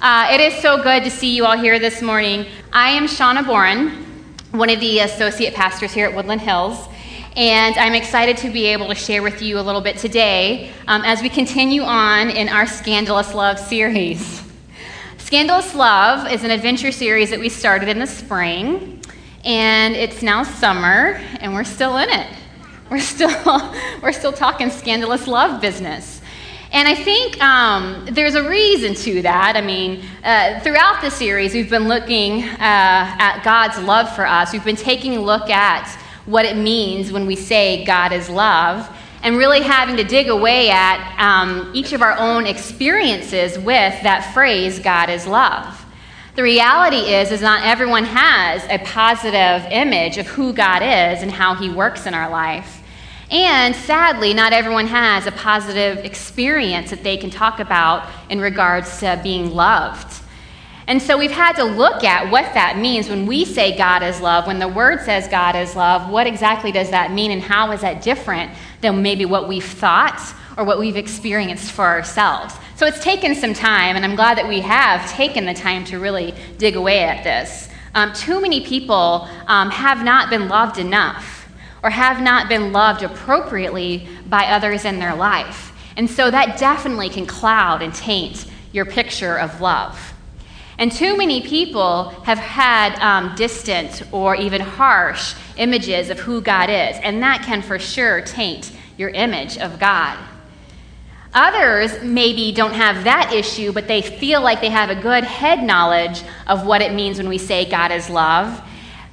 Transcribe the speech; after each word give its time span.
Uh, 0.00 0.28
it 0.30 0.40
is 0.40 0.54
so 0.62 0.80
good 0.80 1.02
to 1.02 1.10
see 1.10 1.34
you 1.34 1.44
all 1.44 1.58
here 1.58 1.80
this 1.80 2.02
morning. 2.02 2.46
I 2.72 2.90
am 2.90 3.06
Shauna 3.06 3.44
Boren, 3.44 3.88
one 4.52 4.70
of 4.70 4.78
the 4.78 5.00
associate 5.00 5.54
pastors 5.54 5.92
here 5.92 6.06
at 6.06 6.14
Woodland 6.14 6.40
Hills, 6.40 6.86
and 7.34 7.76
I'm 7.76 7.94
excited 7.94 8.36
to 8.36 8.50
be 8.50 8.66
able 8.66 8.86
to 8.86 8.94
share 8.94 9.24
with 9.24 9.42
you 9.42 9.58
a 9.58 9.60
little 9.60 9.80
bit 9.80 9.96
today 9.96 10.70
um, 10.86 11.02
as 11.02 11.20
we 11.20 11.28
continue 11.28 11.82
on 11.82 12.30
in 12.30 12.48
our 12.48 12.64
Scandalous 12.64 13.34
Love 13.34 13.58
series. 13.58 14.40
Scandalous 15.16 15.74
Love 15.74 16.30
is 16.30 16.44
an 16.44 16.52
adventure 16.52 16.92
series 16.92 17.30
that 17.30 17.40
we 17.40 17.48
started 17.48 17.88
in 17.88 17.98
the 17.98 18.06
spring, 18.06 19.02
and 19.44 19.96
it's 19.96 20.22
now 20.22 20.44
summer, 20.44 21.20
and 21.40 21.52
we're 21.52 21.64
still 21.64 21.96
in 21.96 22.08
it. 22.08 22.28
We're 22.88 23.00
still, 23.00 23.74
we're 24.00 24.12
still 24.12 24.32
talking 24.32 24.70
scandalous 24.70 25.26
love 25.26 25.60
business. 25.60 26.17
And 26.70 26.86
I 26.86 26.94
think 26.94 27.42
um, 27.42 28.06
there's 28.10 28.34
a 28.34 28.46
reason 28.46 28.94
to 28.94 29.22
that. 29.22 29.56
I 29.56 29.62
mean, 29.62 30.04
uh, 30.22 30.60
throughout 30.60 31.00
the 31.00 31.10
series, 31.10 31.54
we've 31.54 31.70
been 31.70 31.88
looking 31.88 32.42
uh, 32.42 32.56
at 32.58 33.42
God's 33.42 33.78
love 33.78 34.14
for 34.14 34.26
us. 34.26 34.52
We've 34.52 34.64
been 34.64 34.76
taking 34.76 35.16
a 35.16 35.20
look 35.20 35.48
at 35.48 35.88
what 36.26 36.44
it 36.44 36.56
means 36.58 37.10
when 37.10 37.26
we 37.26 37.36
say 37.36 37.84
God 37.86 38.12
is 38.12 38.28
love, 38.28 38.86
and 39.22 39.38
really 39.38 39.62
having 39.62 39.96
to 39.96 40.04
dig 40.04 40.28
away 40.28 40.68
at 40.68 41.16
um, 41.18 41.70
each 41.74 41.94
of 41.94 42.02
our 42.02 42.16
own 42.18 42.46
experiences 42.46 43.58
with 43.58 44.02
that 44.02 44.30
phrase, 44.34 44.78
God 44.78 45.08
is 45.08 45.26
love. 45.26 45.86
The 46.36 46.42
reality 46.42 47.14
is, 47.14 47.32
is 47.32 47.40
not 47.40 47.64
everyone 47.64 48.04
has 48.04 48.62
a 48.68 48.78
positive 48.84 49.66
image 49.72 50.18
of 50.18 50.26
who 50.26 50.52
God 50.52 50.82
is 50.82 51.22
and 51.22 51.32
how 51.32 51.54
He 51.54 51.70
works 51.70 52.06
in 52.06 52.12
our 52.12 52.28
life. 52.28 52.77
And 53.30 53.76
sadly, 53.76 54.32
not 54.32 54.54
everyone 54.54 54.86
has 54.86 55.26
a 55.26 55.32
positive 55.32 55.98
experience 56.04 56.90
that 56.90 57.02
they 57.02 57.18
can 57.18 57.28
talk 57.28 57.60
about 57.60 58.08
in 58.30 58.40
regards 58.40 59.00
to 59.00 59.20
being 59.22 59.54
loved. 59.54 60.22
And 60.86 61.02
so 61.02 61.18
we've 61.18 61.30
had 61.30 61.52
to 61.56 61.64
look 61.64 62.02
at 62.02 62.30
what 62.30 62.54
that 62.54 62.78
means 62.78 63.10
when 63.10 63.26
we 63.26 63.44
say 63.44 63.76
God 63.76 64.02
is 64.02 64.22
love, 64.22 64.46
when 64.46 64.58
the 64.58 64.68
word 64.68 65.02
says 65.02 65.28
God 65.28 65.54
is 65.54 65.76
love, 65.76 66.10
what 66.10 66.26
exactly 66.26 66.72
does 66.72 66.90
that 66.90 67.12
mean 67.12 67.30
and 67.30 67.42
how 67.42 67.70
is 67.72 67.82
that 67.82 68.00
different 68.00 68.50
than 68.80 69.02
maybe 69.02 69.26
what 69.26 69.46
we've 69.46 69.62
thought 69.62 70.18
or 70.56 70.64
what 70.64 70.78
we've 70.78 70.96
experienced 70.96 71.72
for 71.72 71.84
ourselves? 71.84 72.54
So 72.76 72.86
it's 72.86 73.04
taken 73.04 73.34
some 73.34 73.52
time, 73.52 73.96
and 73.96 74.04
I'm 74.04 74.16
glad 74.16 74.38
that 74.38 74.48
we 74.48 74.60
have 74.60 75.06
taken 75.10 75.44
the 75.44 75.52
time 75.52 75.84
to 75.86 75.98
really 75.98 76.32
dig 76.56 76.76
away 76.76 77.00
at 77.00 77.22
this. 77.22 77.68
Um, 77.94 78.14
too 78.14 78.40
many 78.40 78.64
people 78.64 79.28
um, 79.46 79.68
have 79.70 80.02
not 80.02 80.30
been 80.30 80.48
loved 80.48 80.78
enough 80.78 81.37
or 81.82 81.90
have 81.90 82.20
not 82.20 82.48
been 82.48 82.72
loved 82.72 83.02
appropriately 83.02 84.08
by 84.26 84.46
others 84.46 84.84
in 84.84 84.98
their 84.98 85.14
life. 85.14 85.72
And 85.96 86.08
so 86.08 86.30
that 86.30 86.58
definitely 86.58 87.08
can 87.08 87.26
cloud 87.26 87.82
and 87.82 87.94
taint 87.94 88.46
your 88.72 88.84
picture 88.84 89.38
of 89.38 89.60
love. 89.60 90.14
And 90.78 90.92
too 90.92 91.16
many 91.16 91.40
people 91.40 92.10
have 92.24 92.38
had 92.38 92.96
um, 93.00 93.34
distant 93.34 94.04
or 94.12 94.36
even 94.36 94.60
harsh 94.60 95.34
images 95.56 96.08
of 96.08 96.20
who 96.20 96.40
God 96.40 96.70
is, 96.70 96.96
and 97.02 97.20
that 97.22 97.42
can 97.42 97.62
for 97.62 97.80
sure 97.80 98.20
taint 98.20 98.70
your 98.96 99.08
image 99.08 99.58
of 99.58 99.80
God. 99.80 100.16
Others 101.34 102.02
maybe 102.02 102.52
don't 102.52 102.72
have 102.72 103.04
that 103.04 103.32
issue, 103.32 103.72
but 103.72 103.88
they 103.88 104.02
feel 104.02 104.40
like 104.40 104.60
they 104.60 104.70
have 104.70 104.88
a 104.88 105.00
good 105.00 105.24
head 105.24 105.62
knowledge 105.62 106.22
of 106.46 106.64
what 106.64 106.80
it 106.80 106.92
means 106.92 107.18
when 107.18 107.28
we 107.28 107.38
say 107.38 107.68
God 107.68 107.92
is 107.92 108.08
love, 108.08 108.62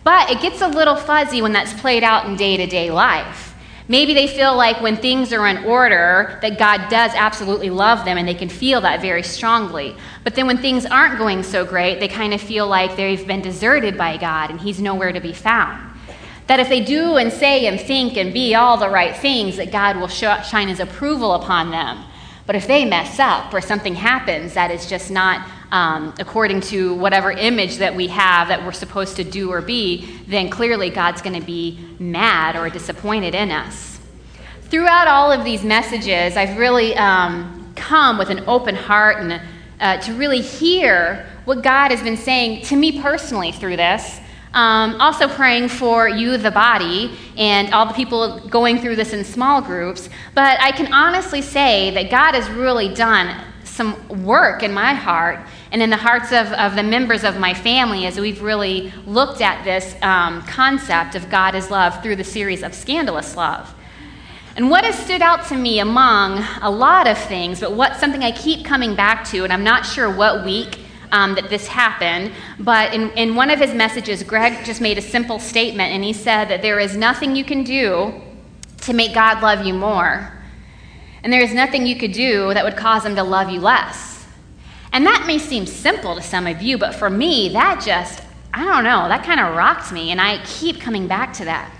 but 0.06 0.30
it 0.30 0.39
gets 0.39 0.61
a 0.61 0.67
little 0.67 0.95
fuzzy 0.95 1.42
when 1.42 1.52
that's 1.52 1.73
played 1.81 2.03
out 2.03 2.28
in 2.28 2.38
day 2.38 2.56
to 2.56 2.67
day 2.67 2.92
life. 2.92 3.56
Maybe 3.88 4.14
they 4.14 4.28
feel 4.28 4.56
like 4.56 4.80
when 4.80 4.98
things 4.98 5.34
are 5.34 5.45
in 5.48 5.66
order, 5.66 6.39
that 6.42 6.58
God 6.58 6.89
does 6.89 7.11
absolutely 7.14 7.70
love 7.70 8.06
them 8.06 8.17
and 8.17 8.28
they 8.28 8.36
can 8.36 8.50
feel 8.50 8.81
that 8.81 9.02
very 9.02 9.23
strongly. 9.23 9.95
But 10.23 10.36
then 10.36 10.48
when 10.48 10.59
things 10.59 10.86
aren't 10.86 11.17
going 11.17 11.44
so 11.44 11.66
great, 11.66 12.00
they 12.00 12.08
kind 12.08 12.33
of 12.33 12.42
feel 12.42 12.67
like 12.67 12.95
they've 12.95 13.28
been 13.28 13.42
deserted 13.42 13.98
by 13.98 14.17
God 14.17 14.52
and 14.52 14.61
He's 14.61 14.80
nowhere 14.80 15.11
to 15.11 15.20
be 15.20 15.33
found. 15.33 15.92
That 16.48 16.59
if 16.59 16.70
they 16.70 16.83
do 16.83 17.17
and 17.17 17.33
say 17.33 17.66
and 17.66 17.80
think 17.80 18.16
and 18.16 18.31
be 18.31 18.53
all 18.53 18.77
the 18.77 18.89
right 18.89 19.16
things, 19.16 19.58
that 19.58 19.72
God 19.72 19.98
will 19.98 20.08
shine 20.08 20.67
His 20.67 20.80
approval 20.80 21.33
upon 21.33 21.72
them. 21.72 22.04
But 22.45 22.55
if 22.55 22.67
they 22.67 22.86
mess 22.86 23.20
up 23.20 23.52
or 23.54 23.61
something 23.61 23.95
happens 23.95 24.54
that 24.54 24.70
is 24.70 24.87
just 24.87 25.10
not 25.10 25.48
um, 25.71 26.14
according 26.20 26.61
to 26.61 26.93
whatever 26.95 27.31
image 27.31 27.77
that 27.77 27.95
we 27.95 28.08
have 28.08 28.48
that 28.48 28.64
we're 28.64 28.71
supposed 28.71 29.15
to 29.17 29.23
do 29.23 29.52
or 29.52 29.61
be, 29.61 30.20
then 30.27 30.49
clearly 30.49 30.89
God's 30.89 31.21
going 31.21 31.39
to 31.39 31.45
be 31.45 31.80
mad 31.99 32.55
or 32.55 32.70
disappointed 32.70 33.36
in 33.36 33.52
us. 33.52 33.99
Throughout 34.64 35.08
all 35.08 35.31
of 35.31 35.43
these 35.43 35.64
messages, 35.64 36.37
I've 36.37 36.58
really 36.58 36.95
um, 36.95 37.73
come 37.75 38.17
with 38.17 38.30
an 38.30 38.43
open 38.48 38.75
heart 38.75 39.17
and 39.17 39.42
uh, 39.80 39.98
to 40.02 40.14
really 40.14 40.42
hear 40.42 41.27
what 41.45 41.61
God 41.61 41.92
has 41.92 42.02
been 42.02 42.17
saying 42.17 42.64
to 42.65 42.75
me 42.75 43.02
personally 43.02 43.52
through 43.52 43.77
this. 43.77 44.20
Um, 44.54 44.99
also, 45.02 45.27
praying 45.27 45.67
for 45.67 46.08
you, 46.08 46.37
the 46.37 46.49
body, 46.49 47.11
and 47.36 47.73
all 47.73 47.86
the 47.86 47.93
people 47.93 48.39
going 48.48 48.80
through 48.80 48.95
this 48.95 49.11
in 49.11 49.25
small 49.25 49.61
groups. 49.61 50.08
But 50.33 50.58
I 50.61 50.71
can 50.71 50.93
honestly 50.93 51.42
say 51.42 51.92
that 51.92 52.09
God 52.09 52.36
has 52.36 52.49
really 52.49 52.93
done 52.93 53.43
some 53.75 54.23
work 54.23 54.63
in 54.63 54.73
my 54.73 54.93
heart 54.93 55.45
and 55.73 55.81
in 55.81 55.89
the 55.89 55.97
hearts 55.97 56.31
of, 56.31 56.47
of 56.53 56.75
the 56.75 56.83
members 56.83 57.25
of 57.25 57.37
my 57.37 57.53
family 57.53 58.05
as 58.05 58.17
we've 58.17 58.41
really 58.41 58.93
looked 59.05 59.41
at 59.41 59.65
this 59.65 60.02
um, 60.02 60.41
concept 60.43 61.13
of 61.15 61.30
God 61.30 61.55
is 61.55 61.69
love 61.69 62.02
through 62.02 62.15
the 62.15 62.23
series 62.23 62.63
of 62.63 62.73
Scandalous 62.73 63.36
Love. 63.36 63.73
And 64.55 64.69
what 64.69 64.86
has 64.86 64.97
stood 64.97 65.21
out 65.21 65.45
to 65.47 65.58
me 65.58 65.80
among 65.80 66.41
a 66.61 66.71
lot 66.71 67.05
of 67.05 67.17
things, 67.17 67.59
but 67.59 67.73
what 67.73 67.97
something 67.97 68.23
I 68.23 68.31
keep 68.31 68.65
coming 68.65 68.95
back 68.95 69.27
to, 69.31 69.43
and 69.43 69.52
I'm 69.52 69.65
not 69.65 69.86
sure 69.86 70.09
what 70.09 70.45
week 70.45 70.80
um, 71.11 71.36
that 71.36 71.49
this 71.49 71.67
happened, 71.67 72.31
but 72.57 72.93
in, 72.93 73.11
in 73.11 73.36
one 73.36 73.49
of 73.49 73.59
his 73.59 73.73
messages, 73.73 74.23
Greg 74.23 74.63
just 74.63 74.80
made 74.80 74.97
a 74.97 75.02
simple 75.02 75.37
statement, 75.37 75.92
and 75.92 76.02
he 76.02 76.13
said 76.13 76.45
that 76.45 76.61
there 76.61 76.80
is 76.80 76.95
nothing 76.95 77.36
you 77.36 77.43
can 77.43 77.65
do 77.65 78.21
to 78.83 78.93
make 78.93 79.13
God 79.13 79.43
love 79.43 79.65
you 79.65 79.73
more 79.73 80.31
and 81.25 81.33
there 81.33 81.41
is 81.41 81.55
nothing 81.55 81.87
you 81.87 81.95
could 81.95 82.11
do 82.11 82.53
that 82.53 82.63
would 82.63 82.77
cause 82.77 83.03
him 83.03 83.15
to 83.15 83.23
love 83.23 83.49
you 83.49 83.59
less. 83.59 84.27
And 84.93 85.08
that 85.08 85.23
may 85.25 85.39
seem 85.39 85.65
simple 85.65 86.13
to 86.13 86.21
some 86.21 86.45
of 86.45 86.61
you, 86.61 86.77
but 86.77 86.93
for 86.93 87.09
me, 87.09 87.49
that 87.49 87.81
just, 87.83 88.21
I 88.53 88.63
don't 88.63 88.83
know, 88.83 89.08
that 89.08 89.25
kind 89.25 89.39
of 89.39 89.55
rocked 89.55 89.91
me, 89.91 90.11
and 90.11 90.21
I 90.21 90.45
keep 90.45 90.80
coming 90.80 91.08
back 91.08 91.33
to 91.33 91.45
that. 91.45 91.71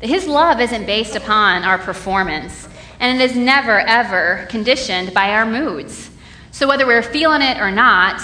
That 0.00 0.08
his 0.08 0.26
love 0.26 0.60
isn't 0.60 0.84
based 0.84 1.16
upon 1.16 1.64
our 1.64 1.78
performance, 1.78 2.68
and 3.00 3.18
it 3.18 3.30
is 3.30 3.34
never, 3.34 3.80
ever 3.80 4.46
conditioned 4.50 5.14
by 5.14 5.30
our 5.30 5.46
moods. 5.46 6.10
So 6.50 6.68
whether 6.68 6.86
we're 6.86 7.02
feeling 7.02 7.40
it 7.40 7.56
or 7.56 7.70
not, 7.70 8.20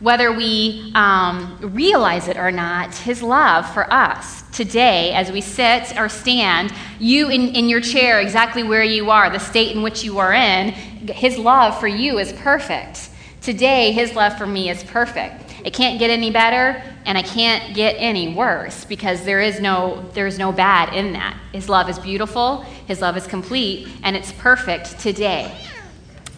whether 0.00 0.30
we 0.30 0.92
um, 0.94 1.58
realize 1.60 2.28
it 2.28 2.36
or 2.36 2.52
not, 2.52 2.94
his 2.94 3.22
love 3.22 3.72
for 3.72 3.90
us 3.92 4.42
today, 4.52 5.12
as 5.12 5.32
we 5.32 5.40
sit 5.40 5.98
or 5.98 6.08
stand, 6.08 6.72
you 6.98 7.28
in, 7.28 7.54
in 7.54 7.68
your 7.68 7.80
chair, 7.80 8.20
exactly 8.20 8.62
where 8.62 8.82
you 8.82 9.10
are, 9.10 9.30
the 9.30 9.38
state 9.38 9.74
in 9.74 9.82
which 9.82 10.04
you 10.04 10.18
are 10.18 10.34
in, 10.34 10.70
his 10.70 11.38
love 11.38 11.78
for 11.80 11.88
you 11.88 12.18
is 12.18 12.32
perfect. 12.34 13.10
Today, 13.40 13.92
his 13.92 14.14
love 14.14 14.36
for 14.36 14.46
me 14.46 14.68
is 14.68 14.82
perfect. 14.84 15.54
It 15.64 15.72
can't 15.72 15.98
get 15.98 16.10
any 16.10 16.30
better, 16.30 16.82
and 17.06 17.16
I 17.16 17.22
can't 17.22 17.74
get 17.74 17.92
any 17.92 18.34
worse 18.34 18.84
because 18.84 19.24
there 19.24 19.40
is 19.40 19.60
no, 19.60 20.08
there 20.12 20.26
is 20.26 20.38
no 20.38 20.52
bad 20.52 20.94
in 20.94 21.12
that. 21.14 21.38
His 21.52 21.68
love 21.68 21.88
is 21.88 21.98
beautiful, 21.98 22.62
his 22.86 23.00
love 23.00 23.16
is 23.16 23.26
complete, 23.26 23.88
and 24.02 24.14
it's 24.14 24.32
perfect 24.32 24.98
today. 25.00 25.56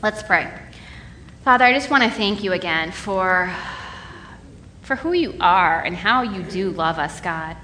Let's 0.02 0.22
pray. 0.22 0.67
Father, 1.48 1.64
I 1.64 1.72
just 1.72 1.88
want 1.88 2.02
to 2.02 2.10
thank 2.10 2.44
you 2.44 2.52
again 2.52 2.92
for, 2.92 3.50
for 4.82 4.96
who 4.96 5.14
you 5.14 5.34
are 5.40 5.80
and 5.80 5.96
how 5.96 6.20
you 6.20 6.42
do 6.42 6.68
love 6.68 6.98
us, 6.98 7.22
God. 7.22 7.56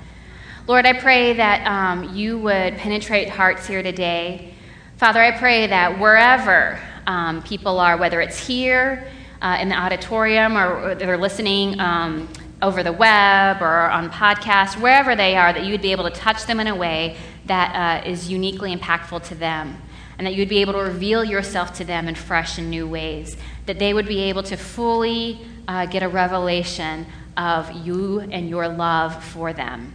Lord, 0.67 0.87
I 0.87 0.99
pray 0.99 1.35
that 1.35 1.67
um, 1.67 2.17
you 2.17 2.39
would 2.39 2.79
penetrate 2.79 3.29
hearts 3.29 3.67
here 3.67 3.83
today. 3.83 4.55
Father, 4.97 5.21
I 5.21 5.33
pray 5.33 5.67
that 5.67 6.01
wherever 6.01 6.81
um, 7.07 7.43
people 7.43 7.79
are, 7.79 7.99
whether 7.99 8.23
it's 8.23 8.39
here 8.39 9.07
uh, 9.43 9.59
in 9.61 9.69
the 9.69 9.77
auditorium 9.77 10.57
or 10.57 10.95
they're 10.95 11.19
listening 11.19 11.79
um, 11.79 12.27
over 12.63 12.83
the 12.83 12.91
web 12.91 13.61
or 13.61 13.91
on 13.91 14.09
podcast, 14.11 14.81
wherever 14.81 15.15
they 15.15 15.37
are, 15.37 15.53
that 15.53 15.63
you 15.63 15.73
would 15.73 15.83
be 15.83 15.93
able 15.93 16.05
to 16.05 16.17
touch 16.19 16.47
them 16.47 16.59
in 16.59 16.69
a 16.69 16.75
way 16.75 17.19
that 17.45 18.03
uh, 18.03 18.09
is 18.09 18.31
uniquely 18.31 18.75
impactful 18.75 19.23
to 19.25 19.35
them 19.35 19.77
and 20.19 20.27
that 20.27 20.35
you 20.35 20.41
would 20.41 20.49
be 20.49 20.61
able 20.61 20.75
to 20.75 20.81
reveal 20.81 21.25
yourself 21.25 21.75
to 21.75 21.85
them 21.85 22.09
in 22.09 22.15
fresh 22.15 22.59
and 22.59 22.71
new 22.71 22.87
ways 22.87 23.37
that 23.67 23.79
they 23.79 23.95
would 23.95 24.07
be 24.07 24.21
able 24.23 24.43
to 24.43 24.57
fully 24.57 25.41
uh, 25.67 25.87
get 25.87 26.03
a 26.03 26.09
revelation 26.09 27.07
of 27.37 27.71
you 27.87 28.21
and 28.21 28.49
your 28.49 28.69
love 28.69 29.23
for 29.25 29.53
them. 29.53 29.95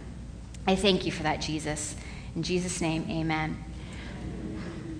I 0.66 0.76
thank 0.76 1.06
you 1.06 1.12
for 1.12 1.22
that, 1.22 1.40
Jesus. 1.40 1.96
In 2.36 2.42
Jesus' 2.42 2.80
name, 2.80 3.06
amen. 3.08 3.56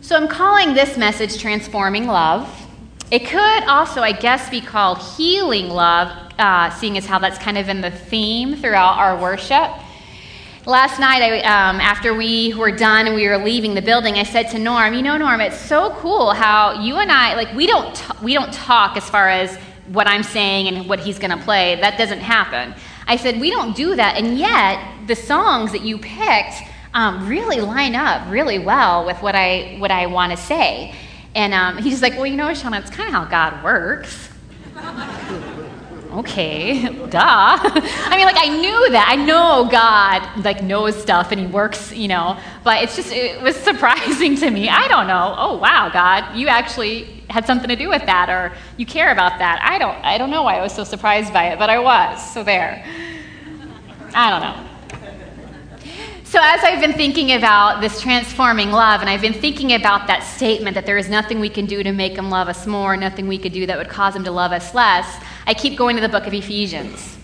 So 0.00 0.16
I'm 0.16 0.28
calling 0.28 0.74
this 0.74 0.96
message 0.96 1.38
Transforming 1.38 2.06
Love. 2.06 2.48
It 3.10 3.26
could 3.26 3.64
also, 3.64 4.02
I 4.02 4.12
guess, 4.12 4.48
be 4.48 4.60
called 4.60 4.98
Healing 4.98 5.68
Love, 5.68 6.08
uh, 6.38 6.70
seeing 6.70 6.96
as 6.96 7.06
how 7.06 7.18
that's 7.18 7.38
kind 7.38 7.58
of 7.58 7.68
in 7.68 7.80
the 7.80 7.90
theme 7.90 8.56
throughout 8.56 8.98
our 8.98 9.20
worship. 9.20 9.70
Last 10.66 11.00
night, 11.00 11.22
I, 11.22 11.38
um, 11.40 11.80
after 11.80 12.12
we 12.14 12.52
were 12.54 12.70
done 12.70 13.06
and 13.06 13.14
we 13.14 13.26
were 13.26 13.38
leaving 13.38 13.74
the 13.74 13.80
building, 13.80 14.16
I 14.16 14.24
said 14.24 14.50
to 14.50 14.58
Norm, 14.58 14.92
"You 14.92 15.00
know, 15.00 15.16
Norm, 15.16 15.40
it's 15.40 15.58
so 15.58 15.90
cool 16.00 16.32
how 16.32 16.82
you 16.82 16.96
and 16.96 17.10
I 17.10 17.34
like 17.34 17.54
we 17.54 17.66
don't 17.66 17.94
t- 17.94 18.04
we 18.22 18.34
don't 18.34 18.52
talk 18.52 18.96
as 18.98 19.08
far 19.08 19.30
as 19.30 19.56
what 19.90 20.06
I'm 20.06 20.22
saying 20.22 20.68
and 20.68 20.88
what 20.88 21.00
he's 21.00 21.18
going 21.18 21.36
to 21.36 21.44
play. 21.44 21.76
That 21.80 21.98
doesn't 21.98 22.20
happen. 22.20 22.74
I 23.06 23.16
said, 23.16 23.40
we 23.40 23.50
don't 23.50 23.74
do 23.74 23.96
that. 23.96 24.16
And 24.16 24.38
yet, 24.38 25.06
the 25.06 25.16
songs 25.16 25.72
that 25.72 25.82
you 25.82 25.98
picked 25.98 26.62
um, 26.94 27.28
really 27.28 27.60
line 27.60 27.94
up 27.94 28.30
really 28.30 28.58
well 28.58 29.04
with 29.04 29.20
what 29.22 29.34
I, 29.34 29.76
what 29.78 29.90
I 29.90 30.06
want 30.06 30.30
to 30.30 30.36
say. 30.36 30.94
And 31.34 31.54
um, 31.54 31.78
he's 31.78 32.02
like, 32.02 32.14
well, 32.14 32.26
you 32.26 32.36
know, 32.36 32.48
Shauna, 32.48 32.80
it's 32.80 32.90
kind 32.90 33.08
of 33.08 33.14
how 33.14 33.24
God 33.24 33.64
works. 33.64 34.28
okay, 36.12 36.82
duh. 37.10 37.18
I 37.20 38.16
mean, 38.16 38.26
like, 38.26 38.38
I 38.38 38.48
knew 38.48 38.90
that. 38.90 39.06
I 39.08 39.16
know 39.16 39.68
God, 39.70 40.44
like, 40.44 40.62
knows 40.62 41.00
stuff 41.00 41.32
and 41.32 41.40
he 41.40 41.46
works, 41.46 41.92
you 41.92 42.08
know, 42.08 42.38
but 42.64 42.82
it's 42.82 42.96
just, 42.96 43.12
it 43.12 43.40
was 43.42 43.56
surprising 43.70 44.36
to 44.36 44.50
me. 44.50 44.68
I 44.68 44.88
don't 44.88 45.06
know. 45.06 45.34
Oh, 45.36 45.56
wow, 45.58 45.90
God, 45.92 46.36
you 46.36 46.48
actually 46.48 47.22
had 47.30 47.46
something 47.46 47.68
to 47.68 47.76
do 47.76 47.88
with 47.88 48.04
that 48.06 48.28
or 48.28 48.52
you 48.76 48.86
care 48.86 49.12
about 49.12 49.38
that. 49.38 49.60
I 49.62 49.78
don't, 49.78 49.96
I 50.04 50.18
don't 50.18 50.30
know 50.30 50.42
why 50.42 50.58
I 50.58 50.62
was 50.62 50.74
so 50.74 50.84
surprised 50.84 51.32
by 51.32 51.52
it, 51.52 51.58
but 51.58 51.70
I 51.70 51.78
was. 51.78 52.32
So 52.32 52.42
there. 52.42 52.84
I 54.14 54.30
don't 54.30 54.40
know. 54.40 54.69
So, 56.30 56.38
as 56.40 56.62
I've 56.62 56.80
been 56.80 56.92
thinking 56.92 57.32
about 57.32 57.80
this 57.80 58.00
transforming 58.00 58.70
love, 58.70 59.00
and 59.00 59.10
I've 59.10 59.20
been 59.20 59.32
thinking 59.32 59.72
about 59.72 60.06
that 60.06 60.22
statement 60.22 60.76
that 60.76 60.86
there 60.86 60.96
is 60.96 61.08
nothing 61.08 61.40
we 61.40 61.48
can 61.48 61.66
do 61.66 61.82
to 61.82 61.90
make 61.90 62.16
him 62.16 62.30
love 62.30 62.46
us 62.46 62.68
more, 62.68 62.96
nothing 62.96 63.26
we 63.26 63.36
could 63.36 63.52
do 63.52 63.66
that 63.66 63.76
would 63.76 63.88
cause 63.88 64.14
him 64.14 64.22
to 64.22 64.30
love 64.30 64.52
us 64.52 64.72
less, 64.72 65.20
I 65.48 65.54
keep 65.54 65.76
going 65.76 65.96
to 65.96 66.00
the 66.00 66.08
book 66.08 66.28
of 66.28 66.32
Ephesians. 66.32 67.18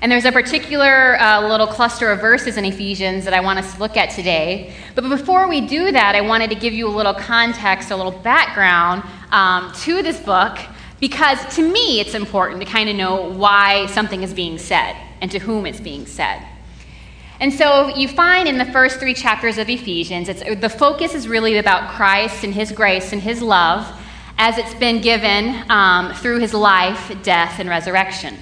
And 0.00 0.10
there's 0.10 0.24
a 0.24 0.32
particular 0.32 1.16
uh, 1.20 1.46
little 1.46 1.68
cluster 1.68 2.10
of 2.10 2.20
verses 2.20 2.56
in 2.56 2.64
Ephesians 2.64 3.24
that 3.24 3.34
I 3.34 3.38
want 3.38 3.60
us 3.60 3.72
to 3.74 3.78
look 3.78 3.96
at 3.96 4.10
today. 4.10 4.74
But 4.96 5.08
before 5.08 5.46
we 5.46 5.60
do 5.60 5.92
that, 5.92 6.16
I 6.16 6.20
wanted 6.20 6.50
to 6.50 6.56
give 6.56 6.72
you 6.72 6.88
a 6.88 6.90
little 6.90 7.14
context, 7.14 7.92
a 7.92 7.96
little 7.96 8.18
background 8.18 9.04
um, 9.30 9.72
to 9.82 10.02
this 10.02 10.18
book, 10.18 10.58
because 10.98 11.38
to 11.54 11.62
me 11.62 12.00
it's 12.00 12.14
important 12.14 12.60
to 12.62 12.66
kind 12.66 12.90
of 12.90 12.96
know 12.96 13.30
why 13.30 13.86
something 13.86 14.24
is 14.24 14.34
being 14.34 14.58
said 14.58 14.96
and 15.20 15.30
to 15.30 15.38
whom 15.38 15.66
it's 15.66 15.78
being 15.78 16.04
said. 16.04 16.44
And 17.40 17.52
so 17.52 17.88
you 17.96 18.06
find 18.06 18.46
in 18.46 18.58
the 18.58 18.66
first 18.66 19.00
three 19.00 19.14
chapters 19.14 19.56
of 19.56 19.70
Ephesians, 19.70 20.28
the 20.28 20.68
focus 20.68 21.14
is 21.14 21.26
really 21.26 21.56
about 21.56 21.90
Christ 21.96 22.44
and 22.44 22.52
his 22.52 22.70
grace 22.70 23.14
and 23.14 23.22
his 23.22 23.40
love 23.40 23.90
as 24.36 24.58
it's 24.58 24.74
been 24.74 25.00
given 25.00 25.64
um, 25.70 26.12
through 26.14 26.38
his 26.38 26.52
life, 26.52 27.12
death, 27.22 27.58
and 27.58 27.68
resurrection. 27.68 28.36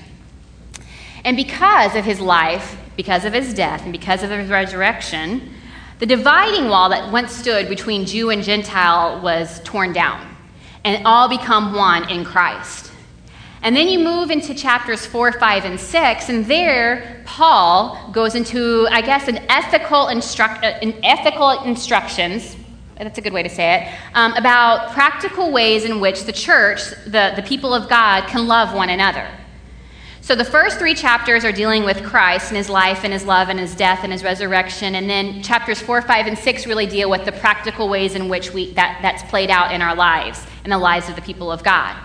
And 1.25 1.37
because 1.37 1.95
of 1.95 2.05
his 2.05 2.21
life, 2.21 2.77
because 2.97 3.25
of 3.25 3.33
his 3.33 3.55
death, 3.55 3.83
and 3.83 3.93
because 3.93 4.25
of 4.25 4.31
his 4.31 4.51
resurrection, 4.51 5.55
the 6.01 6.07
dividing 6.07 6.69
wall 6.69 6.89
that 6.89 7.13
once 7.13 7.33
stood 7.33 7.69
between 7.69 8.05
Jew 8.05 8.31
and 8.31 8.43
Gentile 8.43 9.21
was 9.21 9.61
torn 9.65 9.93
down, 9.93 10.27
and 10.85 11.07
all 11.07 11.29
become 11.29 11.75
one 11.75 12.09
in 12.11 12.25
Christ. 12.25 12.88
And 13.63 13.77
then 13.77 13.89
you 13.89 13.99
move 13.99 14.31
into 14.31 14.55
chapters 14.55 15.05
4, 15.05 15.33
5, 15.33 15.65
and 15.65 15.81
6, 15.81 16.29
and 16.29 16.47
there 16.47 17.23
Paul 17.27 18.11
goes 18.13 18.35
into, 18.35 18.87
I 18.91 19.01
guess, 19.01 19.27
an 19.27 19.39
ethical, 19.49 20.07
instru- 20.07 20.63
uh, 20.63 20.79
an 20.81 20.95
ethical 21.03 21.63
instructions, 21.65 22.57
that's 22.97 23.19
a 23.19 23.21
good 23.21 23.33
way 23.33 23.43
to 23.43 23.49
say 23.49 23.75
it, 23.75 23.99
um, 24.15 24.33
about 24.35 24.93
practical 24.93 25.53
ways 25.53 25.85
in 25.85 26.01
which 26.01 26.25
the 26.25 26.33
church, 26.33 26.91
the, 27.07 27.33
the 27.37 27.45
people 27.45 27.75
of 27.75 27.89
God, 27.89 28.29
can 28.29 28.47
love 28.47 28.75
one 28.75 28.91
another. 28.91 29.29
So 30.21 30.35
the 30.35 30.45
first 30.45 30.79
three 30.79 30.95
chapters 30.95 31.45
are 31.45 31.53
dealing 31.53 31.85
with 31.85 32.05
Christ 32.05 32.49
and 32.49 32.57
his 32.57 32.69
life 32.69 33.03
and 33.03 33.13
his 33.13 33.25
love 33.25 33.49
and 33.49 33.59
his 33.59 33.75
death 33.75 34.01
and 34.03 34.13
his 34.13 34.23
resurrection. 34.23 34.95
And 34.97 35.09
then 35.09 35.43
chapters 35.43 35.81
4, 35.81 36.03
5, 36.03 36.27
and 36.27 36.39
6 36.39 36.67
really 36.67 36.87
deal 36.87 37.09
with 37.09 37.25
the 37.25 37.33
practical 37.33 37.89
ways 37.89 38.15
in 38.15 38.29
which 38.29 38.53
we, 38.53 38.75
that, 38.75 38.99
that's 39.01 39.23
played 39.31 39.49
out 39.49 39.73
in 39.73 39.81
our 39.81 39.95
lives 39.95 40.47
and 40.65 40.73
the 40.73 40.79
lives 40.79 41.09
of 41.09 41.17
the 41.17 41.23
people 41.23 41.51
of 41.51 41.65
God. 41.65 41.97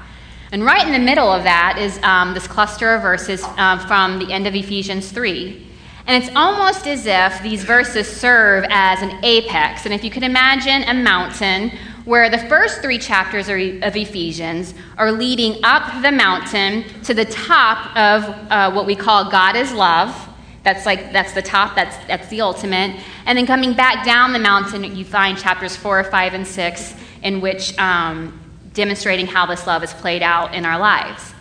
And 0.53 0.63
right 0.63 0.85
in 0.85 0.93
the 0.93 0.99
middle 0.99 1.31
of 1.31 1.41
that 1.45 1.79
is 1.79 1.97
um, 2.03 2.35
this 2.35 2.45
cluster 2.45 2.93
of 2.93 3.01
verses 3.01 3.43
uh, 3.43 3.83
from 3.87 4.19
the 4.19 4.31
end 4.31 4.45
of 4.45 4.53
Ephesians 4.53 5.11
3. 5.11 5.67
And 6.05 6.23
it's 6.23 6.31
almost 6.35 6.85
as 6.85 7.07
if 7.07 7.41
these 7.41 7.63
verses 7.63 8.07
serve 8.07 8.63
as 8.69 9.01
an 9.01 9.25
apex. 9.25 9.85
And 9.85 9.93
if 9.95 10.03
you 10.03 10.11
could 10.11 10.21
imagine 10.21 10.83
a 10.83 10.93
mountain 10.93 11.71
where 12.05 12.29
the 12.29 12.37
first 12.37 12.83
three 12.83 12.99
chapters 12.99 13.49
of 13.49 13.95
Ephesians 13.95 14.75
are 14.99 15.11
leading 15.11 15.59
up 15.63 16.03
the 16.03 16.11
mountain 16.11 16.83
to 17.01 17.15
the 17.15 17.25
top 17.25 17.87
of 17.97 18.23
uh, 18.51 18.71
what 18.71 18.85
we 18.85 18.95
call 18.95 19.31
God 19.31 19.55
is 19.55 19.73
love. 19.73 20.15
That's 20.61 20.85
like 20.85 21.11
that's 21.11 21.33
the 21.33 21.41
top. 21.41 21.75
That's 21.75 21.97
that's 22.05 22.27
the 22.27 22.41
ultimate. 22.41 23.01
And 23.25 23.35
then 23.35 23.47
coming 23.47 23.73
back 23.73 24.05
down 24.05 24.33
the 24.33 24.39
mountain, 24.39 24.83
you 24.83 25.03
find 25.03 25.35
chapters 25.35 25.75
four, 25.75 26.03
five, 26.03 26.35
and 26.35 26.45
six, 26.45 26.95
in 27.23 27.41
which 27.41 27.75
um, 27.79 28.39
demonstrating 28.73 29.27
how 29.27 29.45
this 29.45 29.65
love 29.65 29.83
is 29.83 29.93
played 29.93 30.21
out 30.21 30.53
in 30.53 30.65
our 30.65 30.79
lives. 30.79 31.33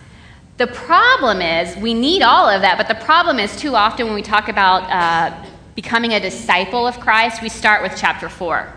The 0.58 0.66
problem 0.66 1.40
is, 1.40 1.76
we 1.76 1.94
need 1.94 2.22
all 2.22 2.48
of 2.48 2.60
that, 2.60 2.76
but 2.76 2.86
the 2.86 3.04
problem 3.04 3.38
is, 3.38 3.56
too 3.56 3.74
often 3.74 4.06
when 4.06 4.14
we 4.14 4.22
talk 4.22 4.48
about 4.48 4.82
uh, 4.90 5.34
becoming 5.74 6.12
a 6.12 6.20
disciple 6.20 6.86
of 6.86 7.00
Christ, 7.00 7.42
we 7.42 7.48
start 7.48 7.82
with 7.82 7.94
chapter 7.96 8.28
4. 8.28 8.72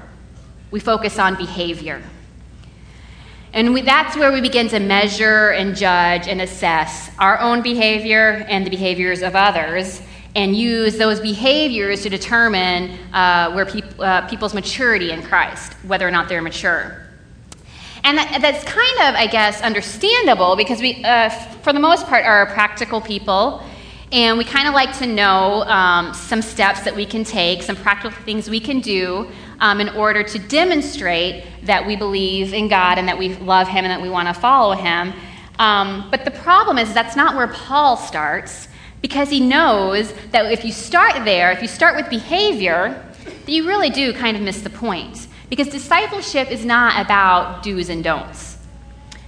We 0.72 0.80
focus 0.80 1.20
on 1.20 1.36
behavior. 1.36 2.02
And 3.54 3.74
we, 3.74 3.82
that's 3.82 4.18
where 4.18 4.32
we 4.32 4.42
begin 4.42 4.68
to 4.70 4.80
measure 4.80 5.52
and 5.52 5.76
judge 5.76 6.28
and 6.28 6.42
assess 6.42 7.10
our 7.20 7.40
own 7.40 7.62
behavior 7.62 8.46
and 8.50 8.66
the 8.66 8.70
behaviors 8.70 9.22
of 9.22 9.36
others, 9.36 10.02
and 10.36 10.56
use 10.56 10.98
those 10.98 11.20
behaviors 11.20 12.04
to 12.04 12.10
determine 12.10 12.98
uh, 13.14 13.52
where 13.54 13.66
peop- 13.66 14.00
uh, 14.00 14.28
people's 14.28 14.54
maturity 14.54 15.12
in 15.12 15.22
Christ, 15.22 15.74
whether 15.84 16.08
or 16.08 16.12
not 16.12 16.28
they're 16.28 16.42
mature. 16.42 17.05
And 18.06 18.20
that, 18.20 18.38
that's 18.40 18.64
kind 18.64 19.00
of, 19.00 19.16
I 19.16 19.26
guess, 19.26 19.62
understandable 19.64 20.56
because 20.56 20.80
we, 20.80 21.04
uh, 21.04 21.30
for 21.64 21.74
the 21.74 21.80
most 21.80 22.06
part, 22.06 22.24
are 22.24 22.46
practical 22.46 23.02
people. 23.02 23.64
And 24.12 24.38
we 24.38 24.44
kind 24.44 24.68
of 24.68 24.76
like 24.76 24.96
to 25.00 25.08
know 25.08 25.64
um, 25.64 26.14
some 26.14 26.44
steps 26.44 26.82
that 26.82 26.96
we 26.96 27.08
can 27.08 27.24
take, 27.24 27.64
some 27.64 27.76
practical 27.76 28.12
things 28.12 28.48
we 28.48 28.60
can 28.60 28.80
do 28.80 29.32
um, 29.60 29.82
in 29.82 29.90
order 29.90 30.22
to 30.22 30.38
demonstrate 30.38 31.46
that 31.64 31.88
we 31.88 31.96
believe 31.96 32.54
in 32.54 32.68
God 32.68 33.00
and 33.00 33.08
that 33.08 33.18
we 33.18 33.34
love 33.38 33.68
Him 33.68 33.86
and 33.86 33.92
that 33.92 34.02
we 34.02 34.10
want 34.10 34.28
to 34.28 34.36
follow 34.36 34.76
Him. 34.76 35.12
Um, 35.58 36.08
but 36.12 36.26
the 36.26 36.32
problem 36.32 36.78
is 36.78 36.94
that's 36.94 37.16
not 37.16 37.36
where 37.36 37.48
Paul 37.48 37.98
starts 37.98 38.68
because 39.02 39.32
he 39.32 39.40
knows 39.40 40.14
that 40.32 40.52
if 40.52 40.64
you 40.64 40.72
start 40.72 41.26
there, 41.26 41.52
if 41.52 41.64
you 41.64 41.68
start 41.68 41.96
with 41.96 42.08
behavior, 42.12 43.04
that 43.26 43.52
you 43.52 43.68
really 43.68 43.90
do 43.90 44.14
kind 44.14 44.38
of 44.38 44.44
miss 44.44 44.62
the 44.62 44.70
point. 44.70 45.28
Because 45.50 45.68
discipleship 45.68 46.52
is 46.52 46.66
not 46.66 47.04
about 47.04 47.64
do's 47.64 47.90
and 47.90 48.04
don'ts. 48.04 48.58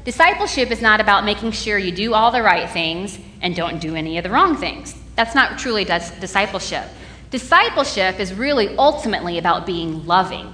Discipleship 0.04 0.72
is 0.72 0.82
not 0.82 1.02
about 1.02 1.26
making 1.26 1.52
sure 1.52 1.78
you 1.78 1.92
do 1.92 2.14
all 2.14 2.32
the 2.32 2.42
right 2.42 2.70
things 2.70 3.20
and 3.42 3.56
don't 3.56 3.80
do 3.80 3.96
any 3.96 4.18
of 4.18 4.24
the 4.24 4.30
wrong 4.30 4.56
things. 4.56 4.96
That's 5.16 5.36
not 5.36 5.60
truly 5.60 5.84
dis- 5.84 6.12
discipleship. 6.12 6.86
Discipleship 7.30 8.20
is 8.20 8.34
really 8.34 8.76
ultimately 8.78 9.38
about 9.38 9.66
being 9.66 10.06
loving. 10.06 10.54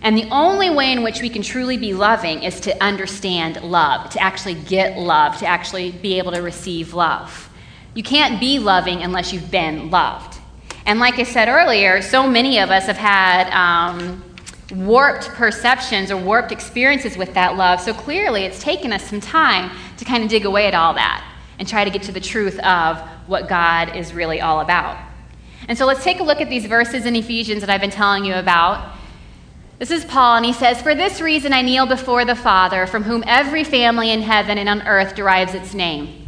And 0.00 0.16
the 0.16 0.28
only 0.30 0.70
way 0.70 0.92
in 0.92 1.02
which 1.02 1.20
we 1.20 1.28
can 1.28 1.42
truly 1.42 1.76
be 1.76 1.92
loving 1.92 2.44
is 2.44 2.60
to 2.60 2.82
understand 2.82 3.60
love, 3.62 4.10
to 4.10 4.20
actually 4.20 4.54
get 4.54 4.96
love, 4.96 5.36
to 5.38 5.46
actually 5.46 5.90
be 5.90 6.18
able 6.18 6.32
to 6.32 6.40
receive 6.40 6.94
love. 6.94 7.50
You 7.94 8.02
can't 8.02 8.40
be 8.40 8.58
loving 8.58 9.02
unless 9.02 9.32
you've 9.32 9.50
been 9.50 9.90
loved. 9.90 10.37
And 10.86 11.00
like 11.00 11.18
I 11.18 11.22
said 11.22 11.48
earlier, 11.48 12.00
so 12.02 12.28
many 12.28 12.58
of 12.58 12.70
us 12.70 12.86
have 12.86 12.96
had 12.96 13.50
um, 13.52 14.24
warped 14.72 15.28
perceptions 15.30 16.10
or 16.10 16.16
warped 16.16 16.52
experiences 16.52 17.16
with 17.16 17.34
that 17.34 17.56
love. 17.56 17.80
So 17.80 17.92
clearly, 17.92 18.44
it's 18.44 18.62
taken 18.62 18.92
us 18.92 19.08
some 19.08 19.20
time 19.20 19.70
to 19.96 20.04
kind 20.04 20.22
of 20.22 20.30
dig 20.30 20.44
away 20.44 20.66
at 20.66 20.74
all 20.74 20.94
that 20.94 21.24
and 21.58 21.66
try 21.66 21.84
to 21.84 21.90
get 21.90 22.02
to 22.02 22.12
the 22.12 22.20
truth 22.20 22.58
of 22.60 22.98
what 23.26 23.48
God 23.48 23.96
is 23.96 24.14
really 24.14 24.40
all 24.40 24.60
about. 24.60 24.98
And 25.68 25.76
so 25.76 25.86
let's 25.86 26.04
take 26.04 26.20
a 26.20 26.22
look 26.22 26.40
at 26.40 26.48
these 26.48 26.66
verses 26.66 27.04
in 27.04 27.16
Ephesians 27.16 27.60
that 27.60 27.70
I've 27.70 27.80
been 27.80 27.90
telling 27.90 28.24
you 28.24 28.34
about. 28.34 28.96
This 29.78 29.90
is 29.90 30.04
Paul, 30.04 30.36
and 30.36 30.46
he 30.46 30.52
says, 30.52 30.80
For 30.80 30.94
this 30.94 31.20
reason 31.20 31.52
I 31.52 31.62
kneel 31.62 31.86
before 31.86 32.24
the 32.24 32.34
Father, 32.34 32.86
from 32.86 33.04
whom 33.04 33.22
every 33.26 33.64
family 33.64 34.10
in 34.10 34.22
heaven 34.22 34.58
and 34.58 34.68
on 34.68 34.82
earth 34.82 35.14
derives 35.14 35.54
its 35.54 35.74
name. 35.74 36.27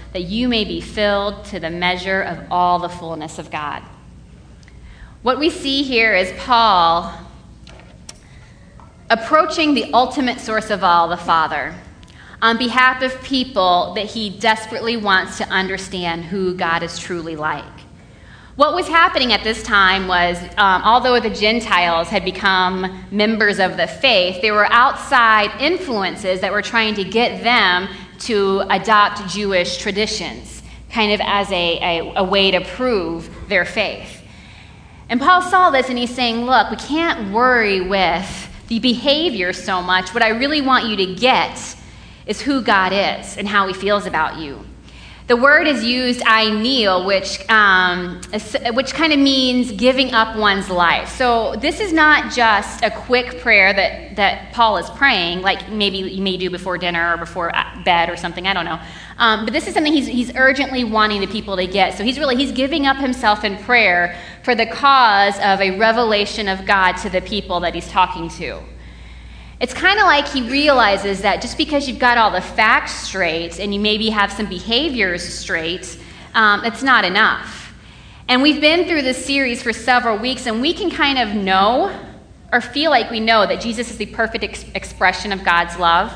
that 0.13 0.23
you 0.23 0.47
may 0.47 0.65
be 0.65 0.81
filled 0.81 1.45
to 1.45 1.59
the 1.59 1.69
measure 1.69 2.21
of 2.21 2.39
all 2.51 2.79
the 2.79 2.89
fullness 2.89 3.39
of 3.39 3.49
God. 3.49 3.81
What 5.21 5.39
we 5.39 5.49
see 5.49 5.83
here 5.83 6.15
is 6.15 6.31
Paul 6.39 7.13
approaching 9.09 9.73
the 9.73 9.93
ultimate 9.93 10.39
source 10.39 10.69
of 10.69 10.83
all, 10.83 11.07
the 11.07 11.17
Father. 11.17 11.75
on 12.41 12.57
behalf 12.57 13.03
of 13.03 13.21
people 13.23 13.93
that 13.93 14.07
he 14.07 14.29
desperately 14.29 14.97
wants 14.97 15.37
to 15.37 15.47
understand 15.49 16.25
who 16.25 16.55
God 16.55 16.81
is 16.81 16.97
truly 16.97 17.35
like. 17.35 17.63
What 18.55 18.75
was 18.75 18.87
happening 18.87 19.31
at 19.31 19.43
this 19.43 19.63
time 19.63 20.07
was, 20.07 20.37
um, 20.57 20.81
although 20.83 21.19
the 21.19 21.29
Gentiles 21.29 22.09
had 22.09 22.25
become 22.25 23.05
members 23.11 23.59
of 23.59 23.77
the 23.77 23.87
faith, 23.87 24.41
there 24.41 24.53
were 24.53 24.71
outside 24.71 25.51
influences 25.61 26.41
that 26.41 26.51
were 26.51 26.61
trying 26.61 26.95
to 26.95 27.03
get 27.03 27.43
them 27.43 27.87
to 28.21 28.63
adopt 28.69 29.27
Jewish 29.27 29.77
traditions, 29.77 30.61
kind 30.91 31.11
of 31.11 31.21
as 31.23 31.51
a, 31.51 31.99
a, 31.99 32.13
a 32.17 32.23
way 32.23 32.51
to 32.51 32.61
prove 32.61 33.29
their 33.47 33.65
faith. 33.65 34.21
And 35.09 35.19
Paul 35.19 35.41
saw 35.41 35.69
this 35.69 35.89
and 35.89 35.97
he's 35.97 36.13
saying, 36.13 36.45
Look, 36.45 36.71
we 36.71 36.77
can't 36.77 37.33
worry 37.33 37.81
with 37.81 38.49
the 38.67 38.79
behavior 38.79 39.51
so 39.51 39.81
much. 39.81 40.13
What 40.13 40.23
I 40.23 40.29
really 40.29 40.61
want 40.61 40.85
you 40.85 40.95
to 40.95 41.15
get 41.15 41.75
is 42.25 42.41
who 42.41 42.61
God 42.61 42.93
is 42.93 43.37
and 43.37 43.47
how 43.47 43.67
he 43.67 43.73
feels 43.73 44.05
about 44.05 44.37
you. 44.37 44.65
The 45.31 45.37
word 45.37 45.65
is 45.65 45.81
used, 45.81 46.21
I 46.25 46.49
kneel, 46.49 47.05
which, 47.05 47.39
um, 47.49 48.19
which 48.73 48.93
kind 48.93 49.13
of 49.13 49.19
means 49.19 49.71
giving 49.71 50.13
up 50.13 50.35
one's 50.35 50.69
life. 50.69 51.07
So 51.07 51.55
this 51.55 51.79
is 51.79 51.93
not 51.93 52.33
just 52.33 52.83
a 52.83 52.91
quick 52.91 53.39
prayer 53.39 53.71
that, 53.71 54.17
that 54.17 54.51
Paul 54.51 54.75
is 54.75 54.89
praying, 54.89 55.39
like 55.39 55.69
maybe 55.69 55.99
you 55.99 56.21
may 56.21 56.35
do 56.35 56.49
before 56.49 56.77
dinner 56.77 57.13
or 57.13 57.17
before 57.17 57.55
uh, 57.55 57.81
bed 57.85 58.09
or 58.09 58.17
something, 58.17 58.45
I 58.45 58.53
don't 58.53 58.65
know. 58.65 58.81
Um, 59.19 59.45
but 59.45 59.53
this 59.53 59.67
is 59.67 59.73
something 59.73 59.93
he's, 59.93 60.07
he's 60.07 60.35
urgently 60.35 60.83
wanting 60.83 61.21
the 61.21 61.27
people 61.27 61.55
to 61.55 61.65
get. 61.65 61.97
So 61.97 62.03
he's 62.03 62.19
really, 62.19 62.35
he's 62.35 62.51
giving 62.51 62.85
up 62.85 62.97
himself 62.97 63.45
in 63.45 63.55
prayer 63.63 64.19
for 64.43 64.53
the 64.53 64.65
cause 64.65 65.35
of 65.37 65.61
a 65.61 65.79
revelation 65.79 66.49
of 66.49 66.65
God 66.65 66.97
to 67.03 67.09
the 67.09 67.21
people 67.21 67.61
that 67.61 67.73
he's 67.73 67.87
talking 67.87 68.27
to. 68.31 68.61
It's 69.61 69.75
kind 69.75 69.99
of 69.99 70.05
like 70.05 70.27
he 70.27 70.41
realizes 70.49 71.21
that 71.21 71.39
just 71.39 71.55
because 71.55 71.87
you've 71.87 71.99
got 71.99 72.17
all 72.17 72.31
the 72.31 72.41
facts 72.41 72.93
straight 72.93 73.59
and 73.59 73.71
you 73.71 73.79
maybe 73.79 74.09
have 74.09 74.31
some 74.31 74.47
behaviors 74.47 75.23
straight, 75.23 75.99
um, 76.33 76.65
it's 76.65 76.81
not 76.81 77.05
enough. 77.05 77.71
And 78.27 78.41
we've 78.41 78.59
been 78.59 78.87
through 78.87 79.03
this 79.03 79.23
series 79.23 79.61
for 79.61 79.71
several 79.71 80.17
weeks, 80.17 80.47
and 80.47 80.61
we 80.61 80.73
can 80.73 80.89
kind 80.89 81.19
of 81.19 81.35
know 81.35 81.95
or 82.51 82.59
feel 82.59 82.89
like 82.89 83.11
we 83.11 83.19
know 83.19 83.45
that 83.45 83.61
Jesus 83.61 83.91
is 83.91 83.97
the 83.97 84.07
perfect 84.07 84.43
ex- 84.43 84.65
expression 84.73 85.31
of 85.31 85.43
God's 85.43 85.77
love. 85.77 86.11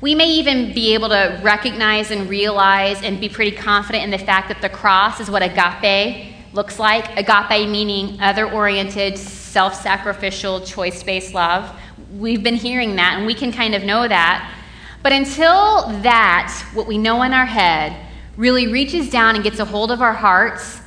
We 0.00 0.14
may 0.14 0.30
even 0.30 0.72
be 0.72 0.94
able 0.94 1.10
to 1.10 1.38
recognize 1.42 2.10
and 2.10 2.30
realize 2.30 3.02
and 3.02 3.20
be 3.20 3.28
pretty 3.28 3.54
confident 3.54 4.04
in 4.04 4.10
the 4.10 4.18
fact 4.18 4.48
that 4.48 4.62
the 4.62 4.70
cross 4.70 5.20
is 5.20 5.30
what 5.30 5.42
agape 5.42 6.34
looks 6.54 6.78
like. 6.78 7.14
Agape 7.18 7.68
meaning 7.68 8.18
other 8.22 8.50
oriented, 8.50 9.18
self 9.18 9.74
sacrificial, 9.74 10.62
choice 10.62 11.02
based 11.02 11.34
love 11.34 11.78
we've 12.18 12.42
been 12.42 12.54
hearing 12.54 12.96
that, 12.96 13.14
and 13.16 13.26
we 13.26 13.34
can 13.34 13.52
kind 13.52 13.74
of 13.74 13.84
know 13.84 14.06
that. 14.06 14.52
But 15.02 15.12
until 15.12 15.88
that, 16.02 16.64
what 16.74 16.86
we 16.86 16.98
know 16.98 17.22
in 17.22 17.32
our 17.32 17.46
head, 17.46 17.96
really 18.36 18.66
reaches 18.66 19.10
down 19.10 19.34
and 19.34 19.44
gets 19.44 19.58
a 19.58 19.64
hold 19.64 19.90
of 19.90 20.02
our 20.02 20.12
hearts 20.12 20.80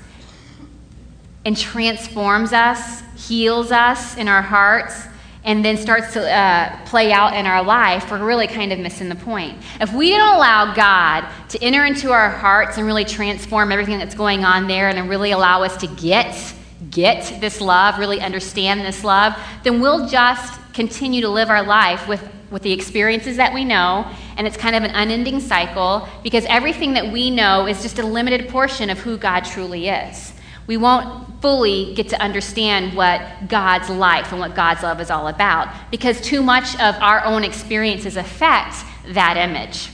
and 1.46 1.56
transforms 1.56 2.54
us, 2.54 3.02
heals 3.16 3.72
us 3.72 4.18
in 4.18 4.28
our 4.28 4.42
hearts, 4.42 5.08
and 5.44 5.64
then 5.64 5.78
starts 5.78 6.14
to 6.14 6.30
uh, 6.30 6.86
play 6.86 7.14
out 7.14 7.34
in 7.34 7.46
our 7.46 7.64
life, 7.64 8.12
we're 8.12 8.24
really 8.24 8.48
kind 8.48 8.74
of 8.74 8.80
missing 8.80 9.08
the 9.08 9.16
point. 9.16 9.58
If 9.80 9.94
we 9.94 10.10
don't 10.10 10.36
allow 10.36 10.74
God 10.74 11.28
to 11.50 11.64
enter 11.64 11.86
into 11.86 12.12
our 12.12 12.30
hearts 12.30 12.78
and 12.78 12.86
really 12.86 13.06
transform 13.06 13.72
everything 13.72 14.00
that's 14.00 14.16
going 14.16 14.44
on 14.44 14.68
there 14.68 14.90
and 14.90 15.10
really 15.10 15.32
allow 15.32 15.64
us 15.64 15.78
to 15.78 15.88
get 15.88 16.56
get 16.92 17.40
this 17.42 17.60
love, 17.60 18.00
really 18.00 18.22
understand 18.22 18.82
this 18.82 19.04
love, 19.04 19.38
then 19.64 19.82
we'll 19.82 20.08
just 20.08 20.59
continue 20.74 21.22
to 21.22 21.30
live 21.30 21.50
our 21.50 21.64
life 21.64 22.08
with, 22.08 22.28
with 22.52 22.62
the 22.62 22.72
experiences 22.72 23.38
that 23.38 23.54
we 23.54 23.66
know, 23.66 24.10
and 24.38 24.48
it's 24.48 24.58
kind 24.58 24.76
of 24.76 24.84
an 24.84 24.92
unending 24.92 25.40
cycle 25.40 26.08
because 26.24 26.46
everything 26.46 26.94
that 26.94 27.12
we 27.12 27.30
know 27.30 27.68
is 27.68 27.82
just 27.82 28.00
a 28.00 28.06
limited 28.06 28.50
portion 28.50 28.90
of 28.90 29.00
who 29.00 29.18
God 29.18 29.42
truly 29.42 29.90
is. 29.90 30.34
We 30.68 30.78
won't 30.78 31.42
fully 31.42 31.96
get 31.96 32.10
to 32.10 32.22
understand 32.22 32.96
what 32.96 33.48
God's 33.48 33.90
life 33.90 34.32
and 34.32 34.40
what 34.40 34.56
God's 34.56 34.84
love 34.84 35.02
is 35.02 35.10
all 35.10 35.28
about 35.28 35.74
because 35.90 36.22
too 36.22 36.44
much 36.44 36.76
of 36.76 36.96
our 37.02 37.26
own 37.26 37.44
experiences 37.44 38.18
affect 38.18 38.76
that 39.08 39.38
image. 39.38 39.90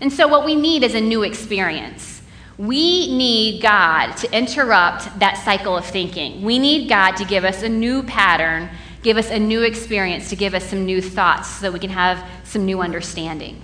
And 0.00 0.12
so, 0.12 0.28
what 0.28 0.44
we 0.44 0.54
need 0.54 0.84
is 0.84 0.94
a 0.94 1.00
new 1.00 1.22
experience. 1.24 2.22
We 2.58 3.16
need 3.16 3.62
God 3.62 4.12
to 4.18 4.36
interrupt 4.36 5.18
that 5.18 5.38
cycle 5.38 5.76
of 5.76 5.86
thinking. 5.86 6.42
We 6.42 6.58
need 6.58 6.88
God 6.88 7.16
to 7.16 7.24
give 7.24 7.44
us 7.44 7.62
a 7.62 7.68
new 7.68 8.02
pattern 8.02 8.70
give 9.02 9.16
us 9.16 9.30
a 9.30 9.38
new 9.38 9.62
experience, 9.62 10.28
to 10.30 10.36
give 10.36 10.54
us 10.54 10.64
some 10.64 10.84
new 10.84 11.00
thoughts 11.00 11.48
so 11.48 11.62
that 11.62 11.72
we 11.72 11.78
can 11.78 11.90
have 11.90 12.26
some 12.44 12.64
new 12.64 12.80
understanding. 12.80 13.60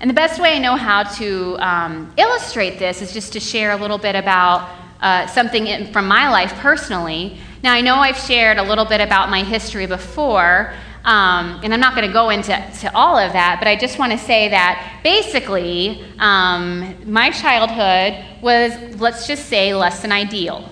And 0.00 0.10
the 0.10 0.14
best 0.14 0.40
way 0.40 0.54
I 0.54 0.58
know 0.58 0.76
how 0.76 1.04
to 1.04 1.56
um, 1.58 2.12
illustrate 2.16 2.78
this 2.78 3.00
is 3.00 3.12
just 3.12 3.32
to 3.32 3.40
share 3.40 3.72
a 3.72 3.76
little 3.76 3.98
bit 3.98 4.14
about 4.14 4.68
uh, 5.00 5.26
something 5.26 5.66
in, 5.66 5.92
from 5.92 6.06
my 6.06 6.30
life 6.30 6.52
personally. 6.54 7.38
Now, 7.62 7.72
I 7.72 7.80
know 7.80 7.96
I've 7.96 8.16
shared 8.16 8.58
a 8.58 8.62
little 8.62 8.84
bit 8.84 9.00
about 9.00 9.30
my 9.30 9.42
history 9.42 9.86
before, 9.86 10.72
um, 11.04 11.60
and 11.62 11.72
I'm 11.72 11.80
not 11.80 11.94
going 11.94 12.06
to 12.06 12.12
go 12.12 12.30
into 12.30 12.52
to 12.80 12.94
all 12.94 13.16
of 13.16 13.32
that, 13.32 13.56
but 13.58 13.68
I 13.68 13.76
just 13.76 13.98
want 13.98 14.12
to 14.12 14.18
say 14.18 14.48
that 14.48 15.00
basically, 15.02 16.04
um, 16.18 16.94
my 17.10 17.30
childhood 17.30 18.42
was, 18.42 18.72
let's 19.00 19.26
just 19.26 19.46
say, 19.46 19.74
less 19.74 20.02
than 20.02 20.12
ideal. 20.12 20.68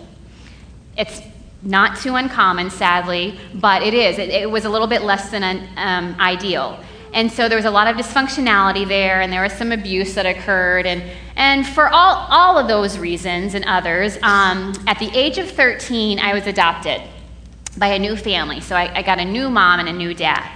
It's 0.97 1.21
not 1.64 1.99
too 1.99 2.14
uncommon, 2.14 2.71
sadly, 2.71 3.38
but 3.54 3.83
it 3.83 3.94
is. 3.94 4.18
It, 4.18 4.28
it 4.30 4.50
was 4.50 4.64
a 4.64 4.68
little 4.68 4.87
bit 4.87 5.02
less 5.02 5.30
than 5.30 5.42
an, 5.42 5.68
um, 5.76 6.21
ideal. 6.21 6.78
And 7.14 7.30
so 7.30 7.49
there 7.49 7.56
was 7.56 7.64
a 7.64 7.71
lot 7.71 7.87
of 7.87 7.97
dysfunctionality 7.97 8.87
there, 8.87 9.21
and 9.21 9.33
there 9.33 9.42
was 9.42 9.52
some 9.52 9.73
abuse 9.73 10.14
that 10.14 10.26
occurred. 10.26 10.85
And, 10.85 11.02
and 11.37 11.66
for 11.66 11.88
all, 11.88 12.26
all 12.28 12.59
of 12.59 12.66
those 12.66 12.99
reasons 12.99 13.54
and 13.54 13.64
others, 13.66 14.18
um, 14.23 14.75
at 14.87 14.99
the 14.99 15.11
age 15.16 15.38
of 15.38 15.49
13, 15.50 16.18
I 16.18 16.35
was 16.35 16.47
adopted 16.47 17.00
by 17.78 17.88
a 17.88 17.99
new 17.99 18.16
family. 18.16 18.61
So 18.61 18.75
I, 18.75 18.99
I 18.99 19.02
got 19.02 19.18
a 19.18 19.25
new 19.25 19.49
mom 19.49 19.80
and 19.80 19.88
a 19.88 19.92
new 19.92 20.12
dad. 20.12 20.50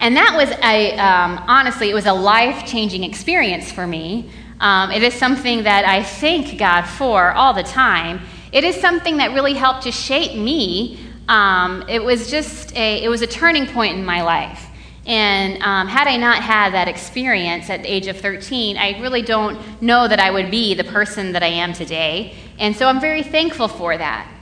And 0.00 0.16
that 0.16 0.34
was 0.36 0.50
a, 0.62 0.98
um, 0.98 1.42
honestly, 1.46 1.90
it 1.90 1.94
was 1.94 2.06
a 2.06 2.12
life 2.12 2.66
changing 2.66 3.04
experience 3.04 3.70
for 3.70 3.86
me. 3.86 4.30
Um, 4.60 4.90
it 4.90 5.02
is 5.02 5.14
something 5.14 5.64
that 5.64 5.84
I 5.84 6.02
thank 6.02 6.58
God 6.58 6.82
for 6.82 7.32
all 7.32 7.52
the 7.52 7.62
time. 7.62 8.20
It 8.52 8.64
is 8.64 8.76
something 8.76 9.16
that 9.18 9.32
really 9.32 9.54
helped 9.54 9.82
to 9.82 9.92
shape 9.92 10.36
me. 10.36 10.98
Um, 11.28 11.84
it 11.88 12.02
was 12.02 12.30
just 12.30 12.74
a, 12.76 13.02
it 13.02 13.08
was 13.08 13.22
a 13.22 13.26
turning 13.26 13.66
point 13.66 13.98
in 13.98 14.04
my 14.04 14.22
life. 14.22 14.66
And 15.06 15.62
um, 15.62 15.86
had 15.86 16.08
I 16.08 16.16
not 16.16 16.42
had 16.42 16.72
that 16.72 16.88
experience 16.88 17.70
at 17.70 17.82
the 17.82 17.92
age 17.92 18.08
of 18.08 18.16
13, 18.16 18.76
I 18.76 19.00
really 19.00 19.22
don't 19.22 19.80
know 19.80 20.08
that 20.08 20.18
I 20.18 20.30
would 20.30 20.50
be 20.50 20.74
the 20.74 20.84
person 20.84 21.32
that 21.32 21.42
I 21.44 21.48
am 21.48 21.72
today. 21.72 22.34
And 22.58 22.74
so 22.74 22.88
I'm 22.88 23.00
very 23.00 23.22
thankful 23.22 23.68
for 23.68 23.96
that. 23.96 24.32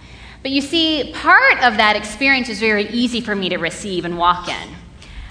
But 0.40 0.50
you 0.50 0.60
see, 0.60 1.12
part 1.14 1.62
of 1.62 1.76
that 1.76 1.96
experience 1.96 2.48
is 2.48 2.60
very 2.60 2.88
easy 2.88 3.20
for 3.20 3.34
me 3.34 3.48
to 3.50 3.58
receive 3.58 4.04
and 4.04 4.18
walk 4.18 4.48
in. 4.48 4.68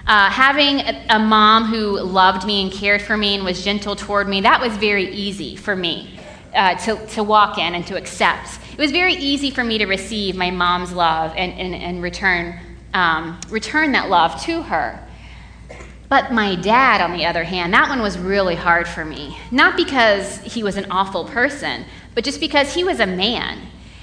Uh, 0.06 0.30
having 0.30 0.82
a, 0.82 1.06
a 1.12 1.20
mom 1.20 1.66
who 1.66 2.00
loved 2.00 2.46
me 2.46 2.62
and 2.64 2.72
cared 2.72 3.02
for 3.02 3.16
me 3.16 3.36
and 3.36 3.44
was 3.44 3.64
gentle 3.64 3.96
toward 3.96 4.28
me, 4.28 4.42
that 4.42 4.60
was 4.60 4.76
very 4.78 5.10
easy 5.14 5.56
for 5.56 5.76
me 5.76 6.20
uh, 6.54 6.76
to, 6.76 7.08
to 7.08 7.24
walk 7.24 7.58
in 7.58 7.74
and 7.76 7.88
to 7.88 7.98
accept. 7.98 8.60
It 8.74 8.80
was 8.80 8.92
very 8.92 9.14
easy 9.14 9.52
for 9.52 9.64
me 9.64 9.78
to 9.78 9.86
receive 9.86 10.36
my 10.36 10.50
mom's 10.50 10.92
love 10.94 11.32
and, 11.38 11.54
and, 11.54 11.76
and 11.76 12.02
return, 12.02 12.60
um, 12.96 13.40
return 13.50 13.92
that 13.92 14.10
love 14.10 14.42
to 14.46 14.64
her. 14.64 15.00
But 16.10 16.34
my 16.34 16.56
dad, 16.56 17.00
on 17.00 17.16
the 17.16 17.26
other 17.28 17.44
hand, 17.44 17.72
that 17.74 17.88
one 17.88 18.02
was 18.02 18.18
really 18.18 18.56
hard 18.56 18.88
for 18.88 19.06
me. 19.06 19.38
Not 19.52 19.78
because 19.78 20.40
he 20.40 20.64
was 20.64 20.76
an 20.76 20.90
awful 20.90 21.26
person, 21.26 21.86
but 22.16 22.24
just 22.24 22.40
because 22.40 22.74
he 22.74 22.84
was 22.84 23.00
a 23.00 23.06
man. 23.06 23.60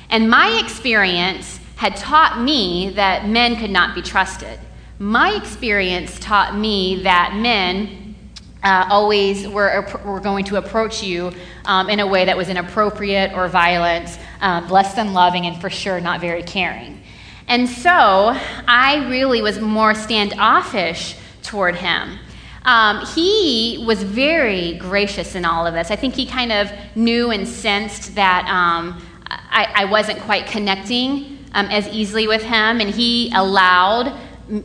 And 0.08 0.30
my 0.30 0.60
experience 0.64 1.58
had 1.74 1.96
taught 1.96 2.40
me 2.40 2.90
that 2.90 3.28
men 3.28 3.56
could 3.56 3.70
not 3.70 3.96
be 3.96 4.02
trusted. 4.02 4.58
My 5.00 5.34
experience 5.34 6.16
taught 6.20 6.56
me 6.56 7.02
that 7.02 7.34
men 7.34 8.14
uh, 8.62 8.86
always 8.90 9.48
were, 9.48 9.86
were 10.04 10.20
going 10.20 10.44
to 10.44 10.56
approach 10.56 11.02
you 11.02 11.32
um, 11.64 11.88
in 11.88 12.00
a 12.00 12.06
way 12.06 12.24
that 12.24 12.36
was 12.36 12.48
inappropriate 12.48 13.32
or 13.32 13.48
violent, 13.48 14.18
um, 14.40 14.68
less 14.68 14.94
than 14.94 15.12
loving, 15.12 15.46
and 15.46 15.60
for 15.60 15.70
sure 15.70 16.00
not 16.00 16.20
very 16.20 16.42
caring. 16.42 17.00
And 17.46 17.68
so 17.68 18.32
I 18.68 19.06
really 19.08 19.42
was 19.42 19.58
more 19.60 19.94
standoffish 19.94 21.16
toward 21.42 21.76
him. 21.76 22.18
Um, 22.64 23.04
he 23.06 23.82
was 23.86 24.02
very 24.02 24.74
gracious 24.74 25.34
in 25.34 25.44
all 25.44 25.66
of 25.66 25.74
this. 25.74 25.90
I 25.90 25.96
think 25.96 26.14
he 26.14 26.26
kind 26.26 26.52
of 26.52 26.70
knew 26.94 27.30
and 27.30 27.48
sensed 27.48 28.14
that 28.14 28.44
um, 28.46 29.02
I, 29.26 29.72
I, 29.74 29.84
wasn't 29.86 30.20
quite 30.20 30.46
connecting 30.46 31.38
um, 31.54 31.66
as 31.66 31.88
easily 31.88 32.28
with 32.28 32.42
him, 32.42 32.80
and 32.80 32.90
he 32.90 33.32
allowed 33.34 34.14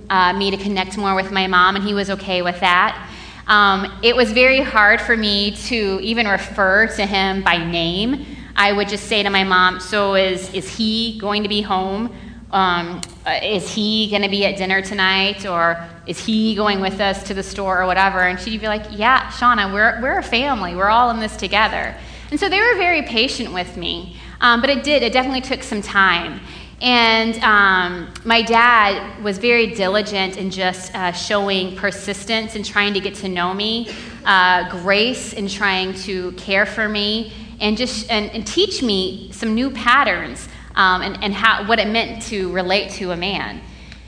uh, 0.10 0.34
me 0.34 0.52
to 0.52 0.58
connect 0.58 0.98
more 0.98 1.16
with 1.16 1.32
my 1.32 1.48
mom, 1.48 1.76
and 1.76 1.86
he 1.86 1.94
was 1.94 2.10
okay 2.10 2.42
with 2.42 2.60
that. 2.60 3.10
Um, 3.48 4.00
it 4.04 4.16
was 4.16 4.32
very 4.32 4.62
hard 4.62 5.00
for 5.00 5.16
me 5.16 5.56
to 5.68 6.00
even 6.02 6.28
refer 6.28 6.88
to 6.96 7.06
him 7.06 7.44
by 7.44 7.58
name. 7.58 8.26
I 8.56 8.72
would 8.72 8.88
just 8.88 9.06
say 9.06 9.24
to 9.24 9.30
my 9.30 9.44
mom, 9.44 9.80
So 9.80 10.16
is, 10.16 10.54
is 10.54 10.78
he 10.78 11.18
going 11.20 11.44
to 11.44 11.50
be 11.50 11.62
home? 11.62 12.16
um, 12.52 13.02
uh, 13.26 13.40
is 13.44 13.74
he 13.74 14.10
going 14.10 14.22
to 14.22 14.30
be 14.30 14.46
at 14.46 14.56
dinner 14.56 14.82
tonight? 14.82 15.46
Or 15.46 15.86
is 16.08 16.24
he 16.26 16.56
going 16.56 16.80
with 16.80 17.02
us 17.02 17.24
to 17.24 17.34
the 17.34 17.44
store 17.44 17.82
or 17.82 17.86
whatever? 17.86 18.22
And 18.22 18.40
she'd 18.40 18.62
be 18.62 18.68
like, 18.68 18.86
Yeah, 18.92 19.30
Shauna, 19.30 19.74
we're, 19.74 20.02
we're 20.02 20.20
a 20.20 20.24
family. 20.24 20.76
We're 20.76 20.90
all 20.90 21.10
in 21.10 21.20
this 21.20 21.36
together. 21.36 21.96
And 22.32 22.40
so 22.40 22.48
they 22.48 22.60
were 22.60 22.76
very 22.78 23.02
patient 23.02 23.54
with 23.54 23.76
me. 23.76 24.18
Um, 24.42 24.62
but 24.62 24.70
it 24.70 24.84
did, 24.84 25.04
it 25.04 25.12
definitely 25.12 25.42
took 25.42 25.64
some 25.64 25.82
time. 25.82 26.40
And 26.82 27.42
um, 27.44 28.14
my 28.26 28.42
dad 28.42 29.24
was 29.24 29.38
very 29.38 29.68
diligent 29.68 30.38
in 30.38 30.50
just 30.50 30.94
uh, 30.94 31.12
showing 31.12 31.76
persistence 31.76 32.56
and 32.56 32.66
trying 32.66 32.94
to 32.94 33.00
get 33.00 33.16
to 33.16 33.30
know 33.30 33.54
me, 33.54 33.90
uh, 34.26 34.70
grace 34.82 35.34
in 35.34 35.48
trying 35.48 35.94
to 36.02 36.34
care 36.34 36.66
for 36.66 36.90
me, 36.90 37.32
and 37.60 37.78
just 37.78 38.10
and, 38.10 38.30
and 38.32 38.46
teach 38.46 38.82
me 38.82 39.32
some 39.32 39.56
new 39.56 39.70
patterns 39.72 40.48
um, 40.76 41.02
and, 41.02 41.24
and 41.24 41.34
how, 41.34 41.66
what 41.68 41.80
it 41.80 41.88
meant 41.88 42.22
to 42.24 42.52
relate 42.52 42.92
to 42.92 43.12
a 43.12 43.18
man. 43.18 43.62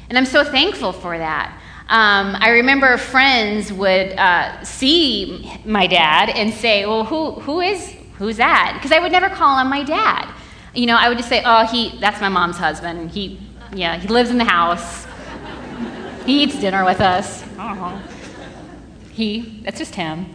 And 0.09 0.17
I'm 0.17 0.25
so 0.25 0.43
thankful 0.43 0.91
for 0.91 1.17
that. 1.17 1.59
Um, 1.89 2.35
I 2.39 2.49
remember 2.49 2.97
friends 2.97 3.71
would 3.71 4.11
uh, 4.13 4.63
see 4.63 5.59
my 5.63 5.87
dad 5.87 6.29
and 6.29 6.53
say, 6.53 6.85
"Well, 6.85 7.05
who, 7.05 7.31
who 7.31 7.61
is 7.61 7.95
who's 8.17 8.37
that?" 8.37 8.73
Because 8.75 8.91
I 8.91 8.99
would 8.99 9.11
never 9.11 9.29
call 9.29 9.57
him 9.59 9.69
my 9.69 9.83
dad. 9.83 10.29
You 10.73 10.85
know, 10.85 10.97
I 10.97 11.07
would 11.07 11.17
just 11.17 11.29
say, 11.29 11.41
"Oh, 11.45 11.65
he 11.65 11.97
that's 11.99 12.19
my 12.19 12.27
mom's 12.27 12.57
husband. 12.57 13.11
He, 13.11 13.39
yeah, 13.73 13.97
he 13.97 14.07
lives 14.09 14.29
in 14.29 14.37
the 14.37 14.43
house. 14.43 15.07
He 16.25 16.43
eats 16.43 16.59
dinner 16.59 16.83
with 16.83 16.99
us. 16.99 17.45
Oh, 17.57 18.01
he, 19.11 19.61
that's 19.63 19.77
just 19.77 19.95
him." 19.95 20.25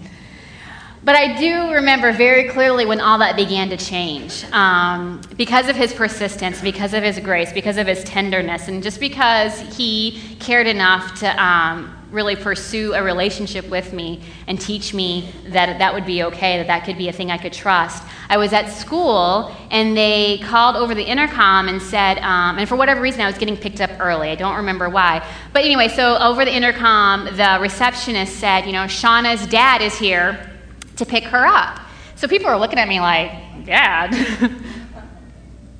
But 1.04 1.16
I 1.16 1.36
do 1.36 1.72
remember 1.72 2.12
very 2.12 2.48
clearly 2.48 2.86
when 2.86 3.00
all 3.00 3.18
that 3.18 3.34
began 3.34 3.68
to 3.70 3.76
change. 3.76 4.44
Um, 4.52 5.20
because 5.36 5.68
of 5.68 5.74
his 5.74 5.92
persistence, 5.92 6.60
because 6.60 6.94
of 6.94 7.02
his 7.02 7.18
grace, 7.18 7.52
because 7.52 7.76
of 7.76 7.88
his 7.88 8.04
tenderness, 8.04 8.68
and 8.68 8.84
just 8.84 9.00
because 9.00 9.58
he 9.76 10.36
cared 10.38 10.68
enough 10.68 11.18
to 11.18 11.42
um, 11.42 11.92
really 12.12 12.36
pursue 12.36 12.94
a 12.94 13.02
relationship 13.02 13.68
with 13.68 13.92
me 13.92 14.22
and 14.46 14.60
teach 14.60 14.94
me 14.94 15.32
that 15.48 15.76
that 15.80 15.92
would 15.92 16.06
be 16.06 16.22
okay, 16.22 16.58
that 16.58 16.68
that 16.68 16.84
could 16.84 16.98
be 16.98 17.08
a 17.08 17.12
thing 17.12 17.32
I 17.32 17.38
could 17.38 17.52
trust. 17.52 18.04
I 18.28 18.36
was 18.36 18.52
at 18.52 18.68
school 18.68 19.52
and 19.72 19.96
they 19.96 20.38
called 20.38 20.76
over 20.76 20.94
the 20.94 21.02
intercom 21.02 21.66
and 21.66 21.82
said, 21.82 22.18
um, 22.18 22.58
and 22.58 22.68
for 22.68 22.76
whatever 22.76 23.00
reason, 23.00 23.22
I 23.22 23.26
was 23.26 23.38
getting 23.38 23.56
picked 23.56 23.80
up 23.80 23.90
early. 23.98 24.28
I 24.28 24.36
don't 24.36 24.54
remember 24.54 24.88
why. 24.88 25.26
But 25.52 25.64
anyway, 25.64 25.88
so 25.88 26.16
over 26.18 26.44
the 26.44 26.54
intercom, 26.54 27.24
the 27.24 27.58
receptionist 27.60 28.36
said, 28.36 28.66
you 28.66 28.72
know, 28.72 28.84
Shauna's 28.84 29.48
dad 29.48 29.82
is 29.82 29.98
here 29.98 30.48
to 30.96 31.06
pick 31.06 31.24
her 31.24 31.46
up. 31.46 31.80
So 32.16 32.28
people 32.28 32.48
are 32.48 32.58
looking 32.58 32.78
at 32.78 32.88
me 32.88 33.00
like, 33.00 33.32
Dad? 33.64 34.14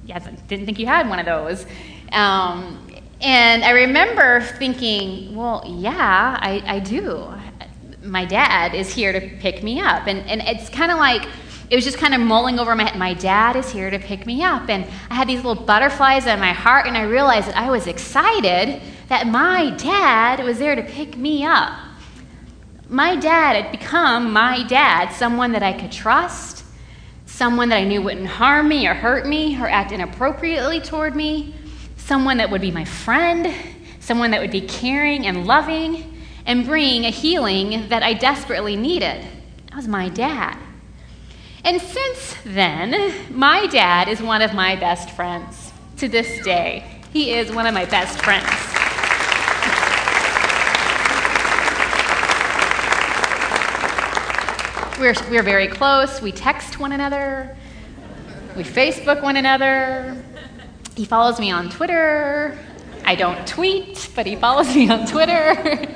yeah, 0.05 0.19
didn't 0.49 0.67
think 0.67 0.79
you 0.79 0.87
had 0.87 1.09
one 1.09 1.19
of 1.19 1.27
those. 1.27 1.67
Um, 2.13 2.89
and 3.21 3.63
I 3.63 3.71
remember 3.71 4.41
thinking, 4.41 5.37
well, 5.37 5.63
yeah, 5.67 6.39
I, 6.41 6.63
I 6.67 6.81
do. 6.81 7.33
My 8.03 8.25
dad 8.25 8.75
is 8.75 8.93
here 8.93 9.13
to 9.13 9.21
pick 9.39 9.63
me 9.63 9.81
up. 9.81 10.09
And, 10.09 10.29
and 10.29 10.43
it's 10.43 10.69
kind 10.69 10.91
of 10.91 10.99
like, 10.99 11.29
it 11.71 11.77
was 11.77 11.85
just 11.85 11.99
kind 11.99 12.15
of 12.15 12.21
mulling 12.21 12.59
over 12.59 12.75
my 12.75 12.85
head. 12.85 12.99
My 12.99 13.15
dad 13.15 13.55
is 13.55 13.71
here 13.71 13.91
to 13.91 13.99
pick 13.99 14.27
me 14.27 14.43
up. 14.43 14.69
And 14.69 14.85
I 15.09 15.15
had 15.15 15.29
these 15.29 15.45
little 15.45 15.65
butterflies 15.65 16.27
in 16.27 16.41
my 16.41 16.53
heart, 16.53 16.87
and 16.87 16.97
I 16.97 17.05
realized 17.05 17.47
that 17.49 17.57
I 17.57 17.71
was 17.71 17.87
excited 17.87 18.83
that 19.09 19.29
my 19.29 19.71
dad 19.77 20.45
was 20.45 20.59
there 20.59 20.75
to 20.75 20.83
pick 20.83 21.17
me 21.17 21.45
up 21.45 21.79
my 22.93 23.17
dad 23.17 23.57
had 23.57 23.73
become 23.73 24.33
my 24.33 24.63
dad, 24.65 25.11
someone 25.13 25.53
that 25.53 25.63
I 25.63 25.73
could 25.73 25.91
trust, 25.91 26.63
someone 27.25 27.71
that 27.71 27.77
I 27.77 27.85
knew 27.85 28.03
wouldn't 28.03 28.27
harm 28.27 28.69
me 28.69 28.87
or 28.87 28.93
hurt 28.93 29.27
me 29.27 29.59
or 29.59 29.67
act 29.67 29.93
inappropriately 29.93 30.79
toward 30.79 31.17
me, 31.17 31.55
someone 31.97 32.37
that 32.37 32.51
would 32.51 32.61
be 32.61 32.71
my 32.71 32.85
friend, 32.85 33.55
someone 33.99 34.31
that 34.33 34.43
would 34.43 34.51
be 34.51 34.61
caring 34.61 35.27
and 35.27 35.47
loving 35.47 36.19
and 36.45 36.67
bring 36.67 37.07
a 37.07 37.11
healing 37.11 37.89
that 37.89 38.03
I 38.03 38.13
desperately 38.13 38.77
needed. 38.77 39.27
That 39.69 39.77
was 39.77 39.89
my 39.89 40.11
dad. 40.11 40.59
And 41.65 41.81
since 41.81 42.37
then, 42.45 43.15
my 43.35 43.69
dad 43.69 44.09
is 44.09 44.21
one 44.21 44.43
of 44.43 44.53
my 44.53 44.77
best 44.77 45.11
friends 45.13 45.73
to 45.97 46.09
this 46.09 46.45
day. 46.45 47.01
He 47.11 47.33
is 47.33 47.51
one 47.53 47.67
of 47.67 47.73
my 47.73 47.87
best 47.87 48.21
friends. 48.21 48.72
We're, 55.03 55.15
we're 55.29 55.43
very 55.43 55.67
close. 55.67 56.23
We 56.23 56.31
text 56.31 56.79
one 56.79 56.93
another. 56.93 57.57
We 58.57 58.63
Facebook 58.63 59.21
one 59.21 59.35
another. 59.35 60.17
He 60.95 61.05
follows 61.07 61.41
me 61.41 61.51
on 61.51 61.71
Twitter. 61.71 62.57
I 63.05 63.17
don't 63.17 63.45
tweet, 63.45 64.11
but 64.15 64.27
he 64.27 64.37
follows 64.37 64.73
me 64.73 64.89
on 64.89 65.05
Twitter. 65.09 65.89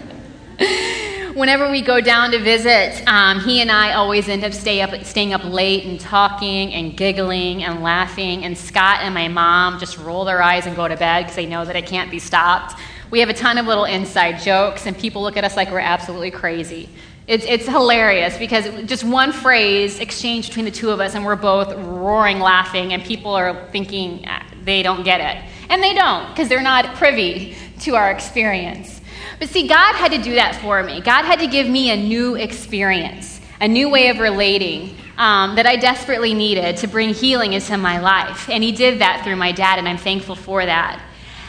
Whenever 1.35 1.71
we 1.71 1.83
go 1.83 2.01
down 2.01 2.33
to 2.33 2.41
visit, 2.41 3.01
um, 3.07 3.39
he 3.39 3.61
and 3.61 3.71
I 3.71 3.93
always 3.93 4.29
end 4.29 4.43
up, 4.43 4.53
stay 4.53 4.81
up 4.81 5.05
staying 5.05 5.33
up 5.33 5.45
late 5.45 5.85
and 5.85 6.01
talking 6.01 6.75
and 6.75 6.97
giggling 6.97 7.63
and 7.63 7.85
laughing. 7.85 8.45
And 8.45 8.59
Scott 8.59 9.03
and 9.03 9.15
my 9.15 9.29
mom 9.29 9.79
just 9.79 9.99
roll 9.99 10.25
their 10.25 10.43
eyes 10.43 10.67
and 10.67 10.75
go 10.75 10.89
to 10.89 10.97
bed 10.97 11.27
because 11.27 11.37
they 11.37 11.47
know 11.47 11.65
that 11.65 11.77
it 11.77 11.87
can't 11.87 12.11
be 12.11 12.19
stopped. 12.19 12.77
We 13.13 13.21
have 13.21 13.29
a 13.29 13.35
ton 13.35 13.57
of 13.57 13.67
little 13.67 13.85
inside 13.85 14.41
jokes, 14.41 14.85
and 14.85 14.99
people 14.99 15.23
look 15.23 15.37
at 15.37 15.45
us 15.45 15.57
like 15.57 15.71
we're 15.71 15.79
absolutely 15.79 16.33
crazy. 16.33 16.89
It's, 17.27 17.45
it's 17.45 17.67
hilarious 17.67 18.39
because 18.39 18.85
just 18.85 19.03
one 19.03 19.33
phrase 19.33 19.99
exchanged 19.99 20.51
between 20.51 20.65
the 20.65 20.71
two 20.71 20.91
of 20.91 21.01
us, 21.01 21.17
and 21.17 21.25
we're 21.25 21.35
both 21.35 21.75
roaring 21.75 22.39
laughing, 22.39 22.93
and 22.93 23.03
people 23.03 23.35
are 23.35 23.67
thinking 23.73 24.25
ah, 24.29 24.47
they 24.63 24.83
don't 24.83 25.03
get 25.03 25.21
it. 25.21 25.51
And 25.69 25.83
they 25.83 25.93
don't 25.93 26.29
because 26.29 26.49
they're 26.49 26.63
not 26.63 26.95
privy 26.95 27.57
to 27.81 27.97
our 27.97 28.13
experience. 28.13 29.01
But 29.41 29.49
see, 29.49 29.67
God 29.67 29.95
had 29.97 30.13
to 30.13 30.23
do 30.23 30.37
that 30.37 30.57
for 30.57 30.83
me. 30.85 31.01
God 31.01 31.25
had 31.25 31.41
to 31.41 31.49
give 31.49 31.69
me 31.69 31.91
a 31.91 31.97
new 31.97 32.37
experience, 32.37 33.41
a 33.61 33.67
new 33.67 33.89
way 33.91 34.09
of 34.09 34.19
relating 34.19 34.97
um, 35.19 35.57
that 35.57 35.67
I 35.67 35.77
desperately 35.77 36.33
needed 36.33 36.77
to 36.79 36.87
bring 36.87 37.13
healing 37.13 37.55
into 37.55 37.77
my 37.77 37.99
life. 37.99 38.49
And 38.49 38.63
He 38.63 38.71
did 38.71 39.01
that 39.01 39.25
through 39.25 39.37
my 39.37 39.51
dad, 39.51 39.79
and 39.79 39.89
I'm 39.89 39.99
thankful 39.99 40.37
for 40.37 40.65
that. 40.65 41.03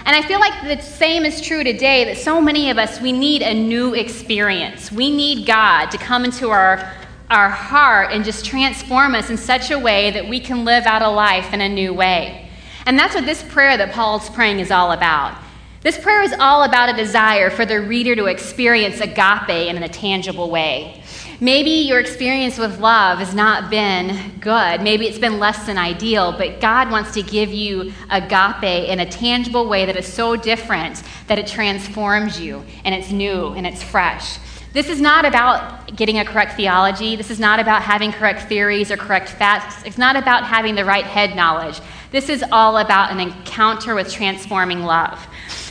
And 0.07 0.15
I 0.15 0.25
feel 0.25 0.39
like 0.39 0.63
the 0.63 0.81
same 0.81 1.25
is 1.25 1.41
true 1.41 1.65
today 1.65 2.05
that 2.05 2.15
so 2.15 2.39
many 2.39 2.69
of 2.69 2.77
us, 2.77 3.01
we 3.01 3.11
need 3.11 3.41
a 3.41 3.53
new 3.53 3.93
experience. 3.93 4.89
We 4.89 5.11
need 5.11 5.45
God 5.45 5.87
to 5.87 5.97
come 5.97 6.23
into 6.23 6.49
our, 6.49 6.93
our 7.29 7.49
heart 7.49 8.13
and 8.13 8.23
just 8.23 8.45
transform 8.45 9.15
us 9.15 9.29
in 9.29 9.35
such 9.35 9.69
a 9.69 9.77
way 9.77 10.11
that 10.11 10.29
we 10.29 10.39
can 10.39 10.63
live 10.63 10.85
out 10.85 11.01
a 11.01 11.09
life 11.09 11.53
in 11.53 11.59
a 11.59 11.67
new 11.67 11.93
way. 11.93 12.49
And 12.85 12.97
that's 12.97 13.15
what 13.15 13.25
this 13.25 13.43
prayer 13.43 13.75
that 13.75 13.91
Paul's 13.91 14.29
praying 14.29 14.61
is 14.61 14.71
all 14.71 14.93
about. 14.93 15.37
This 15.81 15.97
prayer 15.97 16.21
is 16.21 16.33
all 16.39 16.63
about 16.63 16.87
a 16.87 16.95
desire 16.95 17.49
for 17.49 17.65
the 17.65 17.81
reader 17.81 18.15
to 18.15 18.27
experience 18.27 19.01
agape 19.01 19.49
in 19.49 19.83
a 19.83 19.89
tangible 19.89 20.49
way. 20.49 21.03
Maybe 21.39 21.69
your 21.69 21.99
experience 21.99 22.57
with 22.57 22.79
love 22.79 23.19
has 23.19 23.35
not 23.35 23.69
been 23.69 24.39
good. 24.39 24.81
Maybe 24.81 25.07
it's 25.07 25.19
been 25.19 25.37
less 25.37 25.67
than 25.67 25.77
ideal, 25.77 26.31
but 26.31 26.59
God 26.59 26.89
wants 26.89 27.13
to 27.13 27.21
give 27.21 27.53
you 27.53 27.93
agape 28.09 28.89
in 28.89 28.99
a 28.99 29.05
tangible 29.05 29.69
way 29.69 29.85
that 29.85 29.95
is 29.95 30.11
so 30.11 30.35
different 30.35 31.03
that 31.27 31.37
it 31.37 31.45
transforms 31.45 32.41
you 32.41 32.63
and 32.83 32.95
it's 32.95 33.11
new 33.11 33.49
and 33.49 33.67
it's 33.67 33.83
fresh. 33.83 34.39
This 34.73 34.89
is 34.89 34.99
not 34.99 35.25
about 35.25 35.95
getting 35.95 36.17
a 36.17 36.25
correct 36.25 36.53
theology. 36.53 37.15
This 37.15 37.29
is 37.29 37.39
not 37.39 37.59
about 37.59 37.83
having 37.83 38.11
correct 38.11 38.49
theories 38.49 38.89
or 38.89 38.97
correct 38.97 39.29
facts. 39.29 39.83
It's 39.85 39.97
not 39.99 40.15
about 40.15 40.43
having 40.43 40.73
the 40.73 40.85
right 40.85 41.05
head 41.05 41.35
knowledge. 41.35 41.79
This 42.11 42.29
is 42.29 42.43
all 42.51 42.77
about 42.77 43.11
an 43.11 43.19
encounter 43.19 43.95
with 43.95 44.11
transforming 44.11 44.83
love 44.83 45.27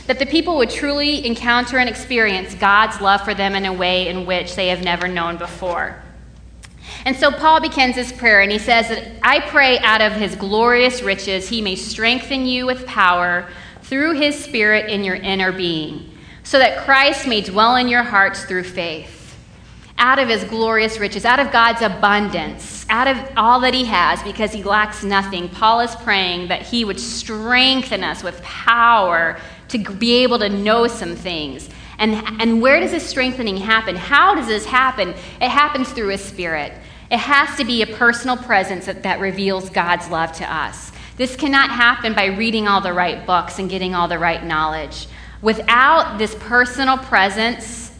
that 0.07 0.19
the 0.19 0.25
people 0.25 0.55
would 0.57 0.69
truly 0.69 1.25
encounter 1.25 1.77
and 1.77 1.89
experience 1.89 2.55
God's 2.55 2.99
love 3.01 3.21
for 3.21 3.33
them 3.33 3.55
in 3.55 3.65
a 3.65 3.73
way 3.73 4.07
in 4.07 4.25
which 4.25 4.55
they 4.55 4.69
have 4.69 4.81
never 4.81 5.07
known 5.07 5.37
before. 5.37 6.01
And 7.05 7.15
so 7.15 7.29
Paul 7.29 7.59
begins 7.59 7.95
his 7.95 8.13
prayer 8.13 8.41
and 8.41 8.51
he 8.51 8.57
says 8.57 8.87
that 8.87 9.11
I 9.21 9.41
pray 9.41 9.77
out 9.79 10.01
of 10.01 10.13
his 10.13 10.35
glorious 10.35 11.01
riches 11.01 11.49
he 11.49 11.61
may 11.61 11.75
strengthen 11.75 12.45
you 12.45 12.65
with 12.65 12.85
power 12.85 13.49
through 13.81 14.13
his 14.13 14.41
spirit 14.41 14.89
in 14.89 15.03
your 15.03 15.15
inner 15.15 15.51
being, 15.51 16.09
so 16.43 16.57
that 16.59 16.85
Christ 16.85 17.27
may 17.27 17.41
dwell 17.41 17.75
in 17.75 17.87
your 17.87 18.03
hearts 18.03 18.45
through 18.45 18.63
faith. 18.63 19.37
Out 19.97 20.19
of 20.19 20.29
his 20.29 20.43
glorious 20.45 20.99
riches, 20.99 21.25
out 21.25 21.39
of 21.39 21.51
God's 21.51 21.81
abundance, 21.81 22.76
out 22.89 23.07
of 23.07 23.17
all 23.37 23.59
that 23.61 23.73
he 23.73 23.85
has, 23.85 24.21
because 24.23 24.51
he 24.51 24.63
lacks 24.63 25.03
nothing, 25.03 25.49
Paul 25.49 25.81
is 25.81 25.95
praying 25.97 26.47
that 26.49 26.61
he 26.61 26.85
would 26.85 26.99
strengthen 26.99 28.03
us 28.03 28.23
with 28.23 28.41
power 28.43 29.39
to 29.69 29.77
be 29.77 30.23
able 30.23 30.39
to 30.39 30.49
know 30.49 30.87
some 30.87 31.15
things. 31.15 31.69
And, 31.99 32.13
and 32.41 32.61
where 32.61 32.79
does 32.79 32.91
this 32.91 33.07
strengthening 33.07 33.57
happen? 33.57 33.95
How 33.95 34.35
does 34.35 34.47
this 34.47 34.65
happen? 34.65 35.09
It 35.41 35.49
happens 35.49 35.91
through 35.91 36.11
a 36.11 36.17
spirit. 36.17 36.73
It 37.09 37.17
has 37.19 37.57
to 37.57 37.65
be 37.65 37.81
a 37.81 37.87
personal 37.87 38.37
presence 38.37 38.85
that, 38.85 39.03
that 39.03 39.19
reveals 39.19 39.69
God's 39.69 40.09
love 40.09 40.31
to 40.33 40.53
us. 40.53 40.91
This 41.15 41.35
cannot 41.35 41.71
happen 41.71 42.13
by 42.13 42.25
reading 42.25 42.67
all 42.67 42.81
the 42.81 42.93
right 42.93 43.25
books 43.25 43.59
and 43.59 43.69
getting 43.69 43.95
all 43.95 44.07
the 44.07 44.19
right 44.19 44.43
knowledge. 44.43 45.07
Without 45.41 46.17
this 46.17 46.35
personal 46.35 46.97
presence 46.97 47.91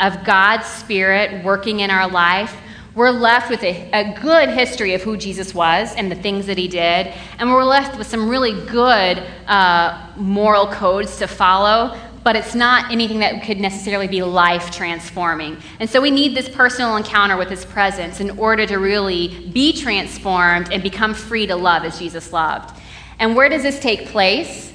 of 0.00 0.24
God's 0.24 0.66
Spirit 0.66 1.44
working 1.44 1.80
in 1.80 1.90
our 1.90 2.08
life, 2.08 2.54
We're 2.96 3.10
left 3.10 3.50
with 3.50 3.62
a, 3.62 3.90
a, 3.92 4.18
good 4.22 4.48
history 4.48 4.94
of 4.94 5.02
who 5.02 5.18
Jesus 5.18 5.54
was 5.54 5.94
and 5.96 6.10
the 6.10 6.14
things 6.14 6.46
that 6.46 6.56
he 6.56 6.66
did, 6.66 7.12
and 7.38 7.52
we're 7.52 7.62
left 7.62 7.98
with 7.98 8.06
some 8.06 8.26
really 8.26 8.58
good 8.64 9.22
uh, 9.46 10.12
moral 10.16 10.68
codes 10.68 11.18
to 11.18 11.26
follow, 11.26 11.94
but 12.24 12.36
it's 12.36 12.54
not 12.54 12.90
anything 12.90 13.18
that 13.18 13.44
could 13.44 13.60
necessarily 13.60 14.08
be 14.08 14.22
life 14.22 14.70
transforming. 14.70 15.58
And 15.78 15.90
so 15.90 16.00
we 16.00 16.10
need 16.10 16.34
this 16.34 16.48
personal 16.48 16.96
encounter 16.96 17.36
with 17.36 17.50
his 17.50 17.66
presence 17.66 18.20
in 18.20 18.30
order 18.38 18.64
to 18.64 18.76
really 18.76 19.50
be 19.50 19.74
transformed 19.74 20.72
and 20.72 20.82
become 20.82 21.12
free 21.12 21.46
to 21.48 21.54
love 21.54 21.84
as 21.84 21.98
Jesus 21.98 22.32
loved. 22.32 22.80
And 23.18 23.36
where 23.36 23.50
does 23.50 23.62
this 23.62 23.78
take 23.78 24.06
place? 24.06 24.72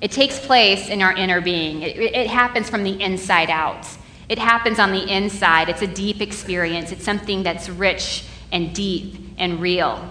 It 0.00 0.10
takes 0.10 0.38
place 0.38 0.88
in 0.88 1.02
our 1.02 1.12
inner 1.12 1.42
being, 1.42 1.82
it, 1.82 1.98
it 1.98 2.28
happens 2.28 2.70
from 2.70 2.82
the 2.82 2.98
inside 2.98 3.50
out. 3.50 3.86
It 4.32 4.38
happens 4.38 4.78
on 4.78 4.92
the 4.92 5.06
inside. 5.14 5.68
It's 5.68 5.82
a 5.82 5.86
deep 5.86 6.22
experience. 6.22 6.90
It's 6.90 7.04
something 7.04 7.42
that's 7.42 7.68
rich 7.68 8.24
and 8.50 8.74
deep 8.74 9.14
and 9.36 9.60
real. 9.60 10.10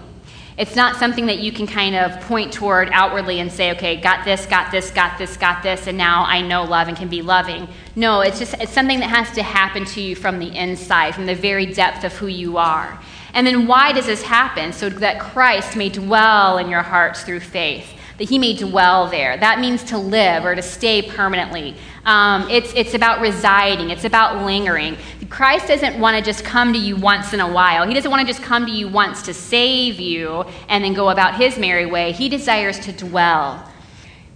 It's 0.56 0.76
not 0.76 0.94
something 0.94 1.26
that 1.26 1.40
you 1.40 1.50
can 1.50 1.66
kind 1.66 1.96
of 1.96 2.20
point 2.20 2.52
toward 2.52 2.88
outwardly 2.92 3.40
and 3.40 3.50
say, 3.50 3.72
okay, 3.72 3.96
got 3.96 4.24
this, 4.24 4.46
got 4.46 4.70
this, 4.70 4.92
got 4.92 5.18
this, 5.18 5.36
got 5.36 5.64
this, 5.64 5.88
and 5.88 5.98
now 5.98 6.24
I 6.24 6.40
know 6.40 6.62
love 6.62 6.86
and 6.86 6.96
can 6.96 7.08
be 7.08 7.20
loving. 7.20 7.66
No, 7.96 8.20
it's 8.20 8.38
just 8.38 8.54
it's 8.60 8.70
something 8.70 9.00
that 9.00 9.10
has 9.10 9.28
to 9.32 9.42
happen 9.42 9.84
to 9.86 10.00
you 10.00 10.14
from 10.14 10.38
the 10.38 10.56
inside, 10.56 11.16
from 11.16 11.26
the 11.26 11.34
very 11.34 11.66
depth 11.66 12.04
of 12.04 12.12
who 12.12 12.28
you 12.28 12.58
are. 12.58 13.00
And 13.34 13.44
then 13.44 13.66
why 13.66 13.90
does 13.90 14.06
this 14.06 14.22
happen? 14.22 14.72
So 14.72 14.88
that 14.88 15.18
Christ 15.18 15.76
may 15.76 15.88
dwell 15.88 16.58
in 16.58 16.68
your 16.68 16.82
hearts 16.82 17.24
through 17.24 17.40
faith 17.40 17.92
that 18.18 18.28
he 18.28 18.38
may 18.38 18.54
dwell 18.54 19.08
there. 19.08 19.36
That 19.36 19.60
means 19.60 19.82
to 19.84 19.98
live 19.98 20.44
or 20.44 20.54
to 20.54 20.62
stay 20.62 21.02
permanently. 21.02 21.76
Um, 22.04 22.48
it's, 22.50 22.72
it's 22.74 22.94
about 22.94 23.20
residing, 23.20 23.90
it's 23.90 24.04
about 24.04 24.44
lingering. 24.44 24.96
Christ 25.30 25.68
doesn't 25.68 25.98
want 25.98 26.16
to 26.16 26.22
just 26.22 26.44
come 26.44 26.72
to 26.72 26.78
you 26.78 26.96
once 26.96 27.32
in 27.32 27.40
a 27.40 27.50
while. 27.50 27.86
He 27.86 27.94
doesn't 27.94 28.10
want 28.10 28.20
to 28.20 28.26
just 28.26 28.42
come 28.42 28.66
to 28.66 28.72
you 28.72 28.88
once 28.88 29.22
to 29.22 29.34
save 29.34 30.00
you 30.00 30.44
and 30.68 30.84
then 30.84 30.94
go 30.94 31.10
about 31.10 31.36
his 31.36 31.58
merry 31.58 31.86
way. 31.86 32.12
He 32.12 32.28
desires 32.28 32.78
to 32.80 32.92
dwell 32.92 33.68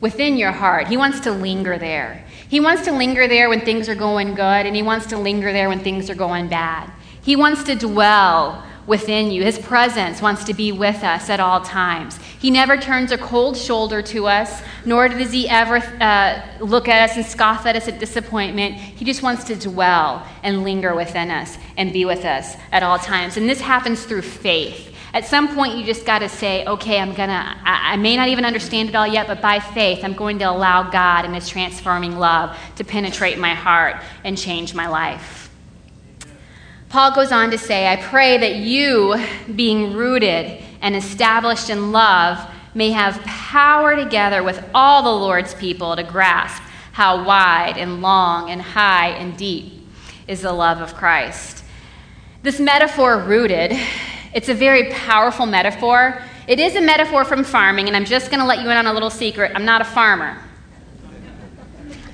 within 0.01 0.37
your 0.37 0.53
heart. 0.53 0.89
He 0.89 0.97
wants 0.97 1.21
to 1.21 1.33
linger 1.33 1.79
there. 1.79 2.25
He 2.49 2.61
wants 2.61 2.83
to 2.83 2.93
linger 2.93 3.27
there 3.27 3.49
when 3.49 3.61
things 3.61 3.89
are 3.89 3.95
going 3.95 4.35
good, 4.35 4.67
and 4.67 4.77
he 4.77 4.83
wants 4.83 5.07
to 5.07 5.19
linger 5.19 5.53
there 5.53 5.69
when 5.69 5.81
things 5.81 6.09
are 6.09 6.15
going 6.15 6.49
bad. 6.49 6.91
He 7.21 7.35
wants 7.35 7.65
to 7.65 7.75
dwell 7.75 8.65
within 8.87 9.33
you. 9.33 9.43
His 9.43 9.59
presence 9.59 10.23
wants 10.23 10.45
to 10.45 10.55
be 10.55 10.71
with 10.71 11.03
us 11.03 11.29
at 11.29 11.41
all 11.41 11.61
times. 11.61 12.21
He 12.39 12.51
never 12.51 12.77
turns 12.77 13.13
a 13.13 13.19
cold 13.19 13.57
shoulder 13.57 14.03
to 14.03 14.27
us, 14.27 14.63
nor 14.85 15.09
does 15.09 15.33
he 15.33 15.49
ever 15.49 15.77
uh, 15.77 16.43
look 16.61 16.87
at 16.87 17.09
us 17.09 17.17
and 17.17 17.25
scoff 17.25 17.65
at 17.67 17.77
us 17.77 17.89
at 17.89 17.99
disappointment. 17.99 18.75
He 18.75 19.05
just 19.05 19.23
wants 19.23 19.45
to 19.45 19.57
dwell 19.57 20.27
and 20.43 20.63
linger 20.63 20.95
within 20.95 21.31
us 21.31 21.57
and 21.77 21.93
be 21.93 22.05
with 22.05 22.25
us 22.25 22.57
at 22.73 22.83
all 22.83 22.99
times. 22.99 23.37
And 23.37 23.49
this 23.49 23.61
happens 23.61 24.05
through 24.05 24.23
faith. 24.23 24.93
At 25.15 25.25
some 25.25 25.55
point, 25.55 25.77
you 25.77 25.85
just 25.85 26.05
got 26.05 26.19
to 26.19 26.29
say, 26.29 26.67
okay, 26.67 27.01
I'm 27.01 27.15
going 27.15 27.31
to, 27.31 27.57
I 27.65 27.97
may 27.97 28.17
not 28.17 28.29
even 28.29 28.45
understand 28.45 28.91
it 28.91 28.95
all 28.95 29.07
yet, 29.07 29.27
but 29.27 29.41
by 29.41 29.61
faith, 29.61 30.05
I'm 30.05 30.13
going 30.13 30.39
to 30.41 30.45
allow 30.45 30.91
God 30.91 31.25
and 31.25 31.35
His 31.35 31.49
transforming 31.49 32.19
love 32.19 32.55
to 32.77 32.85
penetrate 32.85 33.39
my 33.39 33.55
heart 33.55 33.97
and 34.25 34.37
change 34.37 34.75
my 34.75 34.89
life. 34.89 35.49
Paul 36.91 37.15
goes 37.15 37.33
on 37.33 37.51
to 37.51 37.59
say, 37.59 37.89
I 37.89 37.97
pray 37.97 38.37
that 38.39 38.57
you, 38.57 39.17
being 39.55 39.95
rooted 39.95 40.63
and 40.87 40.95
established 40.95 41.69
in 41.69 41.91
love, 41.91 42.39
may 42.73 42.93
have 42.93 43.21
power 43.25 43.97
together 43.97 44.45
with 44.45 44.65
all 44.73 45.03
the 45.03 45.11
Lord's 45.11 45.53
people 45.53 45.97
to 45.97 46.05
grasp 46.05 46.63
how 46.93 47.25
wide 47.25 47.77
and 47.77 48.01
long 48.01 48.51
and 48.51 48.63
high 48.63 49.09
and 49.09 49.37
deep 49.37 49.85
is 50.29 50.43
the 50.43 50.53
love 50.53 50.81
of 50.81 50.95
Christ. 50.95 51.65
This 52.45 52.61
metaphor, 52.61 53.19
rooted, 53.19 53.77
it's 54.33 54.49
a 54.49 54.55
very 54.55 54.93
powerful 54.93 55.45
metaphor. 55.45 56.23
It 56.47 56.61
is 56.61 56.77
a 56.77 56.81
metaphor 56.81 57.25
from 57.25 57.43
farming, 57.43 57.89
and 57.89 57.97
I'm 57.97 58.05
just 58.05 58.31
going 58.31 58.39
to 58.39 58.47
let 58.47 58.61
you 58.61 58.71
in 58.71 58.77
on 58.77 58.87
a 58.87 58.93
little 58.93 59.11
secret. 59.11 59.51
I'm 59.57 59.65
not 59.65 59.81
a 59.81 59.85
farmer. 59.85 60.39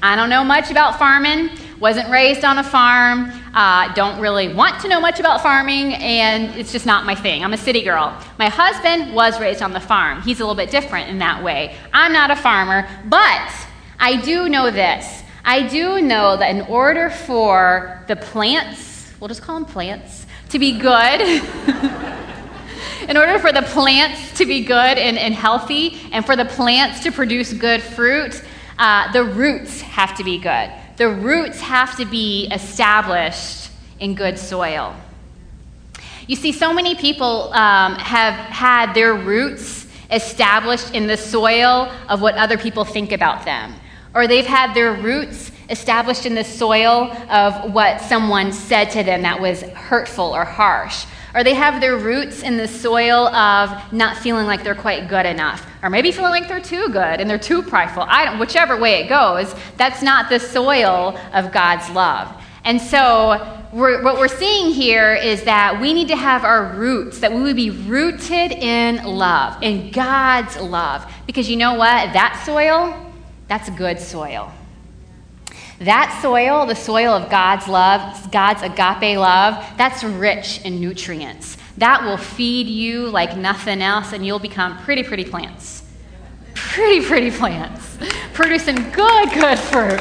I 0.03 0.17
don't 0.17 0.31
know 0.31 0.45
much 0.45 0.71
about 0.71 0.99
farming, 0.99 1.51
wasn't 1.83 2.09
raised 2.11 2.45
on 2.45 2.59
a 2.59 2.63
farm. 2.63 3.33
Uh, 3.53 3.93
don't 3.95 4.21
really 4.21 4.55
want 4.55 4.81
to 4.81 4.89
know 4.89 5.01
much 5.01 5.19
about 5.19 5.43
farming, 5.43 5.95
and 5.95 6.57
it's 6.57 6.71
just 6.71 6.87
not 6.87 7.05
my 7.05 7.17
thing. 7.17 7.43
I'm 7.43 7.53
a 7.53 7.59
city 7.59 7.83
girl. 7.83 8.17
My 8.39 8.49
husband 8.49 9.13
was 9.13 9.41
raised 9.41 9.63
on 9.63 9.73
the 9.73 9.81
farm. 9.81 10.23
He's 10.23 10.39
a 10.39 10.45
little 10.45 10.55
bit 10.55 10.71
different 10.71 11.11
in 11.11 11.19
that 11.19 11.43
way. 11.43 11.77
I'm 11.93 12.13
not 12.13 12.31
a 12.31 12.37
farmer, 12.37 12.89
but 13.07 13.53
I 13.99 14.21
do 14.23 14.49
know 14.49 14.71
this. 14.71 15.25
I 15.45 15.67
do 15.67 16.01
know 16.01 16.37
that 16.37 16.55
in 16.55 16.63
order 16.63 17.11
for 17.11 18.05
the 18.07 18.15
plants, 18.15 19.13
we'll 19.19 19.27
just 19.27 19.43
call 19.43 19.57
them 19.57 19.65
plants, 19.65 20.25
to 20.51 20.61
be 20.61 20.79
good, 20.79 21.21
in 23.09 23.17
order 23.17 23.41
for 23.41 23.51
the 23.51 23.63
plants 23.63 24.39
to 24.39 24.47
be 24.47 24.65
good 24.65 24.99
and, 24.99 25.19
and 25.19 25.35
healthy, 25.35 26.01
and 26.13 26.25
for 26.25 26.37
the 26.37 26.45
plants 26.45 27.03
to 27.03 27.11
produce 27.11 27.53
good 27.53 27.83
fruit, 27.83 28.41
uh, 28.79 29.11
the 29.11 29.25
roots 29.25 29.81
have 29.81 30.17
to 30.17 30.23
be 30.23 30.39
good 30.39 30.71
the 30.97 31.09
roots 31.09 31.61
have 31.61 31.97
to 31.97 32.05
be 32.05 32.47
established 32.53 33.71
in 34.01 34.15
good 34.15 34.39
soil. 34.39 34.95
You 36.27 36.37
see, 36.37 36.53
so 36.53 36.73
many 36.73 36.95
people 36.95 37.53
um, 37.53 37.95
have 37.97 38.35
had 38.35 38.95
their 38.95 39.15
roots 39.15 39.87
established 40.11 40.95
in 40.95 41.07
the 41.07 41.17
soil 41.17 41.91
of 42.09 42.21
what 42.21 42.35
other 42.37 42.59
people 42.59 42.85
think 42.85 43.13
about 43.13 43.45
them, 43.45 43.75
or 44.15 44.27
they've 44.27 44.47
had 44.47 44.75
their 44.75 44.93
roots 44.93 45.51
established 45.71 46.27
in 46.27 46.35
the 46.35 46.45
soil 46.45 47.11
of 47.31 47.73
what 47.73 48.01
someone 48.01 48.53
said 48.53 48.91
to 48.91 49.03
them 49.03 49.23
that 49.23 49.41
was 49.41 49.63
hurtful 49.63 50.35
or 50.35 50.45
harsh 50.45 51.07
or 51.35 51.43
they 51.45 51.55
have 51.55 51.81
their 51.81 51.97
roots 51.97 52.43
in 52.43 52.57
the 52.57 52.69
soil 52.69 53.29
of 53.29 53.93
not 53.93 54.17
feeling 54.19 54.47
like 54.47 54.63
they're 54.63 54.75
quite 54.75 55.09
good 55.09 55.27
enough, 55.27 55.67
or 55.83 55.91
maybe 55.91 56.13
feeling 56.13 56.31
like 56.31 56.49
they're 56.49 56.61
too 56.61 56.89
good 56.89 57.21
and 57.21 57.29
they're 57.29 57.39
too 57.39 57.63
prideful. 57.63 58.05
I 58.07 58.25
don't, 58.25 58.39
whichever 58.39 58.79
way 58.79 59.03
it 59.03 59.09
goes, 59.09 59.55
that's 59.77 60.03
not 60.03 60.29
the 60.29 60.39
soil 60.39 61.19
of 61.33 61.53
God's 61.53 61.89
love. 61.91 62.29
And 62.65 62.81
so, 62.81 63.59
we're, 63.73 64.03
what 64.03 64.19
we're 64.19 64.29
seeing 64.29 64.71
here 64.73 65.15
is 65.15 65.45
that 65.45 65.81
we 65.81 65.95
need 65.95 66.09
to 66.09 66.17
have 66.17 66.45
our 66.45 66.75
roots, 66.75 67.21
that 67.21 67.33
we 67.33 67.41
would 67.41 67.57
be 67.57 67.71
rooted 67.71 68.53
in 68.53 69.03
love, 69.03 69.61
in 69.63 69.91
God's 69.91 70.57
love. 70.61 71.11
Because 71.27 71.49
you 71.49 71.57
know 71.57 71.75
what? 71.75 72.13
That 72.13 72.41
soil, 72.45 72.95
that's 73.49 73.71
good 73.71 73.99
soil. 73.99 74.53
That 75.81 76.19
soil, 76.23 76.67
the 76.67 76.75
soil 76.75 77.13
of 77.13 77.31
God's 77.31 77.67
love, 77.67 78.31
God's 78.31 78.63
agape 78.63 79.19
love, 79.19 79.65
that's 79.77 80.05
rich 80.05 80.61
in 80.65 80.81
nutrients. 80.81 81.57
That 81.79 82.05
will 82.05 82.17
feed 82.17 82.67
you 82.67 83.09
like 83.09 83.37
nothing 83.37 83.83
else, 83.83 84.13
and 84.13 84.25
you'll 84.25 84.39
become 84.39 84.79
pretty, 84.79 85.03
pretty 85.03 85.25
plants. 85.25 85.83
Pretty, 86.55 87.05
pretty 87.05 87.31
plants, 87.31 87.99
producing 88.35 88.77
good, 88.91 89.31
good 89.33 89.59
fruit. 89.59 90.01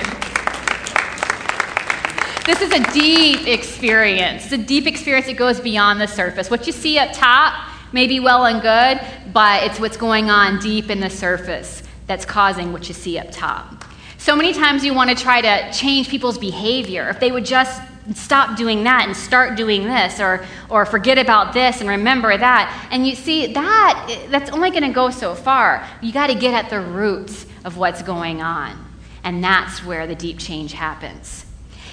This 2.45 2.61
is 2.61 2.71
a 2.71 2.91
deep 2.91 3.47
experience. 3.47 4.45
It's 4.45 4.53
a 4.53 4.57
deep 4.57 4.87
experience 4.87 5.27
that 5.27 5.37
goes 5.37 5.59
beyond 5.59 6.01
the 6.01 6.07
surface. 6.07 6.49
What 6.49 6.67
you 6.67 6.73
see 6.73 6.97
up 6.97 7.13
top 7.13 7.53
may 7.93 8.07
be 8.07 8.19
well 8.19 8.45
and 8.45 8.61
good, 8.61 8.99
but 9.31 9.63
it's 9.63 9.79
what's 9.79 9.97
going 9.97 10.29
on 10.29 10.59
deep 10.59 10.89
in 10.89 10.99
the 10.99 11.09
surface 11.09 11.83
that's 12.07 12.25
causing 12.25 12.73
what 12.73 12.87
you 12.87 12.93
see 12.93 13.17
up 13.19 13.31
top. 13.31 13.80
So 14.21 14.35
many 14.35 14.53
times 14.53 14.85
you 14.85 14.93
want 14.93 15.09
to 15.09 15.15
try 15.15 15.41
to 15.41 15.73
change 15.73 16.07
people's 16.07 16.37
behavior. 16.37 17.09
If 17.09 17.19
they 17.19 17.31
would 17.31 17.43
just 17.43 17.81
stop 18.13 18.55
doing 18.55 18.83
that 18.83 19.07
and 19.07 19.17
start 19.17 19.57
doing 19.57 19.85
this 19.85 20.19
or 20.19 20.45
or 20.69 20.85
forget 20.85 21.17
about 21.17 21.53
this 21.53 21.81
and 21.81 21.89
remember 21.89 22.37
that. 22.37 22.87
And 22.91 23.07
you 23.07 23.15
see 23.15 23.51
that 23.53 24.27
that's 24.29 24.51
only 24.51 24.69
going 24.69 24.83
to 24.83 24.93
go 24.93 25.09
so 25.09 25.33
far. 25.33 25.87
You 26.03 26.13
got 26.13 26.27
to 26.27 26.35
get 26.35 26.53
at 26.53 26.69
the 26.69 26.79
roots 26.79 27.47
of 27.65 27.77
what's 27.77 28.03
going 28.03 28.43
on. 28.43 28.77
And 29.23 29.43
that's 29.43 29.83
where 29.83 30.05
the 30.05 30.13
deep 30.13 30.37
change 30.37 30.73
happens. 30.73 31.47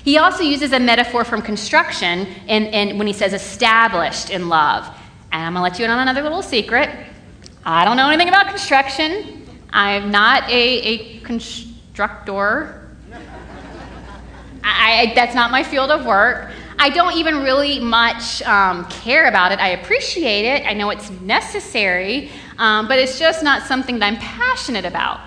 He 0.04 0.18
also 0.18 0.42
uses 0.42 0.72
a 0.72 0.80
metaphor 0.80 1.24
from 1.24 1.40
construction 1.40 2.26
in, 2.46 2.66
in 2.66 2.98
when 2.98 3.06
he 3.06 3.14
says 3.14 3.32
established 3.32 4.28
in 4.28 4.50
love. 4.50 4.86
And 5.32 5.42
I'm 5.42 5.54
going 5.54 5.64
to 5.64 5.70
let 5.70 5.78
you 5.78 5.86
in 5.86 5.90
on 5.90 6.00
another 6.00 6.20
little 6.20 6.42
secret. 6.42 6.90
I 7.64 7.86
don't 7.86 7.96
know 7.96 8.08
anything 8.10 8.28
about 8.28 8.48
construction. 8.48 9.46
I'm 9.70 10.10
not 10.10 10.42
a, 10.50 10.52
a 10.52 11.20
construction 11.20 11.67
instructor. 11.98 12.88
I, 14.62 15.12
that's 15.16 15.34
not 15.34 15.50
my 15.50 15.64
field 15.64 15.90
of 15.90 16.06
work. 16.06 16.52
I 16.78 16.90
don't 16.90 17.14
even 17.14 17.42
really 17.42 17.80
much 17.80 18.40
um, 18.42 18.84
care 18.84 19.26
about 19.28 19.50
it. 19.50 19.58
I 19.58 19.70
appreciate 19.70 20.44
it. 20.44 20.64
I 20.64 20.74
know 20.74 20.90
it's 20.90 21.10
necessary, 21.10 22.30
um, 22.58 22.86
but 22.86 23.00
it's 23.00 23.18
just 23.18 23.42
not 23.42 23.64
something 23.64 23.98
that 23.98 24.06
I'm 24.06 24.18
passionate 24.18 24.84
about. 24.84 25.18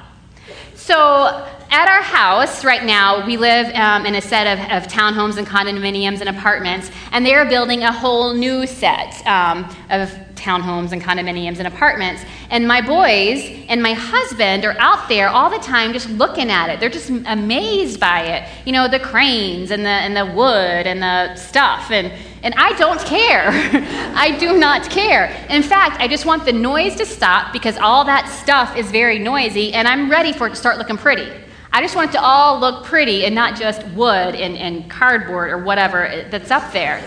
So, 0.76 1.46
at 1.70 1.88
our 1.90 2.02
house 2.02 2.64
right 2.64 2.86
now, 2.86 3.26
we 3.26 3.36
live 3.36 3.74
um, 3.76 4.06
in 4.06 4.16
a 4.16 4.22
set 4.22 4.48
of, 4.48 4.84
of, 4.84 4.90
townhomes 4.90 5.38
and 5.38 5.46
condominiums 5.46 6.22
and 6.22 6.30
apartments, 6.30 6.90
and 7.12 7.26
they 7.26 7.34
are 7.34 7.46
building 7.46 7.84
a 7.84 7.92
whole 7.92 8.34
new 8.34 8.66
set 8.66 9.26
um, 9.28 9.70
of 9.90 10.10
townhomes 10.42 10.92
and 10.92 11.02
condominiums 11.02 11.60
and 11.60 11.68
apartments. 11.68 12.24
And 12.50 12.68
my 12.68 12.82
boys 12.82 13.48
and 13.70 13.82
my 13.82 13.94
husband 13.94 14.66
are 14.66 14.76
out 14.80 15.08
there 15.08 15.30
all 15.30 15.50
the 15.50 15.60
time 15.60 15.94
just 15.94 16.10
looking 16.10 16.50
at 16.50 16.70
it. 16.70 16.80
They're 16.80 16.90
just 16.90 17.10
amazed 17.10 18.00
by 18.00 18.24
it. 18.24 18.50
You 18.66 18.74
know, 18.74 18.88
the 18.88 19.00
cranes 19.00 19.72
and 19.72 19.86
the, 19.86 19.90
and 19.90 20.18
the 20.18 20.26
wood 20.26 20.88
and 20.88 21.02
the 21.02 21.36
stuff. 21.36 21.92
And, 21.92 22.12
And 22.44 22.56
I 22.58 22.76
don't 22.78 23.00
care. 23.02 23.50
I 24.16 24.36
do 24.40 24.58
not 24.58 24.90
care. 24.90 25.26
In 25.50 25.62
fact, 25.62 26.02
I 26.02 26.08
just 26.08 26.26
want 26.26 26.44
the 26.44 26.54
noise 26.54 26.96
to 26.96 27.06
stop 27.06 27.54
because 27.54 27.78
all 27.78 28.04
that 28.06 28.28
stuff 28.28 28.76
is 28.76 28.90
very 28.90 29.20
noisy 29.20 29.74
and 29.74 29.88
I'm 29.88 30.10
ready 30.10 30.34
for 30.34 30.48
it 30.48 30.52
to 30.52 30.56
start 30.56 30.78
looking 30.80 30.98
pretty. 30.98 31.32
I 31.74 31.82
just 31.82 31.96
want 31.96 32.10
it 32.10 32.14
to 32.14 32.22
all 32.22 32.60
look 32.60 32.84
pretty 32.84 33.26
and 33.26 33.34
not 33.34 33.58
just 33.58 33.86
wood 33.90 34.36
and, 34.36 34.58
and 34.58 34.90
cardboard 34.90 35.52
or 35.52 35.60
whatever 35.60 36.26
that's 36.30 36.52
up 36.52 36.74
there. 36.74 37.00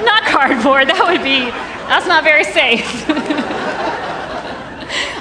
not 0.04 0.24
cardboard, 0.24 0.88
that 0.88 1.04
would 1.06 1.22
be, 1.22 1.50
that's 1.88 2.06
not 2.06 2.24
very 2.24 2.44
safe. 2.44 3.08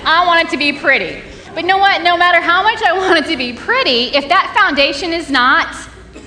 I 0.05 0.25
want 0.25 0.47
it 0.47 0.51
to 0.51 0.57
be 0.57 0.73
pretty. 0.73 1.21
But 1.53 1.63
you 1.63 1.67
know 1.67 1.77
what? 1.77 2.01
No 2.01 2.17
matter 2.17 2.41
how 2.41 2.63
much 2.63 2.81
I 2.83 2.93
want 2.93 3.19
it 3.19 3.29
to 3.29 3.37
be 3.37 3.53
pretty, 3.53 4.15
if 4.15 4.29
that 4.29 4.53
foundation 4.57 5.13
is 5.13 5.29
not 5.29 5.75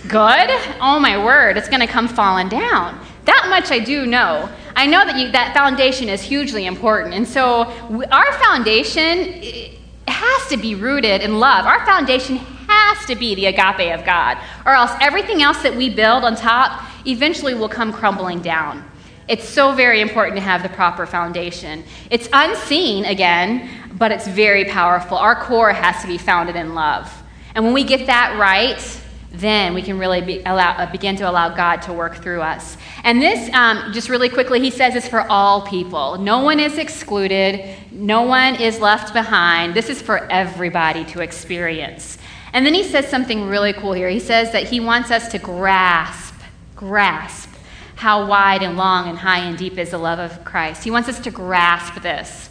good, 0.09 0.51
oh 0.81 0.99
my 1.01 1.23
word, 1.23 1.57
it's 1.57 1.69
going 1.69 1.81
to 1.81 1.87
come 1.87 2.09
falling 2.09 2.49
down. 2.49 2.99
That 3.25 3.47
much 3.49 3.71
I 3.71 3.79
do 3.79 4.07
know. 4.07 4.49
I 4.75 4.87
know 4.87 5.05
that 5.05 5.17
you, 5.17 5.31
that 5.33 5.55
foundation 5.55 6.09
is 6.09 6.23
hugely 6.23 6.67
important. 6.67 7.15
And 7.15 7.27
so 7.27 7.65
our 8.11 8.33
foundation 8.35 9.79
has 10.09 10.47
to 10.49 10.57
be 10.57 10.75
rooted 10.75 11.21
in 11.23 11.39
love. 11.39 11.67
Our 11.67 11.85
foundation 11.87 12.37
has 12.69 13.07
to 13.07 13.15
be 13.15 13.35
the 13.35 13.47
agape 13.47 13.99
of 13.99 14.05
God, 14.05 14.39
or 14.67 14.73
else 14.73 14.93
everything 15.01 15.43
else 15.43 15.63
that 15.63 15.75
we 15.75 15.89
build 15.91 16.25
on 16.25 16.37
top 16.37 16.83
eventually 17.07 17.55
will 17.55 17.69
come 17.69 17.93
crumbling 17.93 18.41
down. 18.41 18.89
It's 19.29 19.49
so 19.49 19.73
very 19.73 20.01
important 20.01 20.37
to 20.37 20.43
have 20.43 20.63
the 20.63 20.69
proper 20.69 21.07
foundation. 21.07 21.85
It's 22.11 22.29
unseen, 22.33 23.05
again, 23.05 23.69
but 23.97 24.11
it's 24.11 24.27
very 24.27 24.65
powerful. 24.65 25.17
Our 25.17 25.37
core 25.37 25.73
has 25.73 26.03
to 26.03 26.09
be 26.09 26.19
founded 26.19 26.57
in 26.57 26.75
love. 26.75 27.13
And 27.55 27.65
when 27.65 27.73
we 27.73 27.85
get 27.85 28.07
that 28.07 28.39
right, 28.39 29.01
then 29.31 29.73
we 29.73 29.83
can 29.83 29.99
really 29.99 30.21
be 30.21 30.43
allow, 30.45 30.73
uh, 30.73 30.91
begin 30.91 31.17
to 31.17 31.29
allow 31.29 31.55
God 31.55 31.83
to 31.83 31.93
work 31.93 32.17
through 32.17 32.43
us. 32.43 32.77
And 33.05 33.23
this, 33.23 33.53
um, 33.55 33.93
just 33.93 34.09
really 34.09 34.29
quickly, 34.29 34.61
he 34.61 34.71
says 34.71 34.95
is 34.95 35.09
for 35.09 35.21
all 35.31 35.67
people. 35.67 36.19
No 36.19 36.41
one 36.41 36.61
is 36.61 36.77
excluded, 36.77 37.77
no 37.91 38.23
one 38.23 38.57
is 38.57 38.81
left 38.81 39.15
behind. 39.15 39.75
This 39.75 39.89
is 39.89 40.03
for 40.03 40.31
everybody 40.31 41.05
to 41.07 41.21
experience. 41.21 42.19
And 42.53 42.67
then 42.67 42.75
he 42.75 42.85
says 42.85 43.09
something 43.09 43.47
really 43.47 43.73
cool 43.73 43.95
here. 43.95 44.11
He 44.11 44.21
says 44.21 44.53
that 44.53 44.65
he 44.65 44.81
wants 44.81 45.11
us 45.11 45.29
to 45.29 45.39
grasp, 45.39 46.32
grasp 46.83 47.49
how 47.95 48.27
wide 48.27 48.65
and 48.65 48.77
long 48.77 49.09
and 49.09 49.17
high 49.17 49.39
and 49.39 49.57
deep 49.57 49.79
is 49.79 49.91
the 49.91 49.99
love 49.99 50.19
of 50.19 50.45
Christ. 50.45 50.83
He 50.83 50.91
wants 50.91 51.09
us 51.09 51.21
to 51.21 51.31
grasp 51.31 52.03
this. 52.03 52.51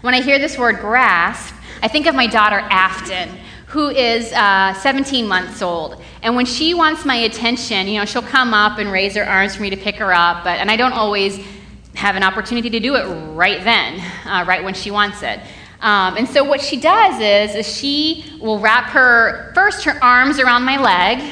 When 0.00 0.14
I 0.14 0.22
hear 0.22 0.38
this 0.38 0.56
word 0.56 0.78
grasp, 0.78 1.54
I 1.82 1.88
think 1.88 2.06
of 2.06 2.14
my 2.14 2.26
daughter 2.26 2.58
Afton 2.58 3.28
who 3.66 3.90
is 3.90 4.32
uh, 4.32 4.72
17 4.72 5.28
months 5.28 5.60
old. 5.60 6.02
And 6.22 6.34
when 6.34 6.46
she 6.46 6.72
wants 6.72 7.04
my 7.04 7.16
attention, 7.16 7.86
you 7.86 7.98
know, 7.98 8.06
she'll 8.06 8.22
come 8.22 8.54
up 8.54 8.78
and 8.78 8.90
raise 8.90 9.14
her 9.14 9.24
arms 9.24 9.56
for 9.56 9.60
me 9.62 9.68
to 9.68 9.76
pick 9.76 9.96
her 9.96 10.10
up, 10.10 10.42
but, 10.42 10.58
and 10.58 10.70
I 10.70 10.76
don't 10.76 10.94
always 10.94 11.38
have 11.94 12.16
an 12.16 12.22
opportunity 12.22 12.70
to 12.70 12.80
do 12.80 12.96
it 12.96 13.04
right 13.34 13.62
then, 13.62 14.00
uh, 14.24 14.46
right 14.48 14.64
when 14.64 14.72
she 14.72 14.90
wants 14.90 15.22
it. 15.22 15.38
Um, 15.82 16.16
and 16.16 16.26
so 16.26 16.42
what 16.42 16.62
she 16.62 16.80
does 16.80 17.20
is, 17.20 17.56
is 17.56 17.76
she 17.76 18.38
will 18.40 18.58
wrap 18.58 18.88
her, 18.90 19.52
first 19.54 19.84
her 19.84 20.02
arms 20.02 20.38
around 20.38 20.62
my 20.62 20.80
leg, 20.80 21.22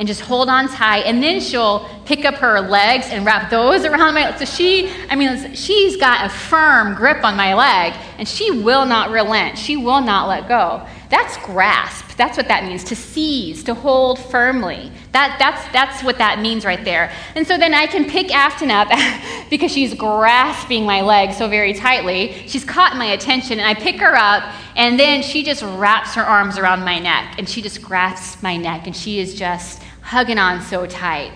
and 0.00 0.08
just 0.08 0.22
hold 0.22 0.48
on 0.48 0.66
tight. 0.66 1.02
And 1.04 1.22
then 1.22 1.40
she'll 1.40 1.86
pick 2.06 2.24
up 2.24 2.36
her 2.36 2.58
legs 2.58 3.06
and 3.10 3.26
wrap 3.26 3.50
those 3.50 3.84
around 3.84 4.14
my. 4.14 4.34
So 4.38 4.46
she, 4.46 4.90
I 5.10 5.14
mean, 5.14 5.54
she's 5.54 5.98
got 5.98 6.24
a 6.24 6.30
firm 6.30 6.94
grip 6.94 7.22
on 7.22 7.36
my 7.36 7.52
leg, 7.52 7.92
and 8.16 8.26
she 8.26 8.50
will 8.50 8.86
not 8.86 9.10
relent. 9.10 9.58
She 9.58 9.76
will 9.76 10.00
not 10.00 10.26
let 10.26 10.48
go. 10.48 10.86
That's 11.10 11.36
grasp. 11.38 12.16
That's 12.16 12.38
what 12.38 12.48
that 12.48 12.64
means 12.64 12.82
to 12.84 12.96
seize, 12.96 13.62
to 13.64 13.74
hold 13.74 14.18
firmly. 14.18 14.90
That, 15.12 15.36
that's, 15.38 15.70
that's 15.72 16.02
what 16.02 16.16
that 16.18 16.38
means 16.38 16.64
right 16.64 16.82
there. 16.84 17.12
And 17.34 17.46
so 17.46 17.58
then 17.58 17.74
I 17.74 17.86
can 17.86 18.08
pick 18.08 18.34
Afton 18.34 18.70
up 18.70 18.88
because 19.50 19.70
she's 19.70 19.92
grasping 19.92 20.86
my 20.86 21.02
leg 21.02 21.34
so 21.34 21.48
very 21.48 21.74
tightly. 21.74 22.44
She's 22.46 22.64
caught 22.64 22.96
my 22.96 23.06
attention, 23.06 23.58
and 23.58 23.68
I 23.68 23.74
pick 23.74 24.00
her 24.00 24.16
up, 24.16 24.54
and 24.76 24.98
then 24.98 25.22
she 25.22 25.42
just 25.42 25.62
wraps 25.62 26.14
her 26.14 26.22
arms 26.22 26.56
around 26.56 26.84
my 26.84 26.98
neck, 26.98 27.34
and 27.38 27.46
she 27.46 27.60
just 27.60 27.82
grasps 27.82 28.42
my 28.42 28.56
neck, 28.56 28.86
and 28.86 28.96
she 28.96 29.18
is 29.18 29.34
just 29.34 29.82
hugging 30.10 30.38
on 30.38 30.60
so 30.60 30.86
tight. 30.86 31.30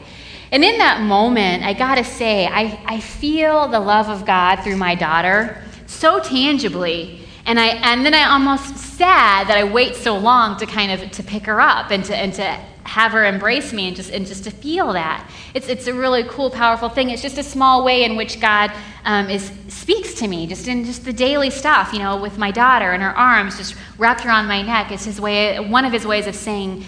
And 0.51 0.65
in 0.65 0.79
that 0.79 1.01
moment, 1.01 1.63
I 1.63 1.75
gotta 1.75 2.03
say, 2.03 2.47
I, 2.47 2.81
I 2.87 2.99
feel 2.99 3.69
the 3.69 3.79
love 3.79 4.09
of 4.09 4.27
God 4.27 4.57
through 4.65 4.77
my 4.77 4.97
daughter 4.97 5.63
so 5.87 6.19
tangibly. 6.19 7.21
And, 7.47 7.61
I, 7.61 7.69
and 7.93 8.05
then 8.05 8.15
I 8.15 8.25
almost 8.31 8.77
sad 8.77 9.47
that 9.47 9.57
I 9.57 9.63
wait 9.63 9.95
so 9.95 10.19
long 10.19 10.59
to 10.59 10.67
kind 10.67 10.91
of 10.91 11.09
to 11.13 11.23
pick 11.23 11.47
her 11.47 11.61
up 11.61 11.93
and 11.93 12.05
to, 12.07 12.17
and 12.17 12.33
to 12.35 12.43
have 12.83 13.13
her 13.13 13.25
embrace 13.25 13.73
me 13.73 13.87
and 13.87 13.97
just, 13.97 14.11
and 14.11 14.27
just 14.27 14.43
to 14.45 14.51
feel 14.51 14.93
that. 14.93 15.31
It's, 15.55 15.69
it's 15.69 15.87
a 15.87 15.95
really 15.95 16.25
cool, 16.25 16.51
powerful 16.51 16.89
thing. 16.89 17.11
It's 17.11 17.23
just 17.23 17.39
a 17.39 17.45
small 17.45 17.85
way 17.85 18.03
in 18.03 18.17
which 18.17 18.41
God 18.41 18.73
um, 19.05 19.31
is, 19.31 19.53
speaks 19.69 20.15
to 20.15 20.27
me, 20.27 20.49
just 20.49 20.67
in 20.67 20.85
just 20.85 21.05
the 21.05 21.13
daily 21.13 21.51
stuff, 21.51 21.93
you 21.93 22.01
know, 22.01 22.21
with 22.21 22.39
my 22.39 22.51
daughter 22.51 22.91
and 22.91 23.03
her 23.05 23.17
arms 23.17 23.57
just 23.57 23.77
wrapped 23.99 24.27
around 24.27 24.49
my 24.49 24.63
neck. 24.63 24.91
It's 24.91 25.05
his 25.05 25.21
way, 25.21 25.61
one 25.61 25.85
of 25.85 25.93
his 25.93 26.05
ways 26.05 26.27
of 26.27 26.35
saying, 26.35 26.85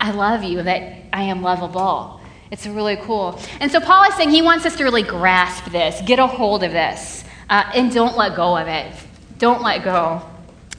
I 0.00 0.12
love 0.12 0.42
you, 0.42 0.62
that 0.62 0.82
I 1.12 1.24
am 1.24 1.42
lovable. 1.42 2.20
It's 2.50 2.66
really 2.66 2.96
cool. 2.96 3.38
And 3.60 3.70
so 3.70 3.80
Paul 3.80 4.04
is 4.08 4.14
saying 4.14 4.30
he 4.30 4.42
wants 4.42 4.66
us 4.66 4.76
to 4.76 4.84
really 4.84 5.02
grasp 5.02 5.66
this, 5.66 6.00
get 6.06 6.18
a 6.18 6.26
hold 6.26 6.64
of 6.64 6.72
this, 6.72 7.24
uh, 7.48 7.70
and 7.74 7.92
don't 7.92 8.16
let 8.16 8.34
go 8.34 8.56
of 8.56 8.66
it. 8.66 8.92
Don't 9.38 9.62
let 9.62 9.84
go. 9.84 10.22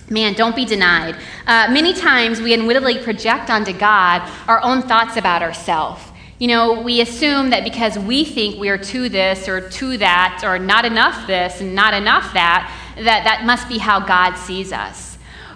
Man, 0.09 0.33
don't 0.33 0.55
be 0.55 0.65
denied. 0.65 1.15
Uh, 1.47 1.69
many 1.71 1.93
times 1.93 2.41
we 2.41 2.53
unwittingly 2.53 2.97
project 2.97 3.49
onto 3.49 3.71
God 3.71 4.29
our 4.47 4.61
own 4.61 4.81
thoughts 4.81 5.15
about 5.15 5.41
ourselves. 5.41 6.03
You 6.37 6.47
know, 6.47 6.81
we 6.81 7.01
assume 7.01 7.51
that 7.51 7.63
because 7.63 7.97
we 7.99 8.25
think 8.25 8.59
we 8.59 8.69
are 8.69 8.77
to 8.77 9.07
this 9.07 9.47
or 9.47 9.69
to 9.69 9.97
that 9.99 10.41
or 10.43 10.57
not 10.57 10.85
enough 10.85 11.27
this 11.27 11.61
and 11.61 11.75
not 11.75 11.93
enough 11.93 12.33
that, 12.33 12.75
that 12.95 13.23
that 13.23 13.45
must 13.45 13.69
be 13.69 13.77
how 13.77 13.99
God 13.99 14.35
sees 14.35 14.73
us. 14.73 15.10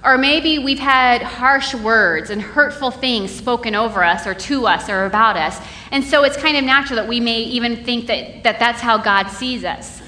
Or 0.06 0.20
maybe 0.20 0.60
we've 0.60 0.80
had 0.80 1.24
harsh 1.24 1.74
words 1.74 2.30
and 2.30 2.40
hurtful 2.40 2.92
things 2.92 3.32
spoken 3.32 3.74
over 3.74 4.04
us 4.04 4.28
or 4.28 4.36
to 4.36 4.68
us 4.68 4.88
or 4.88 5.06
about 5.06 5.36
us. 5.36 5.60
And 5.92 6.04
so 6.04 6.24
it's 6.24 6.38
kind 6.38 6.56
of 6.56 6.64
natural 6.64 6.98
that 6.98 7.08
we 7.08 7.20
may 7.20 7.40
even 7.42 7.84
think 7.84 8.06
that, 8.08 8.44
that 8.44 8.60
that's 8.60 8.82
how 8.82 9.00
God 9.00 9.30
sees 9.30 9.66
us. 9.66 10.04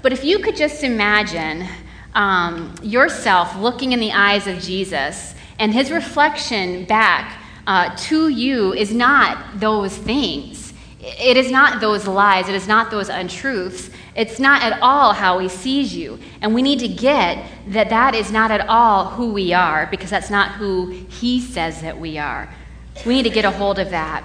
But 0.00 0.12
if 0.12 0.24
you 0.24 0.38
could 0.38 0.56
just 0.56 0.82
imagine 0.82 1.68
um, 2.14 2.74
yourself 2.82 3.56
looking 3.56 3.92
in 3.92 4.00
the 4.00 4.12
eyes 4.12 4.46
of 4.46 4.58
Jesus 4.58 5.34
and 5.58 5.72
his 5.72 5.90
reflection 5.90 6.84
back 6.86 7.40
uh, 7.66 7.94
to 7.96 8.28
you 8.28 8.72
is 8.72 8.92
not 8.92 9.60
those 9.60 9.96
things. 9.96 10.72
It 11.00 11.36
is 11.36 11.50
not 11.50 11.80
those 11.80 12.06
lies. 12.06 12.48
It 12.48 12.54
is 12.54 12.66
not 12.66 12.90
those 12.90 13.08
untruths. 13.08 13.90
It's 14.14 14.38
not 14.38 14.62
at 14.62 14.80
all 14.82 15.14
how 15.14 15.38
he 15.38 15.48
sees 15.48 15.96
you. 15.96 16.18
And 16.40 16.54
we 16.54 16.62
need 16.62 16.80
to 16.80 16.88
get 16.88 17.46
that 17.68 17.88
that 17.90 18.14
is 18.14 18.30
not 18.30 18.50
at 18.50 18.68
all 18.68 19.10
who 19.10 19.32
we 19.32 19.52
are 19.52 19.86
because 19.86 20.10
that's 20.10 20.30
not 20.30 20.52
who 20.52 20.90
he 21.08 21.40
says 21.40 21.80
that 21.80 21.98
we 21.98 22.18
are. 22.18 22.48
We 23.06 23.14
need 23.14 23.22
to 23.22 23.30
get 23.30 23.44
a 23.44 23.50
hold 23.50 23.78
of 23.78 23.90
that. 23.90 24.24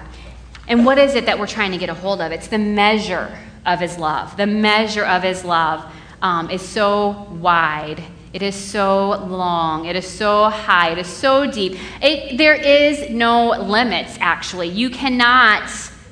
And 0.66 0.84
what 0.84 0.98
is 0.98 1.14
it 1.14 1.24
that 1.26 1.38
we're 1.38 1.46
trying 1.46 1.72
to 1.72 1.78
get 1.78 1.88
a 1.88 1.94
hold 1.94 2.20
of? 2.20 2.32
It's 2.32 2.48
the 2.48 2.58
measure 2.58 3.34
of 3.64 3.80
his 3.80 3.98
love. 3.98 4.36
The 4.36 4.46
measure 4.46 5.04
of 5.04 5.22
his 5.22 5.44
love 5.44 5.90
um, 6.20 6.50
is 6.50 6.60
so 6.60 7.26
wide. 7.40 8.02
It 8.34 8.42
is 8.42 8.54
so 8.54 9.24
long. 9.26 9.86
It 9.86 9.96
is 9.96 10.06
so 10.06 10.50
high. 10.50 10.90
It 10.90 10.98
is 10.98 11.06
so 11.06 11.50
deep. 11.50 11.78
It, 12.02 12.36
there 12.36 12.54
is 12.54 13.08
no 13.08 13.50
limits, 13.50 14.18
actually. 14.20 14.68
You 14.68 14.90
cannot 14.90 15.70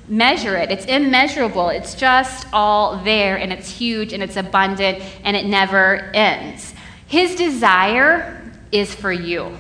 measure 0.09 0.57
it. 0.57 0.71
It's 0.71 0.85
immeasurable. 0.87 1.69
It's 1.69 1.95
just 1.95 2.47
all 2.53 3.03
there, 3.03 3.37
and 3.37 3.53
it's 3.53 3.71
huge, 3.71 4.13
and 4.13 4.23
it's 4.23 4.37
abundant, 4.37 5.03
and 5.25 5.37
it 5.37 5.47
never 5.47 6.11
ends. 6.15 6.75
His 7.07 7.35
desire 7.35 8.53
is 8.73 8.95
for 8.95 9.13
you. 9.13 9.57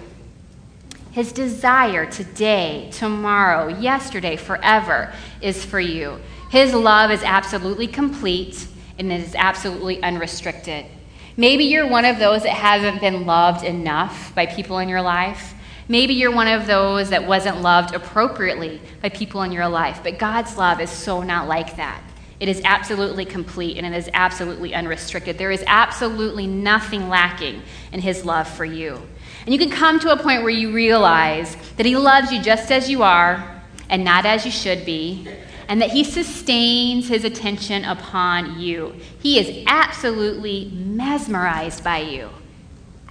His 1.12 1.32
desire 1.32 2.04
today, 2.04 2.90
tomorrow, 2.92 3.68
yesterday, 3.68 4.37
forever 4.37 5.12
is 5.40 5.64
for 5.64 5.80
you. 5.80 6.20
His 6.50 6.74
love 6.74 7.11
is 7.11 7.22
absolutely 7.22 7.87
complete 7.87 8.68
and 8.98 9.11
it 9.11 9.22
is 9.22 9.35
absolutely 9.35 10.02
unrestricted. 10.02 10.87
Maybe 11.37 11.64
you're 11.64 11.87
one 11.88 12.04
of 12.04 12.18
those 12.18 12.42
that 12.42 12.52
hasn't 12.52 13.00
been 13.00 13.26
loved 13.26 13.64
enough 13.64 14.35
by 14.35 14.46
people 14.46 14.78
in 14.78 14.88
your 14.88 15.02
life. 15.02 15.54
Maybe 15.88 16.14
you're 16.14 16.35
one 16.35 16.49
of 16.49 16.66
those 16.66 17.11
that 17.11 17.27
wasn't 17.27 17.62
loved 17.62 17.94
appropriately 17.94 18.81
by 19.03 19.09
people 19.09 19.42
in 19.42 19.53
your 19.53 19.68
life, 19.68 20.01
but 20.03 20.18
God's 20.18 20.57
love 20.57 20.81
is 20.81 20.90
so 20.90 21.22
not 21.22 21.46
like 21.46 21.77
that. 21.77 22.03
It 22.40 22.49
is 22.49 22.61
absolutely 22.64 23.25
complete 23.25 23.79
and 23.79 23.87
it 23.87 23.96
is 23.96 24.11
absolutely 24.12 24.75
unrestricted. 24.75 25.38
There 25.38 25.53
is 25.53 25.62
absolutely 25.66 26.46
nothing 26.46 27.09
lacking 27.09 27.62
in 27.92 28.01
His 28.01 28.25
love 28.25 28.49
for 28.49 28.64
you. 28.64 29.01
And 29.44 29.55
you 29.55 29.59
can 29.59 29.70
come 29.70 30.01
to 30.01 30.12
a 30.12 30.16
point 30.16 30.42
where 30.42 30.51
you 30.51 30.72
realize 30.72 31.57
that 31.77 31.87
He 31.87 31.96
loves 31.96 32.33
you 32.33 32.42
just 32.42 32.70
as 32.72 32.90
you 32.90 33.03
are 33.05 33.62
and 33.88 34.05
not 34.05 34.27
as 34.27 34.44
you 34.44 34.51
should 34.51 34.85
be, 34.85 35.29
and 35.68 35.81
that 35.81 35.90
He 35.90 36.03
sustains 36.03 37.09
His 37.09 37.25
attention 37.25 37.85
upon 37.85 38.59
you. 38.59 38.96
He 39.20 39.38
is 39.38 39.64
absolutely 39.68 40.70
mesmerized 40.75 41.85
by 41.85 41.99
you 41.99 42.29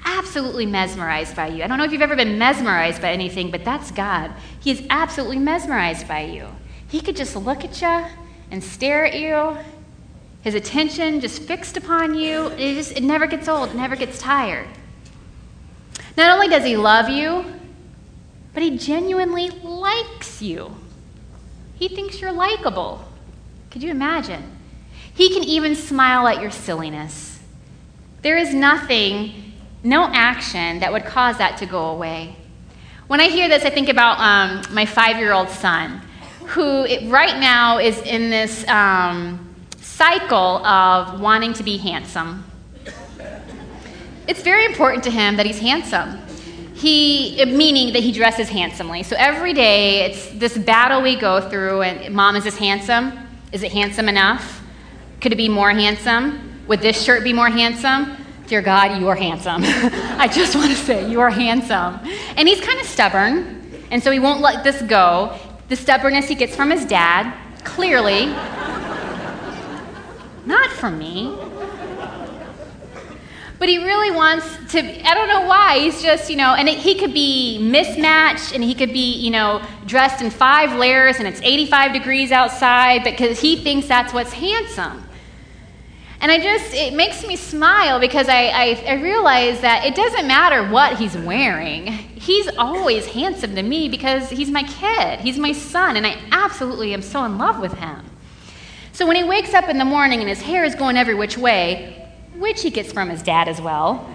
absolutely 0.06 0.65
mesmerized 0.65 1.36
by 1.36 1.48
you. 1.48 1.63
I 1.63 1.68
don't 1.68 1.78
know 1.78 1.84
if 1.84 1.91
you've 1.91 2.02
ever 2.02 2.15
been 2.15 2.38
mesmerized 2.38 3.02
by 3.02 3.12
anything, 3.12 3.52
but 3.52 3.65
that's 3.65 3.91
God. 3.91 4.32
He 4.62 4.72
is 4.72 4.86
absolutely 4.89 5.39
mesmerized 5.39 6.08
by 6.08 6.22
you. 6.22 6.48
He 6.88 7.02
could 7.02 7.15
just 7.15 7.36
look 7.36 7.65
at 7.65 7.82
you 7.82 8.06
and 8.52 8.63
stare 8.63 9.06
at 9.06 9.20
you. 9.20 9.58
His 10.41 10.56
attention 10.56 11.20
just 11.20 11.41
fixed 11.41 11.76
upon 11.76 12.13
you. 12.13 12.48
It 12.50 12.76
just 12.76 12.91
it 12.91 13.04
never 13.04 13.26
gets 13.26 13.48
old, 13.48 13.70
it 13.70 13.76
never 13.76 13.96
gets 13.96 14.20
tired. 14.20 14.68
Not 16.15 16.32
only 16.32 16.48
does 16.48 16.63
he 16.63 16.78
love 16.78 17.10
you, 17.10 17.44
but 18.54 18.63
he 18.63 18.78
genuinely 18.78 19.50
likes 19.50 20.41
you. 20.41 20.76
He 21.76 21.89
thinks 21.89 22.22
you're 22.22 22.32
likable. 22.32 23.04
Could 23.70 23.84
you 23.84 23.91
imagine? 23.91 24.44
He 25.13 25.34
can 25.34 25.44
even 25.44 25.76
smile 25.76 26.28
at 26.28 26.41
your 26.41 26.52
silliness. 26.52 27.39
There 28.22 28.38
is 28.38 28.54
nothing, 28.54 29.44
no 29.86 30.10
action 30.12 30.80
that 30.80 30.91
would 30.91 31.06
cause 31.06 31.38
that 31.38 31.58
to 31.58 31.65
go 31.65 31.86
away. 31.91 32.36
When 33.08 33.21
I 33.21 33.30
hear 33.30 33.48
this, 33.48 33.63
I 33.63 33.69
think 33.69 33.88
about 33.88 34.19
um, 34.19 34.74
my 34.74 34.86
five 34.86 35.17
year 35.17 35.32
old 35.32 35.48
son, 35.48 36.02
who 36.48 36.86
right 37.08 37.39
now 37.39 37.78
is 37.78 38.02
in 38.02 38.32
this 38.32 38.67
um, 38.67 39.56
cycle 39.80 40.65
of 40.65 41.21
wanting 41.21 41.54
to 41.54 41.63
be 41.63 41.78
handsome. 41.78 42.43
It's 44.28 44.41
very 44.41 44.65
important 44.65 45.04
to 45.04 45.12
him 45.12 45.36
that 45.38 45.45
he's 45.45 45.60
handsome. 45.60 46.19
He, 46.74 47.43
meaning 47.45 47.93
that 47.93 48.02
he 48.02 48.12
dresses 48.12 48.50
handsomely. 48.50 49.04
So 49.04 49.15
every 49.17 49.54
day 49.54 50.06
it's 50.06 50.30
this 50.32 50.58
battle 50.58 51.02
we 51.02 51.15
go 51.15 51.48
through, 51.48 51.84
and 51.84 52.13
mom, 52.13 52.36
is 52.36 52.43
this 52.43 52.58
handsome? 52.58 53.17
Is 53.52 53.62
it 53.62 53.71
handsome 53.71 54.10
enough? 54.10 54.63
Could 55.21 55.32
it 55.32 55.38
be 55.38 55.48
more 55.48 55.69
handsome? 55.69 56.63
Would 56.67 56.82
this 56.82 57.02
shirt 57.02 57.24
be 57.24 57.34
more 57.34 57.50
handsome? 57.50 58.25
Dear 58.47 58.62
God, 58.62 58.99
you 58.99 59.08
are 59.08 59.15
handsome. 59.15 59.62
I 59.65 60.27
just 60.27 60.55
want 60.55 60.69
to 60.69 60.77
say, 60.77 61.10
you 61.10 61.19
are 61.19 61.31
handsome. 61.31 61.99
And 62.38 62.47
he's 62.47 62.62
kind 62.62 62.79
of 62.79 62.86
stubborn, 62.86 63.86
and 63.89 64.03
so 64.03 64.12
he 64.12 64.19
won't 64.19 64.41
let 64.41 64.63
this 64.63 64.84
go. 64.84 65.38
The 65.67 65.75
stubbornness 65.75 66.27
he 66.27 66.36
gets 66.36 66.55
from 66.55 66.69
his 66.69 66.86
dad, 66.86 67.36
clearly, 67.63 68.27
not 70.45 70.69
from 70.69 70.99
me. 70.99 71.36
But 73.58 73.69
he 73.69 73.77
really 73.77 74.12
wants 74.12 74.45
to, 74.73 74.79
I 74.79 75.13
don't 75.13 75.27
know 75.27 75.47
why. 75.47 75.79
He's 75.79 76.03
just, 76.03 76.29
you 76.29 76.36
know, 76.36 76.53
and 76.53 76.67
it, 76.67 76.77
he 76.77 76.99
could 76.99 77.13
be 77.13 77.58
mismatched 77.58 78.53
and 78.53 78.63
he 78.63 78.75
could 78.75 78.91
be, 78.91 79.13
you 79.13 79.31
know, 79.31 79.65
dressed 79.86 80.21
in 80.21 80.29
five 80.29 80.77
layers 80.77 81.17
and 81.17 81.27
it's 81.27 81.41
85 81.41 81.93
degrees 81.93 82.31
outside 82.31 83.03
because 83.03 83.39
he 83.39 83.55
thinks 83.55 83.88
that's 83.88 84.13
what's 84.13 84.34
handsome. 84.34 85.05
And 86.26 86.32
I 86.32 86.40
just, 86.40 86.74
it 86.74 86.96
makes 86.96 87.24
me 87.24 87.36
smile 87.36 88.00
because 88.00 88.28
I, 88.28 88.48
I, 88.48 88.84
I, 88.88 88.94
realize 88.96 89.62
that 89.62 89.86
it 89.86 89.94
doesn't 89.94 90.26
matter 90.26 90.68
what 90.72 90.98
he's 90.98 91.16
wearing. 91.16 91.86
He's 91.86 92.48
always 92.58 93.06
handsome 93.06 93.54
to 93.54 93.62
me 93.62 93.90
because 93.90 94.32
he's 94.32 94.50
my 94.50 94.64
kid, 94.64 95.20
he's 95.20 95.38
my 95.38 95.52
son, 95.52 95.98
and 95.98 96.08
I 96.08 96.18
absolutely 96.32 96.96
am 96.96 97.04
so 97.04 97.26
in 97.26 97.38
love 97.38 97.60
with 97.60 97.74
him. 97.74 98.10
So 98.92 99.06
when 99.06 99.18
he 99.18 99.24
wakes 99.24 99.54
up 99.54 99.70
in 99.70 99.78
the 99.78 99.86
morning 99.86 100.20
and 100.20 100.28
his 100.28 100.42
hair 100.42 100.64
is 100.64 100.74
going 100.74 100.98
every 100.98 101.14
which 101.14 101.38
way, 101.38 102.10
which 102.34 102.64
he 102.64 102.72
gets 102.72 102.92
from 102.92 103.08
his 103.08 103.22
dad 103.22 103.48
as 103.48 103.62
well. 103.62 104.10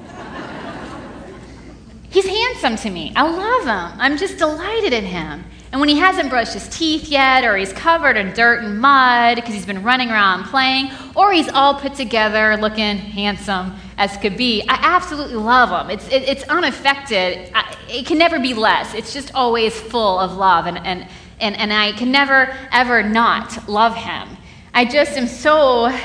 He's 2.10 2.26
handsome 2.26 2.74
to 2.78 2.90
me. 2.90 3.12
I 3.14 3.22
love 3.22 3.62
him. 3.62 4.00
I'm 4.00 4.16
just 4.16 4.36
delighted 4.36 4.92
in 4.92 5.04
him. 5.04 5.44
And 5.72 5.80
when 5.80 5.88
he 5.88 5.98
hasn't 5.98 6.30
brushed 6.30 6.54
his 6.54 6.68
teeth 6.68 7.08
yet, 7.08 7.44
or 7.44 7.56
he's 7.56 7.72
covered 7.72 8.16
in 8.16 8.32
dirt 8.32 8.64
and 8.64 8.80
mud 8.80 9.36
because 9.36 9.54
he's 9.54 9.66
been 9.66 9.84
running 9.84 10.10
around 10.10 10.44
playing, 10.44 10.90
or 11.14 11.32
he's 11.32 11.48
all 11.48 11.74
put 11.74 11.94
together 11.94 12.56
looking 12.56 12.96
handsome 12.96 13.76
as 13.96 14.16
could 14.16 14.36
be, 14.36 14.62
I 14.62 14.78
absolutely 14.80 15.36
love 15.36 15.70
him. 15.70 15.90
It's, 15.90 16.08
it, 16.08 16.22
it's 16.24 16.42
unaffected. 16.44 17.52
I, 17.54 17.76
it 17.88 18.06
can 18.06 18.18
never 18.18 18.40
be 18.40 18.52
less. 18.52 18.94
It's 18.94 19.12
just 19.12 19.32
always 19.32 19.78
full 19.78 20.18
of 20.18 20.36
love, 20.36 20.66
and, 20.66 20.78
and, 20.78 21.06
and, 21.38 21.56
and 21.56 21.72
I 21.72 21.92
can 21.92 22.10
never, 22.10 22.52
ever 22.72 23.04
not 23.04 23.68
love 23.68 23.94
him. 23.94 24.28
I 24.74 24.84
just 24.84 25.16
am 25.16 25.28
so 25.28 25.96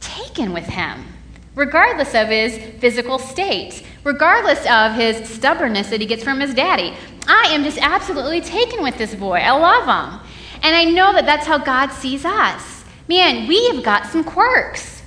taken 0.00 0.52
with 0.52 0.66
him 0.66 1.04
regardless 1.56 2.14
of 2.14 2.28
his 2.28 2.56
physical 2.78 3.18
state, 3.18 3.82
regardless 4.04 4.64
of 4.70 4.92
his 4.92 5.28
stubbornness 5.28 5.88
that 5.88 6.00
he 6.00 6.06
gets 6.06 6.22
from 6.22 6.38
his 6.38 6.54
daddy. 6.54 6.94
I 7.26 7.48
am 7.50 7.64
just 7.64 7.78
absolutely 7.78 8.42
taken 8.42 8.82
with 8.82 8.96
this 8.98 9.14
boy. 9.14 9.38
I 9.38 9.50
love 9.50 9.84
him. 9.84 10.20
And 10.62 10.76
I 10.76 10.84
know 10.84 11.12
that 11.12 11.26
that's 11.26 11.46
how 11.46 11.58
God 11.58 11.90
sees 11.90 12.24
us. 12.24 12.84
Man, 13.08 13.48
we 13.48 13.68
have 13.70 13.82
got 13.82 14.06
some 14.06 14.22
quirks. 14.22 15.02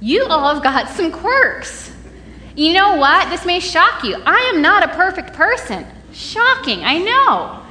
You 0.00 0.24
all 0.26 0.54
have 0.54 0.62
got 0.62 0.88
some 0.88 1.10
quirks. 1.10 1.92
You 2.54 2.72
know 2.72 2.96
what? 2.96 3.28
This 3.30 3.44
may 3.44 3.58
shock 3.60 4.04
you. 4.04 4.16
I 4.24 4.52
am 4.54 4.62
not 4.62 4.84
a 4.84 4.88
perfect 4.94 5.32
person. 5.32 5.86
Shocking, 6.12 6.84
I 6.84 6.98
know. 6.98 7.62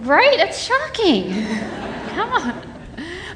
Right? 0.00 0.38
It's 0.38 0.62
shocking. 0.62 1.32
Come 2.14 2.32
on. 2.32 2.76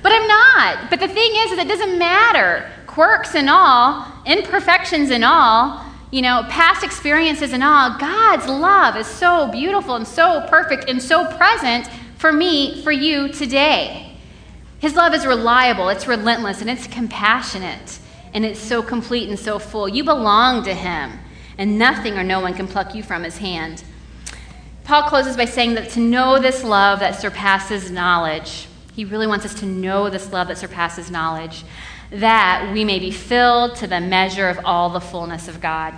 But 0.02 0.12
I'm 0.12 0.28
not. 0.28 0.90
But 0.90 1.00
the 1.00 1.08
thing 1.08 1.30
is, 1.34 1.52
is 1.52 1.58
it 1.58 1.68
doesn't 1.68 1.98
matter 1.98 2.70
quirks 2.90 3.36
and 3.36 3.48
all, 3.48 4.04
imperfections 4.26 5.10
and 5.10 5.24
all, 5.24 5.84
you 6.10 6.22
know, 6.22 6.44
past 6.48 6.82
experiences 6.82 7.52
and 7.52 7.62
all, 7.62 7.96
God's 7.98 8.46
love 8.48 8.96
is 8.96 9.06
so 9.06 9.48
beautiful 9.52 9.94
and 9.94 10.06
so 10.06 10.44
perfect 10.48 10.90
and 10.90 11.00
so 11.00 11.24
present 11.36 11.88
for 12.16 12.32
me, 12.32 12.82
for 12.82 12.90
you 12.90 13.28
today. 13.28 14.16
His 14.80 14.96
love 14.96 15.14
is 15.14 15.24
reliable, 15.24 15.88
it's 15.88 16.08
relentless, 16.08 16.60
and 16.60 16.68
it's 16.68 16.88
compassionate, 16.88 18.00
and 18.34 18.44
it's 18.44 18.58
so 18.58 18.82
complete 18.82 19.28
and 19.28 19.38
so 19.38 19.60
full. 19.60 19.88
You 19.88 20.02
belong 20.02 20.64
to 20.64 20.74
Him, 20.74 21.12
and 21.58 21.78
nothing 21.78 22.18
or 22.18 22.24
no 22.24 22.40
one 22.40 22.54
can 22.54 22.66
pluck 22.66 22.92
you 22.94 23.04
from 23.04 23.22
His 23.22 23.38
hand. 23.38 23.84
Paul 24.82 25.04
closes 25.04 25.36
by 25.36 25.44
saying 25.44 25.74
that 25.74 25.90
to 25.90 26.00
know 26.00 26.40
this 26.40 26.64
love 26.64 26.98
that 27.00 27.20
surpasses 27.20 27.90
knowledge, 27.90 28.66
he 28.96 29.04
really 29.04 29.28
wants 29.28 29.44
us 29.44 29.54
to 29.54 29.66
know 29.66 30.10
this 30.10 30.32
love 30.32 30.48
that 30.48 30.58
surpasses 30.58 31.10
knowledge 31.10 31.64
that 32.10 32.70
we 32.72 32.84
may 32.84 32.98
be 32.98 33.10
filled 33.10 33.76
to 33.76 33.86
the 33.86 34.00
measure 34.00 34.48
of 34.48 34.58
all 34.64 34.90
the 34.90 35.00
fullness 35.00 35.48
of 35.48 35.60
God. 35.60 35.94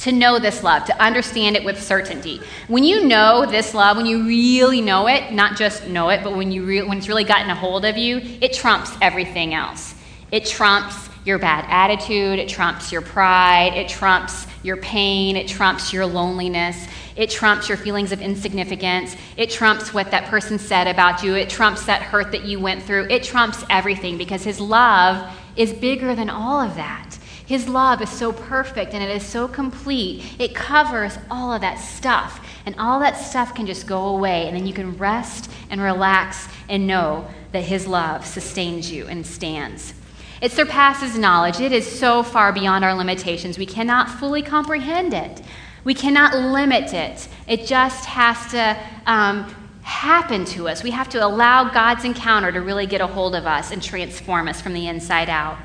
To 0.00 0.12
know 0.12 0.38
this 0.38 0.62
love, 0.62 0.84
to 0.86 1.02
understand 1.02 1.56
it 1.56 1.64
with 1.64 1.82
certainty. 1.82 2.40
When 2.68 2.84
you 2.84 3.06
know 3.06 3.46
this 3.46 3.72
love, 3.72 3.96
when 3.96 4.06
you 4.06 4.26
really 4.26 4.82
know 4.82 5.08
it, 5.08 5.32
not 5.32 5.56
just 5.56 5.88
know 5.88 6.10
it, 6.10 6.22
but 6.22 6.36
when, 6.36 6.52
you 6.52 6.64
re- 6.64 6.82
when 6.82 6.98
it's 6.98 7.08
really 7.08 7.24
gotten 7.24 7.50
a 7.50 7.54
hold 7.54 7.84
of 7.84 7.96
you, 7.96 8.18
it 8.18 8.52
trumps 8.52 8.92
everything 9.00 9.54
else. 9.54 9.94
It 10.30 10.44
trumps 10.44 11.08
your 11.24 11.38
bad 11.38 11.64
attitude, 11.68 12.38
it 12.38 12.48
trumps 12.48 12.92
your 12.92 13.02
pride, 13.02 13.72
it 13.74 13.88
trumps 13.88 14.46
your 14.62 14.76
pain, 14.76 15.36
it 15.36 15.48
trumps 15.48 15.92
your 15.92 16.06
loneliness, 16.06 16.86
it 17.16 17.30
trumps 17.30 17.68
your 17.68 17.78
feelings 17.78 18.12
of 18.12 18.20
insignificance. 18.20 19.16
It 19.36 19.50
trumps 19.50 19.94
what 19.94 20.10
that 20.10 20.26
person 20.26 20.58
said 20.58 20.86
about 20.86 21.22
you. 21.22 21.34
It 21.34 21.48
trumps 21.48 21.86
that 21.86 22.02
hurt 22.02 22.32
that 22.32 22.44
you 22.44 22.60
went 22.60 22.82
through. 22.82 23.06
It 23.08 23.22
trumps 23.22 23.64
everything 23.70 24.18
because 24.18 24.44
His 24.44 24.60
love 24.60 25.32
is 25.56 25.72
bigger 25.72 26.14
than 26.14 26.28
all 26.28 26.60
of 26.60 26.74
that. 26.76 27.18
His 27.46 27.68
love 27.68 28.02
is 28.02 28.10
so 28.10 28.32
perfect 28.32 28.92
and 28.92 29.02
it 29.02 29.10
is 29.10 29.24
so 29.24 29.46
complete. 29.46 30.24
It 30.38 30.54
covers 30.54 31.16
all 31.30 31.52
of 31.52 31.60
that 31.60 31.78
stuff. 31.78 32.44
And 32.66 32.74
all 32.76 32.98
that 33.00 33.16
stuff 33.16 33.54
can 33.54 33.66
just 33.66 33.86
go 33.86 34.08
away. 34.08 34.48
And 34.48 34.56
then 34.56 34.66
you 34.66 34.74
can 34.74 34.96
rest 34.98 35.50
and 35.70 35.80
relax 35.80 36.48
and 36.68 36.86
know 36.86 37.28
that 37.52 37.62
His 37.62 37.86
love 37.86 38.26
sustains 38.26 38.90
you 38.90 39.06
and 39.06 39.24
stands. 39.24 39.94
It 40.42 40.52
surpasses 40.52 41.16
knowledge. 41.16 41.60
It 41.60 41.72
is 41.72 41.86
so 41.86 42.22
far 42.22 42.52
beyond 42.52 42.84
our 42.84 42.94
limitations. 42.94 43.56
We 43.56 43.64
cannot 43.64 44.10
fully 44.10 44.42
comprehend 44.42 45.14
it. 45.14 45.40
We 45.86 45.94
cannot 45.94 46.34
limit 46.34 46.92
it. 46.92 47.28
It 47.46 47.64
just 47.64 48.06
has 48.06 48.50
to 48.50 48.76
um, 49.06 49.54
happen 49.82 50.44
to 50.46 50.68
us. 50.68 50.82
We 50.82 50.90
have 50.90 51.08
to 51.10 51.24
allow 51.24 51.70
God's 51.70 52.04
encounter 52.04 52.50
to 52.50 52.60
really 52.60 52.86
get 52.86 53.00
a 53.00 53.06
hold 53.06 53.36
of 53.36 53.46
us 53.46 53.70
and 53.70 53.80
transform 53.80 54.48
us 54.48 54.60
from 54.60 54.72
the 54.72 54.88
inside 54.88 55.28
out. 55.28 55.56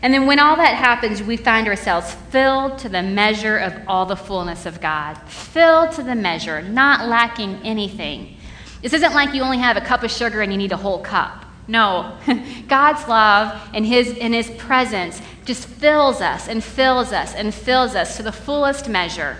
And 0.00 0.14
then 0.14 0.24
when 0.24 0.38
all 0.38 0.56
that 0.56 0.74
happens, 0.74 1.22
we 1.22 1.36
find 1.36 1.68
ourselves 1.68 2.14
filled 2.30 2.78
to 2.78 2.88
the 2.88 3.02
measure 3.02 3.58
of 3.58 3.74
all 3.86 4.06
the 4.06 4.16
fullness 4.16 4.64
of 4.64 4.80
God. 4.80 5.18
Filled 5.28 5.92
to 5.92 6.02
the 6.02 6.14
measure, 6.14 6.62
not 6.62 7.06
lacking 7.06 7.60
anything. 7.62 8.38
This 8.80 8.94
isn't 8.94 9.12
like 9.12 9.34
you 9.34 9.42
only 9.42 9.58
have 9.58 9.76
a 9.76 9.82
cup 9.82 10.02
of 10.02 10.10
sugar 10.10 10.40
and 10.40 10.50
you 10.50 10.56
need 10.56 10.72
a 10.72 10.78
whole 10.78 11.00
cup. 11.00 11.44
No, 11.68 12.16
God's 12.68 13.06
love 13.06 13.68
and 13.74 13.84
his, 13.84 14.16
and 14.16 14.32
his 14.32 14.50
presence 14.52 15.20
just 15.44 15.66
fills 15.66 16.20
us 16.20 16.48
and 16.48 16.62
fills 16.62 17.12
us 17.12 17.34
and 17.34 17.54
fills 17.54 17.94
us 17.94 18.16
to 18.16 18.22
the 18.22 18.32
fullest 18.32 18.88
measure 18.88 19.36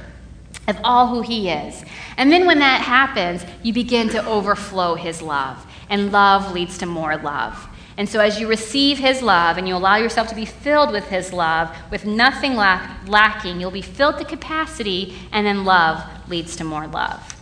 of 0.68 0.78
all 0.84 1.08
who 1.08 1.22
He 1.22 1.48
is. 1.48 1.84
And 2.16 2.30
then 2.30 2.46
when 2.46 2.58
that 2.60 2.80
happens, 2.82 3.44
you 3.62 3.72
begin 3.72 4.08
to 4.10 4.24
overflow 4.26 4.94
His 4.94 5.22
love, 5.22 5.64
and 5.88 6.12
love 6.12 6.52
leads 6.52 6.78
to 6.78 6.86
more 6.86 7.16
love. 7.16 7.68
And 7.96 8.08
so, 8.08 8.20
as 8.20 8.40
you 8.40 8.48
receive 8.48 8.98
His 8.98 9.22
love 9.22 9.58
and 9.58 9.68
you 9.68 9.74
allow 9.74 9.96
yourself 9.96 10.28
to 10.28 10.34
be 10.34 10.46
filled 10.46 10.92
with 10.92 11.08
His 11.08 11.32
love, 11.32 11.74
with 11.90 12.06
nothing 12.06 12.54
lack- 12.54 13.06
lacking, 13.06 13.60
you'll 13.60 13.70
be 13.70 13.82
filled 13.82 14.18
to 14.18 14.24
capacity, 14.24 15.16
and 15.30 15.46
then 15.46 15.64
love 15.64 16.02
leads 16.28 16.56
to 16.56 16.64
more 16.64 16.86
love. 16.86 17.36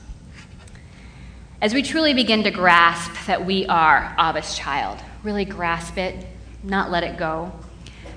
As 1.63 1.75
we 1.75 1.83
truly 1.83 2.15
begin 2.15 2.43
to 2.45 2.51
grasp 2.51 3.13
that 3.27 3.45
we 3.45 3.67
are 3.67 4.15
Abba's 4.19 4.57
child, 4.57 4.99
really 5.23 5.45
grasp 5.45 5.99
it, 5.99 6.27
not 6.63 6.91
let 6.91 7.05
it 7.05 7.19
go, 7.19 7.53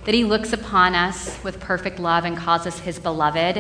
that 0.05 0.13
He 0.13 0.23
looks 0.23 0.53
upon 0.53 0.95
us 0.95 1.41
with 1.43 1.59
perfect 1.59 1.99
love 1.99 2.25
and 2.25 2.37
calls 2.37 2.67
us 2.67 2.79
His 2.79 2.99
beloved 2.99 3.57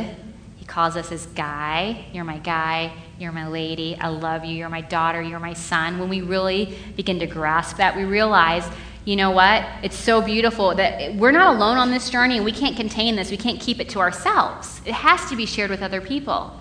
He 0.57 0.65
calls 0.65 0.95
us 0.95 1.09
his 1.09 1.25
guy. 1.27 2.05
You're 2.13 2.23
my 2.23 2.39
guy. 2.39 2.93
You're 3.19 3.31
my 3.31 3.47
lady. 3.47 3.97
I 3.99 4.07
love 4.07 4.45
you. 4.45 4.55
You're 4.55 4.69
my 4.69 4.81
daughter. 4.81 5.21
You're 5.21 5.39
my 5.39 5.53
son. 5.53 5.99
When 5.99 6.09
we 6.09 6.21
really 6.21 6.77
begin 6.95 7.19
to 7.19 7.27
grasp 7.27 7.77
that, 7.77 7.95
we 7.95 8.03
realize 8.03 8.65
you 9.05 9.17
know 9.17 9.31
what? 9.31 9.65
It's 9.83 9.97
so 9.97 10.21
beautiful 10.21 10.75
that 10.75 11.15
we're 11.15 11.31
not 11.31 11.55
alone 11.55 11.77
on 11.77 11.91
this 11.91 12.09
journey 12.09 12.39
we 12.39 12.53
can't 12.53 12.77
contain 12.77 13.17
this. 13.17 13.29
We 13.31 13.37
can't 13.37 13.59
keep 13.59 13.81
it 13.81 13.89
to 13.89 13.99
ourselves. 13.99 14.81
It 14.85 14.93
has 14.93 15.29
to 15.29 15.35
be 15.35 15.45
shared 15.45 15.69
with 15.69 15.81
other 15.81 15.99
people. 15.99 16.57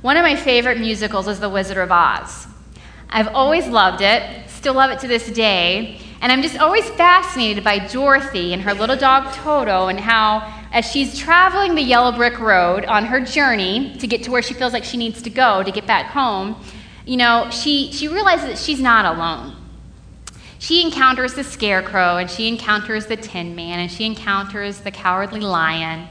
One 0.00 0.16
of 0.16 0.24
my 0.24 0.34
favorite 0.34 0.80
musicals 0.80 1.28
is 1.28 1.38
The 1.38 1.48
Wizard 1.48 1.78
of 1.78 1.92
Oz. 1.92 2.48
I've 3.08 3.28
always 3.28 3.68
loved 3.68 4.00
it, 4.00 4.48
still 4.48 4.74
love 4.74 4.90
it 4.90 4.98
to 5.00 5.06
this 5.06 5.30
day, 5.30 6.00
and 6.22 6.32
I'm 6.32 6.40
just 6.40 6.58
always 6.58 6.88
fascinated 6.90 7.62
by 7.62 7.78
Dorothy 7.78 8.54
and 8.54 8.62
her 8.62 8.72
little 8.72 8.96
dog 8.96 9.34
Toto 9.34 9.88
and 9.88 10.00
how, 10.00 10.64
as 10.72 10.86
she's 10.90 11.18
traveling 11.18 11.74
the 11.74 11.82
yellow 11.82 12.16
brick 12.16 12.40
road 12.40 12.86
on 12.86 13.04
her 13.04 13.20
journey 13.20 13.94
to 13.98 14.06
get 14.06 14.22
to 14.22 14.30
where 14.30 14.40
she 14.40 14.54
feels 14.54 14.72
like 14.72 14.84
she 14.84 14.96
needs 14.96 15.20
to 15.20 15.30
go 15.30 15.62
to 15.62 15.70
get 15.70 15.86
back 15.86 16.06
home, 16.06 16.56
you 17.04 17.18
know, 17.18 17.50
she, 17.50 17.92
she 17.92 18.08
realizes 18.08 18.46
that 18.46 18.58
she's 18.58 18.80
not 18.80 19.04
alone 19.04 19.56
she 20.62 20.80
encounters 20.80 21.34
the 21.34 21.42
scarecrow 21.42 22.18
and 22.18 22.30
she 22.30 22.46
encounters 22.46 23.06
the 23.06 23.16
tin 23.16 23.56
man 23.56 23.80
and 23.80 23.90
she 23.90 24.06
encounters 24.06 24.78
the 24.78 24.92
cowardly 24.92 25.40
lion. 25.40 26.06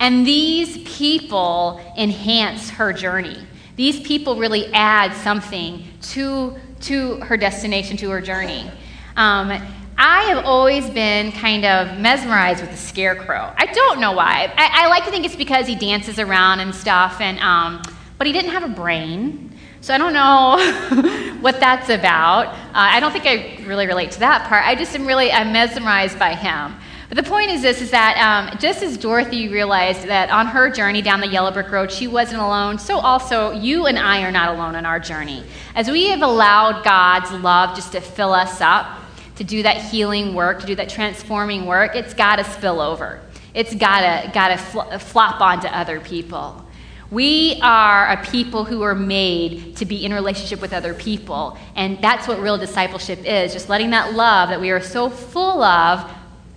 And 0.00 0.26
these 0.26 0.78
people 0.96 1.82
enhance 1.94 2.70
her 2.70 2.94
journey. 2.94 3.36
These 3.76 4.00
people 4.00 4.36
really 4.36 4.72
add 4.72 5.12
something 5.12 5.84
to, 6.00 6.56
to 6.80 7.16
her 7.16 7.36
destination, 7.36 7.98
to 7.98 8.08
her 8.08 8.22
journey. 8.22 8.70
Um, 9.16 9.52
I 9.96 10.22
have 10.24 10.44
always 10.44 10.90
been 10.90 11.30
kind 11.30 11.64
of 11.64 11.98
mesmerized 12.00 12.60
with 12.60 12.72
the 12.72 12.76
scarecrow. 12.76 13.52
I 13.56 13.66
don't 13.66 14.00
know 14.00 14.12
why. 14.12 14.52
I, 14.56 14.84
I 14.84 14.88
like 14.88 15.04
to 15.04 15.10
think 15.10 15.24
it's 15.24 15.36
because 15.36 15.68
he 15.68 15.76
dances 15.76 16.18
around 16.18 16.58
and 16.60 16.74
stuff, 16.74 17.20
and, 17.20 17.38
um, 17.38 17.80
but 18.18 18.26
he 18.26 18.32
didn't 18.32 18.50
have 18.50 18.64
a 18.64 18.68
brain. 18.74 19.56
So 19.80 19.94
I 19.94 19.98
don't 19.98 20.14
know 20.14 21.38
what 21.40 21.60
that's 21.60 21.90
about. 21.90 22.48
Uh, 22.48 22.54
I 22.72 22.98
don't 22.98 23.12
think 23.12 23.26
I 23.26 23.62
really 23.64 23.86
relate 23.86 24.10
to 24.12 24.20
that 24.20 24.48
part. 24.48 24.64
I 24.64 24.74
just 24.74 24.94
am 24.96 25.06
really 25.06 25.30
I'm 25.30 25.52
mesmerized 25.52 26.18
by 26.18 26.34
him. 26.34 26.74
But 27.08 27.22
the 27.22 27.30
point 27.30 27.50
is 27.50 27.62
this: 27.62 27.82
is 27.82 27.90
that 27.90 28.16
um, 28.16 28.58
just 28.58 28.82
as 28.82 28.96
Dorothy 28.96 29.48
realized 29.48 30.08
that 30.08 30.30
on 30.30 30.46
her 30.46 30.70
journey 30.70 31.02
down 31.02 31.20
the 31.20 31.28
yellow 31.28 31.52
brick 31.52 31.70
road 31.70 31.92
she 31.92 32.08
wasn't 32.08 32.40
alone, 32.40 32.78
so 32.78 32.98
also 32.98 33.52
you 33.52 33.86
and 33.86 33.98
I 33.98 34.22
are 34.22 34.32
not 34.32 34.54
alone 34.56 34.74
on 34.74 34.86
our 34.86 34.98
journey. 34.98 35.44
As 35.74 35.90
we 35.90 36.08
have 36.08 36.22
allowed 36.22 36.82
God's 36.82 37.30
love 37.30 37.76
just 37.76 37.92
to 37.92 38.00
fill 38.00 38.32
us 38.32 38.60
up, 38.60 39.03
to 39.36 39.44
do 39.44 39.62
that 39.62 39.76
healing 39.78 40.34
work, 40.34 40.60
to 40.60 40.66
do 40.66 40.74
that 40.76 40.88
transforming 40.88 41.66
work, 41.66 41.96
it's 41.96 42.14
got 42.14 42.36
to 42.36 42.44
spill 42.44 42.80
over. 42.80 43.20
It's 43.52 43.74
got 43.74 44.00
to 44.00 44.30
got 44.32 44.48
to 44.48 44.56
fl- 44.56 44.80
uh, 44.80 44.98
flop 44.98 45.40
onto 45.40 45.68
other 45.68 46.00
people. 46.00 46.64
We 47.10 47.60
are 47.62 48.10
a 48.10 48.24
people 48.24 48.64
who 48.64 48.82
are 48.82 48.94
made 48.94 49.76
to 49.76 49.84
be 49.84 50.04
in 50.04 50.12
relationship 50.12 50.60
with 50.60 50.72
other 50.72 50.94
people. 50.94 51.56
And 51.76 52.02
that's 52.02 52.26
what 52.26 52.40
real 52.40 52.58
discipleship 52.58 53.24
is 53.24 53.52
just 53.52 53.68
letting 53.68 53.90
that 53.90 54.14
love 54.14 54.48
that 54.48 54.60
we 54.60 54.70
are 54.70 54.80
so 54.80 55.10
full 55.10 55.62
of 55.62 56.10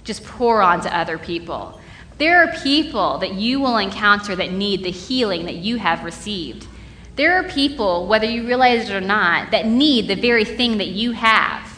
just 0.03 0.23
pour 0.23 0.61
onto 0.61 0.87
other 0.87 1.17
people. 1.17 1.79
There 2.17 2.43
are 2.43 2.51
people 2.63 3.19
that 3.19 3.33
you 3.33 3.59
will 3.59 3.77
encounter 3.77 4.35
that 4.35 4.51
need 4.51 4.83
the 4.83 4.89
healing 4.89 5.45
that 5.45 5.55
you 5.55 5.77
have 5.77 6.03
received. 6.03 6.65
There 7.15 7.35
are 7.35 7.43
people, 7.43 8.07
whether 8.07 8.25
you 8.25 8.47
realize 8.47 8.89
it 8.89 8.95
or 8.95 9.01
not, 9.01 9.51
that 9.51 9.67
need 9.67 10.07
the 10.07 10.15
very 10.15 10.45
thing 10.45 10.77
that 10.77 10.87
you 10.87 11.11
have. 11.11 11.76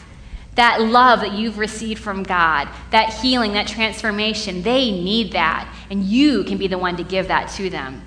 That 0.56 0.82
love 0.82 1.20
that 1.20 1.32
you've 1.32 1.58
received 1.58 2.02
from 2.02 2.22
God, 2.22 2.68
that 2.90 3.14
healing, 3.14 3.52
that 3.52 3.68
transformation, 3.68 4.62
they 4.62 4.90
need 4.90 5.32
that. 5.32 5.72
And 5.90 6.02
you 6.04 6.44
can 6.44 6.58
be 6.58 6.66
the 6.66 6.78
one 6.78 6.96
to 6.96 7.04
give 7.04 7.28
that 7.28 7.50
to 7.52 7.70
them. 7.70 8.02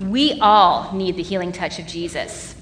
We 0.00 0.38
all 0.40 0.92
need 0.92 1.16
the 1.16 1.22
healing 1.22 1.52
touch 1.52 1.78
of 1.78 1.86
Jesus. 1.86 2.54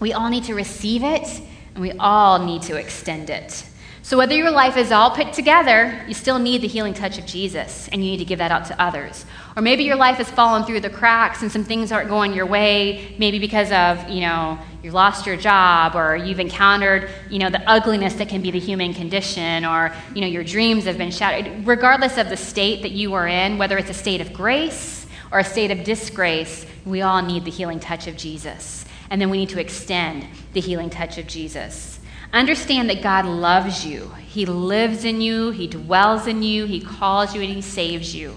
We 0.00 0.12
all 0.12 0.28
need 0.28 0.44
to 0.44 0.54
receive 0.54 1.02
it, 1.02 1.28
and 1.74 1.82
we 1.82 1.92
all 1.92 2.44
need 2.44 2.62
to 2.62 2.76
extend 2.76 3.30
it. 3.30 3.66
So, 4.04 4.18
whether 4.18 4.34
your 4.34 4.50
life 4.50 4.76
is 4.76 4.92
all 4.92 5.12
put 5.12 5.32
together, 5.32 6.04
you 6.06 6.12
still 6.12 6.38
need 6.38 6.60
the 6.60 6.68
healing 6.68 6.92
touch 6.92 7.16
of 7.16 7.24
Jesus, 7.24 7.88
and 7.88 8.04
you 8.04 8.10
need 8.10 8.18
to 8.18 8.26
give 8.26 8.38
that 8.38 8.50
out 8.50 8.66
to 8.66 8.78
others. 8.78 9.24
Or 9.56 9.62
maybe 9.62 9.84
your 9.84 9.96
life 9.96 10.18
has 10.18 10.30
fallen 10.30 10.64
through 10.64 10.80
the 10.80 10.90
cracks 10.90 11.40
and 11.40 11.50
some 11.50 11.64
things 11.64 11.90
aren't 11.90 12.10
going 12.10 12.34
your 12.34 12.44
way, 12.44 13.16
maybe 13.18 13.38
because 13.38 13.72
of, 13.72 14.06
you 14.10 14.20
know, 14.20 14.58
you 14.82 14.90
lost 14.90 15.26
your 15.26 15.38
job 15.38 15.96
or 15.96 16.16
you've 16.16 16.38
encountered, 16.38 17.08
you 17.30 17.38
know, 17.38 17.48
the 17.48 17.66
ugliness 17.66 18.12
that 18.16 18.28
can 18.28 18.42
be 18.42 18.50
the 18.50 18.58
human 18.58 18.92
condition 18.92 19.64
or, 19.64 19.90
you 20.14 20.20
know, 20.20 20.26
your 20.26 20.44
dreams 20.44 20.84
have 20.84 20.98
been 20.98 21.10
shattered. 21.10 21.66
Regardless 21.66 22.18
of 22.18 22.28
the 22.28 22.36
state 22.36 22.82
that 22.82 22.92
you 22.92 23.14
are 23.14 23.26
in, 23.26 23.56
whether 23.56 23.78
it's 23.78 23.88
a 23.88 23.94
state 23.94 24.20
of 24.20 24.34
grace 24.34 25.06
or 25.32 25.38
a 25.38 25.44
state 25.44 25.70
of 25.70 25.82
disgrace, 25.82 26.66
we 26.84 27.00
all 27.00 27.22
need 27.22 27.46
the 27.46 27.50
healing 27.50 27.80
touch 27.80 28.06
of 28.06 28.18
Jesus. 28.18 28.84
And 29.08 29.18
then 29.18 29.30
we 29.30 29.38
need 29.38 29.48
to 29.48 29.60
extend 29.60 30.26
the 30.52 30.60
healing 30.60 30.90
touch 30.90 31.16
of 31.16 31.26
Jesus. 31.26 31.93
Understand 32.34 32.90
that 32.90 33.00
God 33.00 33.26
loves 33.26 33.86
you. 33.86 34.10
He 34.26 34.44
lives 34.44 35.04
in 35.04 35.20
you, 35.20 35.52
He 35.52 35.68
dwells 35.68 36.26
in 36.26 36.42
you, 36.42 36.64
He 36.64 36.80
calls 36.80 37.32
you, 37.32 37.40
and 37.40 37.50
He 37.52 37.62
saves 37.62 38.12
you. 38.12 38.34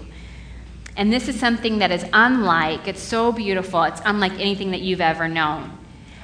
And 0.96 1.12
this 1.12 1.26
is 1.26 1.38
something 1.38 1.78
that 1.78 1.90
is 1.90 2.04
unlike, 2.12 2.86
it's 2.86 3.02
so 3.02 3.32
beautiful, 3.32 3.82
it's 3.82 4.00
unlike 4.04 4.34
anything 4.34 4.70
that 4.70 4.82
you've 4.82 5.00
ever 5.00 5.26
known. 5.26 5.76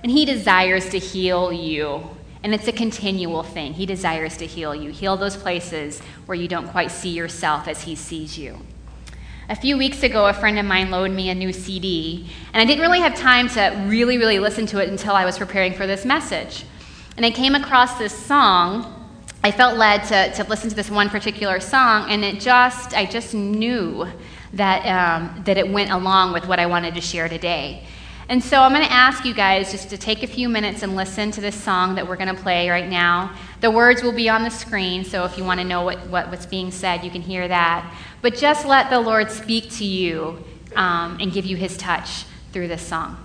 And 0.05 0.12
He 0.12 0.25
desires 0.25 0.89
to 0.91 1.01
heal 1.01 1.53
you. 1.53 2.11
And 2.45 2.55
it's 2.55 2.68
a 2.68 2.72
continual 2.72 3.43
thing. 3.43 3.72
He 3.72 3.87
desires 3.87 4.37
to 4.37 4.47
heal 4.47 4.72
you, 4.72 4.93
heal 4.93 5.16
those 5.16 5.37
places 5.37 6.01
where 6.27 6.37
you 6.37 6.47
don't 6.47 6.68
quite 6.68 6.93
see 6.93 7.11
yourself 7.11 7.66
as 7.66 7.83
He 7.83 7.97
sees 7.97 8.39
you. 8.39 8.61
A 9.49 9.57
few 9.57 9.77
weeks 9.77 10.05
ago, 10.05 10.27
a 10.27 10.33
friend 10.33 10.61
of 10.61 10.64
mine 10.64 10.93
loaned 10.93 11.16
me 11.16 11.29
a 11.29 11.35
new 11.35 11.53
CD, 11.53 12.31
and 12.53 12.62
I 12.62 12.64
didn't 12.64 12.83
really 12.83 13.01
have 13.01 13.16
time 13.16 13.49
to 13.49 13.85
really, 13.89 14.16
really 14.16 14.39
listen 14.39 14.64
to 14.66 14.81
it 14.81 14.89
until 14.89 15.14
I 15.14 15.25
was 15.25 15.39
preparing 15.39 15.72
for 15.72 15.89
this 15.89 16.05
message. 16.05 16.64
And 17.17 17.25
I 17.25 17.31
came 17.31 17.55
across 17.55 17.97
this 17.97 18.12
song. 18.12 18.91
I 19.45 19.51
felt 19.51 19.77
led 19.77 20.05
to, 20.05 20.33
to 20.43 20.49
listen 20.49 20.71
to 20.71 20.75
this 20.75 20.91
one 20.91 21.11
particular 21.11 21.61
song, 21.61 22.11
and 22.11 22.25
it 22.25 22.41
just, 22.41 22.95
I 22.97 23.05
just 23.05 23.35
knew 23.35 24.09
that, 24.55 24.87
um, 24.87 25.43
that 25.45 25.59
it 25.59 25.71
went 25.71 25.91
along 25.91 26.33
with 26.33 26.49
what 26.49 26.59
I 26.59 26.67
wanted 26.67 26.95
to 26.95 27.01
share 27.01 27.29
today. 27.29 27.85
And 28.29 28.43
so 28.43 28.62
I'm 28.62 28.73
going 28.73 28.87
to 28.87 28.91
ask 28.93 29.25
you 29.27 29.35
guys 29.35 29.71
just 29.71 29.91
to 29.91 29.99
take 29.99 30.23
a 30.23 30.27
few 30.27 30.49
minutes 30.49 30.83
and 30.83 30.97
listen 30.97 31.31
to 31.33 31.43
this 31.43 31.55
song 31.55 31.95
that 31.97 32.09
we're 32.09 32.17
going 32.17 32.35
to 32.35 32.43
play 32.43 32.71
right 32.71 32.89
now. 32.89 33.37
The 33.61 33.71
words 33.71 34.03
will 34.03 34.15
be 34.15 34.31
on 34.31 34.43
the 34.43 34.51
screen, 34.51 35.05
so 35.05 35.25
if 35.25 35.37
you 35.37 35.45
want 35.45 35.61
to 35.61 35.67
know 35.67 35.83
what, 35.83 35.99
what, 36.09 36.31
what's 36.31 36.47
being 36.47 36.71
said, 36.71 37.05
you 37.05 37.11
can 37.11 37.21
hear 37.21 37.47
that. 37.47 37.95
But 38.23 38.35
just 38.35 38.67
let 38.67 38.89
the 38.89 38.99
Lord 38.99 39.31
speak 39.31 39.71
to 39.73 39.85
you 39.85 40.43
um, 40.75 41.19
and 41.21 41.31
give 41.31 41.45
you 41.45 41.59
his 41.59 41.77
touch 41.77 42.25
through 42.53 42.69
this 42.69 42.83
song. 42.83 43.24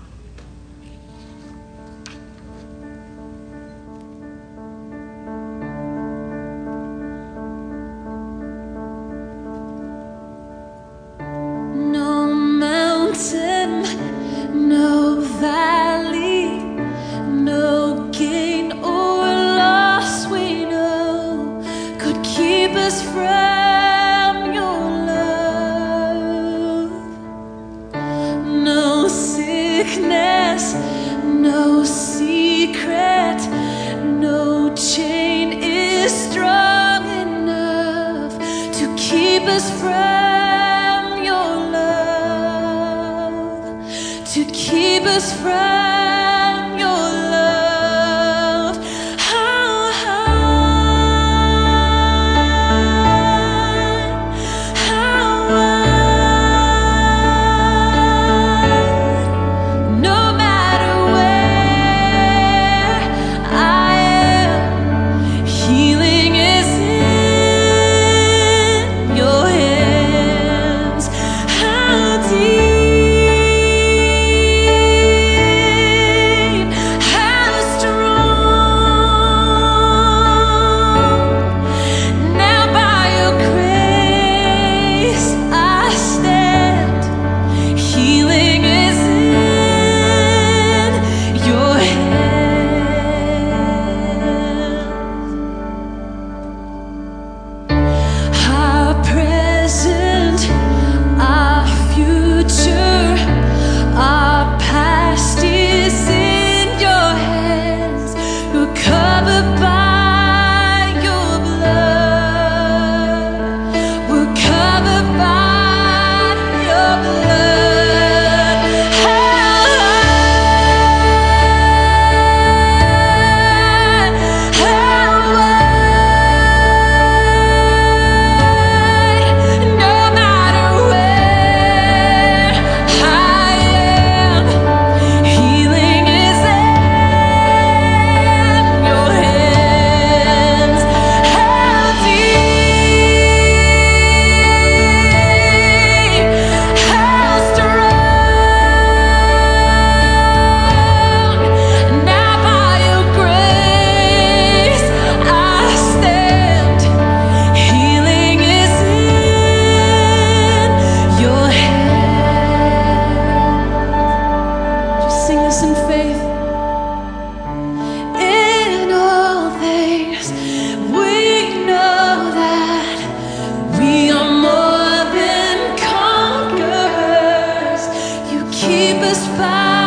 is 179.10 179.26
found. 179.30 179.79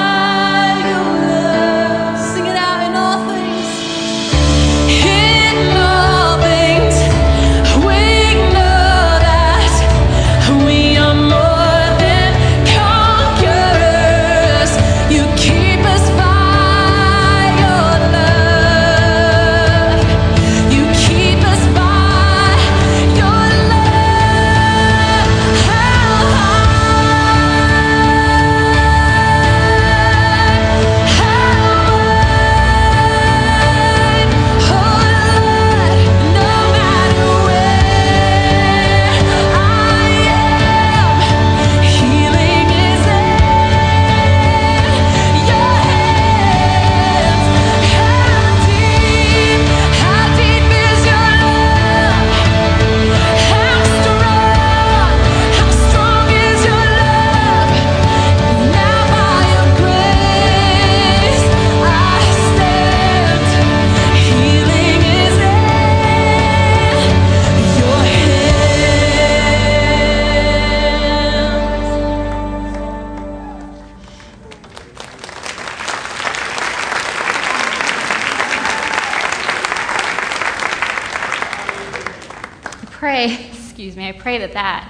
May 83.03 84.09
I 84.11 84.13
pray 84.17 84.39
that 84.39 84.53
that, 84.53 84.89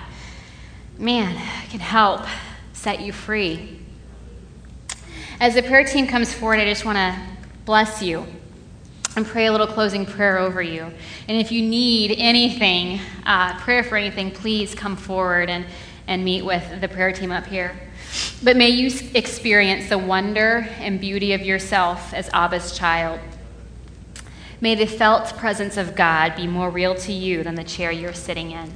man, 0.99 1.35
can 1.71 1.81
help 1.81 2.21
set 2.75 3.01
you 3.01 3.11
free. 3.11 3.81
As 5.41 5.55
the 5.55 5.63
prayer 5.63 5.85
team 5.85 6.07
comes 6.07 6.31
forward, 6.35 6.61
I 6.61 6.67
just 6.67 6.85
want 6.85 6.99
to 6.99 7.19
bless 7.65 8.03
you 8.03 8.27
and 9.17 9.25
pray 9.25 9.47
a 9.47 9.51
little 9.51 9.67
closing 9.67 10.05
prayer 10.05 10.37
over 10.37 10.61
you. 10.61 10.93
And 11.27 11.41
if 11.41 11.51
you 11.51 11.63
need 11.63 12.15
anything, 12.19 13.01
uh, 13.25 13.59
prayer 13.61 13.83
for 13.83 13.97
anything, 13.97 14.31
please 14.31 14.75
come 14.75 14.95
forward 14.95 15.49
and, 15.49 15.65
and 16.07 16.23
meet 16.23 16.45
with 16.45 16.83
the 16.83 16.89
prayer 16.89 17.13
team 17.13 17.33
up 17.33 17.47
here. 17.47 17.75
But 18.45 18.59
may 18.59 18.69
you 18.69 18.91
experience 19.15 19.89
the 19.89 19.97
wonder 19.97 20.69
and 20.81 21.01
beauty 21.01 21.33
of 21.33 21.41
yourself 21.41 22.13
as 22.13 22.29
Abba's 22.35 22.77
child. 22.77 23.21
May 24.63 24.77
the 24.77 24.87
felt 24.87 25.37
presence 25.39 25.77
of 25.77 25.97
God 25.97 26.37
be 26.37 26.47
more 26.47 26.71
real 26.71 26.95
to 26.95 27.13
you 27.13 27.43
than 27.43 27.57
the 27.57 27.65
chair 27.65 27.91
you're 27.91 28.13
sitting 28.13 28.53
in. 28.53 28.73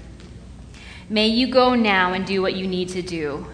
May 1.08 1.28
you 1.28 1.46
go 1.46 1.76
now 1.76 2.12
and 2.12 2.26
do 2.26 2.42
what 2.42 2.56
you 2.56 2.66
need 2.66 2.88
to 2.88 3.02
do. 3.02 3.46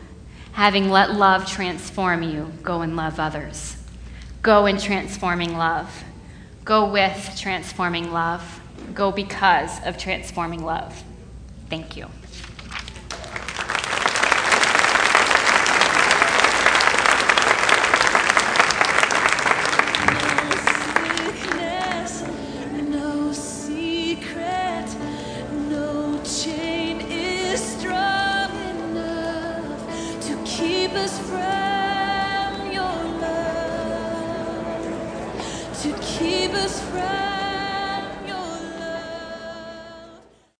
Having 0.52 0.88
let 0.88 1.12
love 1.12 1.46
transform 1.46 2.22
you, 2.22 2.50
go 2.62 2.80
and 2.80 2.96
love 2.96 3.20
others. 3.20 3.76
Go 4.40 4.64
in 4.64 4.78
transforming 4.78 5.58
love. 5.58 6.04
Go 6.64 6.90
with 6.90 7.36
transforming 7.38 8.10
love. 8.14 8.62
Go 8.94 9.12
because 9.12 9.84
of 9.84 9.98
transforming 9.98 10.64
love. 10.64 11.04
Thank 11.68 11.98
you. 11.98 12.08